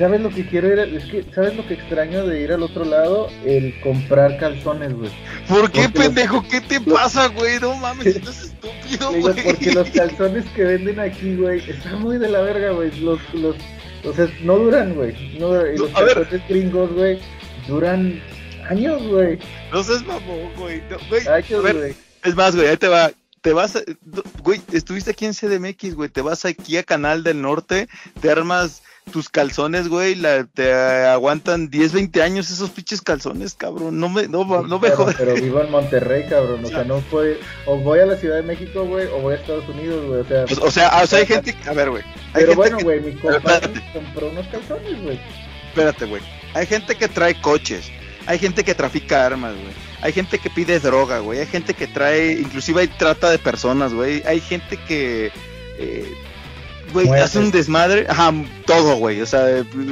¿sabes 0.00 0.22
lo 0.22 0.30
que 0.30 0.46
quiero 0.46 0.72
ir? 0.72 0.78
es 0.78 1.04
que, 1.04 1.24
¿sabes 1.34 1.54
lo 1.54 1.66
que 1.68 1.74
extraño 1.74 2.26
de 2.26 2.40
ir 2.40 2.52
al 2.52 2.62
otro 2.62 2.86
lado? 2.86 3.28
El 3.44 3.78
comprar 3.82 4.38
calzones, 4.38 4.94
güey. 4.94 5.10
¿Por 5.46 5.70
qué, 5.70 5.90
pendejo? 5.90 6.42
¿Qué 6.48 6.62
te 6.62 6.80
pasa, 6.80 7.28
güey? 7.28 7.60
No 7.60 7.74
mames, 7.74 8.16
estás 8.16 8.44
estúpido, 8.44 9.12
güey. 9.12 9.44
Porque 9.44 9.72
los 9.72 9.90
calzones 9.94 10.46
que 10.56 10.64
venden 10.64 10.98
aquí, 10.98 11.36
güey, 11.36 11.68
están 11.70 12.00
muy 12.00 12.16
de 12.16 12.30
la 12.30 12.40
verga, 12.40 12.70
güey. 12.70 12.90
Los, 13.00 13.20
los, 13.34 13.56
o 14.04 14.12
sea, 14.14 14.26
no 14.42 14.56
duran, 14.56 14.94
güey. 14.94 15.38
No, 15.38 15.52
los 15.52 15.90
calzones 15.90 16.48
gringos, 16.48 16.90
güey, 16.94 17.20
duran 17.68 18.22
años, 18.70 19.06
güey. 19.06 19.38
No 19.70 19.84
seas 19.84 20.02
mamón, 20.06 20.50
güey. 20.56 20.82
güey. 21.10 21.72
güey. 21.74 21.94
Es 22.24 22.34
más, 22.34 22.56
güey, 22.56 22.68
ahí 22.68 22.76
te 22.78 22.88
va. 22.88 23.12
Te 23.42 23.54
vas, 23.54 23.74
a, 23.74 23.80
güey, 24.42 24.60
estuviste 24.70 25.12
aquí 25.12 25.24
en 25.24 25.32
CDMX, 25.32 25.94
güey, 25.94 26.10
te 26.10 26.20
vas 26.20 26.44
aquí 26.44 26.76
a 26.76 26.82
Canal 26.82 27.22
del 27.22 27.40
Norte, 27.40 27.88
te 28.20 28.30
armas 28.30 28.82
tus 29.12 29.28
calzones, 29.28 29.88
güey, 29.88 30.14
la, 30.14 30.44
te 30.44 30.72
aguantan 30.72 31.68
10, 31.68 31.92
20 31.92 32.22
años 32.22 32.50
esos 32.50 32.70
pinches 32.70 33.02
calzones, 33.02 33.54
cabrón. 33.54 33.98
No 33.98 34.08
me, 34.08 34.28
no, 34.28 34.44
no 34.44 34.78
me 34.78 34.90
jodas. 34.90 35.16
Pero 35.18 35.34
vivo 35.34 35.60
en 35.60 35.70
Monterrey, 35.70 36.26
cabrón. 36.28 36.64
O 36.64 36.68
sea, 36.68 36.84
no 36.84 36.98
puede. 37.00 37.38
O 37.66 37.78
voy 37.78 38.00
a 38.00 38.06
la 38.06 38.16
Ciudad 38.16 38.36
de 38.36 38.42
México, 38.42 38.84
güey, 38.84 39.06
o 39.08 39.20
voy 39.20 39.34
a 39.34 39.36
Estados 39.36 39.68
Unidos, 39.68 40.06
güey. 40.06 40.20
O 40.20 40.24
sea, 40.24 40.44
pues, 40.46 40.58
o, 40.58 40.70
sea, 40.70 41.02
o 41.02 41.06
sea, 41.06 41.18
hay 41.18 41.26
gente. 41.26 41.56
A 41.66 41.72
ver, 41.72 41.90
güey. 41.90 42.02
Pero 42.32 42.54
bueno, 42.54 42.78
güey, 42.82 43.00
mi 43.00 43.12
compadre 43.14 43.70
compró 43.92 44.28
unos 44.28 44.46
calzones, 44.48 45.02
güey. 45.02 45.20
Espérate, 45.68 46.04
güey. 46.06 46.22
Hay 46.54 46.66
gente 46.66 46.94
que 46.94 47.08
trae 47.08 47.40
coches. 47.40 47.90
Hay 48.26 48.38
gente 48.38 48.64
que 48.64 48.74
trafica 48.74 49.26
armas, 49.26 49.54
güey. 49.54 49.74
Hay 50.02 50.12
gente 50.12 50.38
que 50.38 50.50
pide 50.50 50.80
droga, 50.80 51.18
güey. 51.18 51.40
Hay 51.40 51.46
gente 51.46 51.74
que 51.74 51.86
trae, 51.86 52.32
inclusive 52.32 52.82
hay 52.82 52.88
trata 52.88 53.30
de 53.30 53.38
personas, 53.38 53.92
güey. 53.92 54.22
Hay 54.26 54.40
gente 54.40 54.76
que, 54.76 55.30
eh, 55.78 56.14
güey, 56.92 57.08
hace 57.08 57.38
un 57.38 57.50
desmadre. 57.50 58.06
Ajá, 58.08 58.32
todo, 58.66 58.96
güey. 58.96 59.20
O 59.20 59.26
sea, 59.26 59.46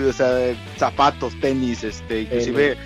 o 0.08 0.12
sea, 0.12 0.54
zapatos, 0.78 1.38
tenis, 1.40 1.84
este, 1.84 2.22
inclusive 2.22 2.76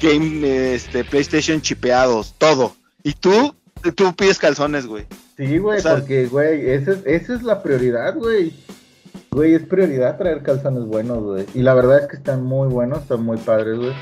game, 0.00 0.74
este, 0.74 1.04
PlayStation 1.04 1.60
chipeados, 1.60 2.34
todo. 2.38 2.74
Y 3.02 3.12
tú, 3.12 3.54
tú 3.94 4.14
pides 4.14 4.38
calzones, 4.38 4.86
güey. 4.86 5.06
Sí, 5.36 5.58
güey, 5.58 5.82
porque, 5.82 6.26
güey, 6.26 6.70
esa 6.70 6.94
es 7.04 7.42
la 7.42 7.62
prioridad, 7.62 8.14
güey. 8.14 8.52
Güey, 9.30 9.54
es 9.54 9.62
prioridad 9.62 10.18
traer 10.18 10.42
calzones 10.42 10.84
buenos, 10.84 11.22
güey. 11.22 11.46
Y 11.54 11.62
la 11.62 11.72
verdad 11.72 12.00
es 12.00 12.06
que 12.06 12.16
están 12.16 12.44
muy 12.44 12.68
buenos, 12.68 13.02
están 13.02 13.22
muy 13.22 13.38
padres, 13.38 13.78
güey. 13.78 13.92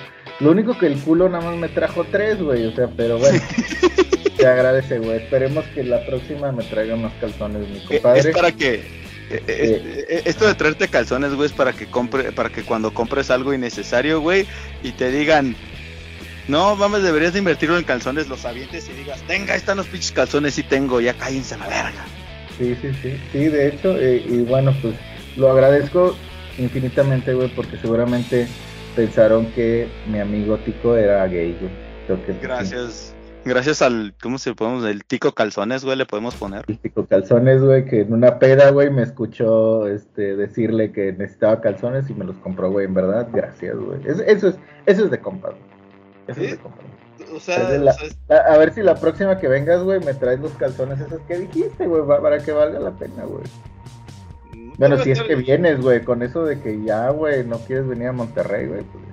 Lo 0.40 0.51
único 0.51 0.76
que 0.76 0.86
el 0.86 0.98
culo 1.01 1.28
nada 1.28 1.51
más 1.51 1.57
me 1.57 1.68
trajo 1.68 2.05
tres, 2.11 2.42
güey. 2.42 2.66
O 2.66 2.74
sea, 2.74 2.88
pero 2.96 3.18
bueno. 3.18 3.40
te 4.36 4.46
agradece, 4.46 4.98
güey. 4.98 5.18
Esperemos 5.22 5.64
que 5.66 5.84
la 5.84 6.05
próxima 6.05 6.51
me 6.51 6.64
traiga 6.64 6.96
más 6.96 7.12
calzones, 7.20 7.68
mi 7.68 7.80
compadre. 7.84 8.20
Es 8.20 8.34
para 8.34 8.51
que. 8.51 8.99
Eh, 9.30 9.42
eh, 9.46 10.06
eh, 10.08 10.22
esto 10.24 10.46
de 10.46 10.54
traerte 10.54 10.88
calzones, 10.88 11.34
güey, 11.34 11.46
es 11.46 11.52
para 11.52 11.72
que 11.72 11.86
compre, 11.86 12.32
para 12.32 12.50
que 12.50 12.64
cuando 12.64 12.92
compres 12.92 13.30
algo 13.30 13.54
innecesario, 13.54 14.20
güey, 14.20 14.46
y 14.82 14.90
te 14.90 15.10
digan, 15.12 15.54
no, 16.48 16.76
vamos, 16.76 17.02
deberías 17.02 17.32
de 17.32 17.38
invertirlo 17.38 17.78
en 17.78 17.84
calzones, 17.84 18.28
los 18.28 18.44
avientes 18.44 18.88
y 18.88 18.92
digas, 18.92 19.22
tenga, 19.28 19.54
están 19.54 19.76
los 19.76 19.86
pinches 19.86 20.10
calzones, 20.10 20.58
y 20.58 20.64
tengo, 20.64 21.00
ya 21.00 21.14
cállense 21.14 21.54
a 21.54 21.58
la 21.58 21.68
verga. 21.68 22.04
Sí, 22.58 22.76
sí, 22.82 22.90
sí, 23.00 23.16
sí, 23.30 23.38
de 23.48 23.68
hecho, 23.68 24.02
y 24.02 24.42
bueno, 24.42 24.76
pues 24.82 24.94
lo 25.36 25.50
agradezco 25.52 26.16
infinitamente, 26.58 27.32
güey, 27.32 27.48
porque 27.54 27.78
seguramente 27.78 28.48
pensaron 28.96 29.46
que 29.52 29.86
mi 30.10 30.18
amigo 30.18 30.58
Tico 30.58 30.96
era 30.96 31.24
gay, 31.28 31.56
güey. 31.60 32.28
gracias. 32.42 33.09
Gracias 33.45 33.80
al, 33.80 34.14
¿cómo 34.22 34.38
se 34.38 34.55
podemos? 34.55 34.84
El 34.84 35.05
Tico 35.05 35.32
Calzones, 35.32 35.84
güey, 35.84 35.97
le 35.97 36.07
podemos 36.07 36.34
poner. 36.34 36.64
El 36.68 36.78
Tico 36.78 37.07
Calzones, 37.07 37.62
güey, 37.62 37.86
que 37.86 38.03
en 38.03 38.12
una 38.12 38.38
peda, 38.38 38.70
güey, 38.70 38.91
me 38.91 39.03
escuchó 39.03 39.86
este, 39.86 40.36
decirle 40.36 40.93
que 40.93 41.12
necesitaba 41.12 41.61
calzones 41.61 42.11
y 42.11 42.14
me 42.14 42.24
los 42.24 42.36
compró, 42.36 42.70
güey, 42.70 42.86
en 42.86 42.95
verdad, 42.95 43.28
gracias, 43.32 43.76
güey. 43.76 44.01
Eso, 44.05 44.49
es, 44.49 44.59
eso 44.86 45.05
es 45.05 45.11
de 45.11 45.18
compa, 45.18 45.55
Eso 46.28 46.41
es 46.41 46.51
de 46.53 46.59
compa. 46.59 46.82
O 47.34 47.41
sea, 47.41 47.68
a 47.68 48.59
ver 48.59 48.74
si 48.74 48.82
la 48.82 48.97
próxima 48.97 49.38
que 49.38 49.49
vengas, 49.49 49.82
güey, 49.82 50.01
me 50.01 50.14
traes 50.14 50.41
los 50.41 50.53
calzones 50.53 51.01
esos 51.01 51.20
que 51.22 51.38
dijiste, 51.38 51.86
güey, 51.86 52.03
para 52.07 52.38
que 52.43 52.53
valga 52.53 52.78
la 52.78 52.91
pena, 52.91 53.24
güey. 53.24 53.45
Bueno, 54.78 54.99
si 54.99 55.11
es 55.11 55.22
que 55.22 55.34
vienes, 55.34 55.80
güey, 55.80 56.03
con 56.03 56.22
eso 56.22 56.45
de 56.45 56.61
que 56.61 56.82
ya, 56.82 57.11
güey, 57.11 57.45
no 57.47 57.59
quieres 57.59 57.86
venir 57.86 58.09
a 58.09 58.12
Monterrey, 58.12 58.66
güey. 58.66 58.82
Pues... 58.82 59.05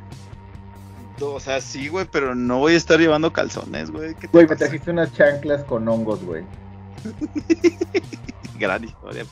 O 1.22 1.40
sea, 1.40 1.62
sí, 1.62 1.88
güey, 1.88 2.06
pero 2.12 2.36
no 2.36 2.60
voy 2.60 2.74
a 2.74 2.78
estar 2.78 3.00
llevando 3.00 3.34
calzones, 3.34 3.92
güey. 3.92 4.16
Güey, 4.32 4.48
me 4.48 4.56
trajiste 4.56 4.92
unas 4.92 5.14
chanclas 5.14 5.64
con 5.64 5.88
hongos, 5.88 6.24
güey. 6.24 6.44
Gran 8.60 8.84
historia, 8.84 9.26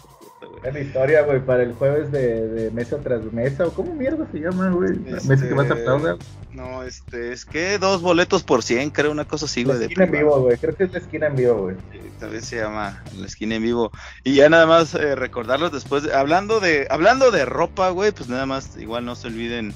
Gran 0.61 0.81
historia, 0.81 1.21
güey, 1.23 1.43
para 1.43 1.63
el 1.63 1.73
jueves 1.73 2.11
de, 2.11 2.47
de, 2.47 2.71
mesa 2.71 2.97
tras 2.97 3.23
mesa, 3.31 3.67
o 3.67 3.71
cómo 3.71 3.93
mierda 3.93 4.27
se 4.31 4.39
llama, 4.39 4.69
güey. 4.69 4.97
Mesa 4.97 5.47
que 5.47 5.53
vas 5.53 5.69
a 5.69 5.73
este, 5.73 5.81
aplaudir. 5.81 6.17
No, 6.53 6.83
este, 6.83 7.33
es 7.33 7.45
que 7.45 7.77
dos 7.77 8.01
boletos 8.01 8.43
por 8.43 8.63
cien, 8.63 8.89
creo, 8.89 9.11
una 9.11 9.25
cosa 9.25 9.45
así, 9.45 9.63
güey. 9.63 9.77
La 9.77 9.85
esquina 9.85 10.05
en 10.05 10.11
vivo, 10.11 10.41
güey, 10.41 10.57
creo 10.57 10.75
que 10.75 10.85
es 10.85 10.91
la 10.91 10.99
esquina 10.99 11.27
en 11.27 11.35
vivo, 11.35 11.55
güey. 11.55 11.75
tal 12.19 12.29
vez 12.29 12.45
se 12.45 12.57
llama 12.57 13.03
la 13.15 13.25
esquina 13.25 13.55
en 13.55 13.63
vivo. 13.63 13.91
Y 14.23 14.35
ya 14.35 14.49
nada 14.49 14.65
más 14.65 14.95
eh, 14.95 15.15
recordarlos 15.15 15.71
después, 15.71 16.11
hablando 16.11 16.59
de, 16.59 16.87
hablando 16.89 17.31
de 17.31 17.45
ropa, 17.45 17.89
güey, 17.89 18.11
pues 18.11 18.29
nada 18.29 18.45
más, 18.45 18.77
igual 18.77 19.05
no 19.05 19.15
se 19.15 19.27
olviden 19.27 19.73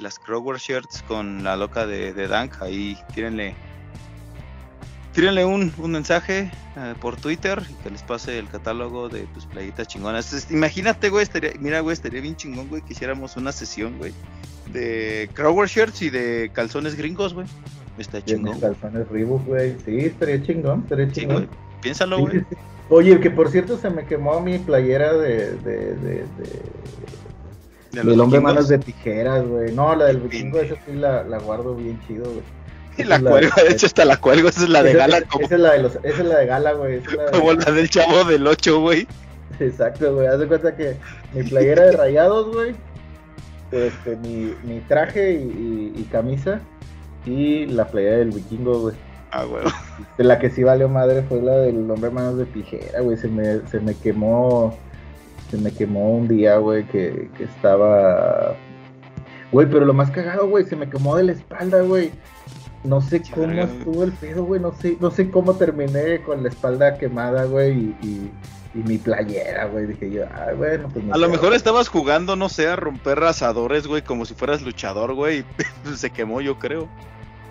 las 0.00 0.18
Kroger 0.18 0.58
shirts 0.58 1.02
con 1.06 1.44
la 1.44 1.56
loca 1.56 1.86
de, 1.86 2.12
de 2.12 2.28
Dank, 2.28 2.62
ahí 2.62 2.98
tírenle 3.14 3.54
tírenle 5.12 5.44
un, 5.44 5.72
un 5.78 5.90
mensaje 5.90 6.50
eh, 6.76 6.94
por 7.00 7.16
Twitter 7.16 7.60
y 7.68 7.74
que 7.82 7.90
les 7.90 8.02
pase 8.02 8.38
el 8.38 8.48
catálogo 8.48 9.08
de 9.08 9.22
tus 9.34 9.46
playitas 9.46 9.88
chingonas. 9.88 10.48
imagínate, 10.50 11.08
güey, 11.08 11.24
estaría, 11.24 11.52
mira, 11.58 11.80
güey, 11.80 11.94
estaría 11.94 12.20
bien 12.20 12.36
chingón, 12.36 12.68
güey, 12.68 12.82
que 12.82 12.92
hiciéramos 12.92 13.36
una 13.36 13.50
sesión, 13.50 13.98
güey, 13.98 14.12
de 14.72 15.28
Crower 15.34 15.68
shirts 15.68 16.02
y 16.02 16.10
de 16.10 16.50
calzones 16.52 16.94
gringos, 16.94 17.34
güey. 17.34 17.46
Está 17.98 18.24
chingón. 18.24 18.60
calzones 18.60 19.08
Reebok, 19.08 19.44
güey. 19.44 19.76
Sí, 19.84 19.98
estaría 19.98 20.40
chingón, 20.40 20.82
estaría 20.82 21.10
chingón. 21.10 21.48
Piénsalo, 21.80 22.20
güey. 22.20 22.44
Oye, 22.90 23.18
que 23.20 23.30
por 23.30 23.50
cierto 23.50 23.76
se 23.76 23.90
me 23.90 24.06
quemó 24.06 24.40
mi 24.40 24.58
playera 24.58 25.14
de, 25.14 25.56
de, 25.56 25.94
de, 25.96 26.14
de 26.22 26.62
del 27.92 28.20
hombre 28.20 28.40
manos 28.40 28.68
de 28.68 28.78
tijeras, 28.78 29.46
güey. 29.46 29.72
No, 29.72 29.94
la 29.94 30.06
del 30.06 30.18
vikingo, 30.18 30.58
esa 30.58 30.74
sí 30.86 30.92
la, 30.92 31.24
la 31.24 31.38
guardo 31.38 31.74
bien 31.74 32.00
chido, 32.06 32.24
güey. 32.24 32.42
La 33.06 33.20
cuelgo, 33.20 33.54
de 33.62 33.72
hecho 33.72 33.86
hasta 33.86 34.04
la 34.04 34.16
cuelgo, 34.16 34.48
esa 34.48 34.64
es 34.64 34.68
la 34.68 34.82
de 34.82 34.92
gala. 34.92 35.18
Esa 35.18 35.54
es 35.54 35.60
la 35.60 35.72
de, 35.72 35.82
los, 35.82 35.96
esa 36.02 36.22
es 36.22 36.26
la 36.26 36.38
de 36.38 36.46
gala, 36.46 36.72
güey. 36.72 37.00
Como 37.32 37.52
la 37.52 37.70
del 37.70 37.88
chavo 37.88 38.24
del 38.24 38.46
8, 38.46 38.80
güey. 38.80 39.06
Exacto, 39.60 40.14
güey. 40.14 40.26
Haz 40.26 40.40
de 40.40 40.48
cuenta 40.48 40.76
que 40.76 40.96
mi 41.32 41.42
playera 41.44 41.84
de 41.84 41.92
rayados, 41.92 42.52
güey. 42.52 42.74
Este, 43.70 44.16
mi, 44.16 44.54
mi 44.64 44.80
traje 44.80 45.34
y, 45.34 45.92
y, 45.96 46.02
camisa. 46.10 46.60
Y 47.24 47.66
la 47.66 47.86
playera 47.86 48.16
del 48.18 48.30
vikingo, 48.30 48.80
güey. 48.80 48.94
Ah, 49.30 49.44
güey. 49.44 49.62
De 50.16 50.24
la 50.24 50.38
que 50.38 50.50
sí 50.50 50.64
valió 50.64 50.88
madre 50.88 51.22
fue 51.22 51.40
la 51.40 51.56
del 51.58 51.88
hombre 51.90 52.10
manos 52.10 52.38
de 52.38 52.46
tijera, 52.46 53.00
güey. 53.00 53.16
Se 53.16 53.28
me, 53.28 53.66
se 53.68 53.78
me 53.80 53.94
quemó. 53.94 54.76
Se 55.50 55.56
me 55.56 55.72
quemó 55.72 56.10
un 56.10 56.28
día, 56.28 56.58
güey, 56.58 56.86
que, 56.86 57.30
que 57.36 57.44
estaba. 57.44 58.54
Güey, 59.50 59.66
pero 59.70 59.86
lo 59.86 59.94
más 59.94 60.10
cagado, 60.10 60.46
güey, 60.48 60.64
se 60.66 60.76
me 60.76 60.90
quemó 60.90 61.16
de 61.16 61.24
la 61.24 61.32
espalda, 61.32 61.80
güey. 61.82 62.10
No 62.84 63.00
sé 63.00 63.22
cómo 63.34 63.50
estuvo 63.52 64.04
el 64.04 64.12
pedo, 64.12 64.44
güey. 64.44 64.60
No 64.60 64.72
sé, 64.72 64.96
no 65.00 65.10
sé 65.10 65.30
cómo 65.30 65.54
terminé 65.54 66.22
con 66.22 66.42
la 66.42 66.48
espalda 66.48 66.96
quemada, 66.96 67.44
güey. 67.44 67.94
Y, 68.02 68.30
y, 68.74 68.78
mi 68.84 68.98
playera, 68.98 69.66
güey. 69.66 69.86
Dije 69.86 70.10
yo, 70.10 70.24
ah, 70.26 70.52
bueno, 70.56 70.88
pues 70.92 71.04
A 71.10 71.18
lo 71.18 71.28
mejor 71.28 71.54
estabas 71.54 71.88
jugando, 71.88 72.36
no 72.36 72.48
sé, 72.48 72.68
a 72.68 72.76
romper 72.76 73.22
asadores, 73.24 73.86
güey, 73.86 74.02
como 74.02 74.24
si 74.24 74.34
fueras 74.34 74.62
luchador, 74.62 75.14
güey. 75.14 75.44
Y 75.86 75.96
se 75.96 76.10
quemó, 76.10 76.40
yo 76.40 76.58
creo. 76.58 76.88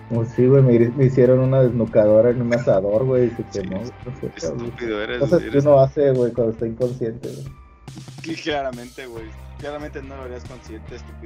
Pues 0.08 0.30
sí, 0.30 0.46
güey, 0.46 0.62
me, 0.62 1.04
hicieron 1.04 1.40
una 1.40 1.62
desnucadora 1.62 2.30
en 2.30 2.40
un 2.40 2.54
asador, 2.54 3.04
güey, 3.04 3.26
y 3.26 3.30
se 3.30 3.44
quemó. 3.44 3.82
estúpido 4.36 5.02
eres. 5.02 5.18
Cosas 5.18 5.42
que 5.42 5.58
uno 5.58 5.80
hace, 5.80 6.12
güey, 6.12 6.32
cuando 6.32 6.52
está 6.52 6.66
inconsciente, 6.66 7.28
güey. 7.28 7.67
Claramente, 8.42 9.06
güey. 9.06 9.24
Claramente 9.58 10.02
no 10.02 10.16
lo 10.16 10.22
harías 10.22 10.44
consciente, 10.44 10.96
estúpido. 10.96 11.18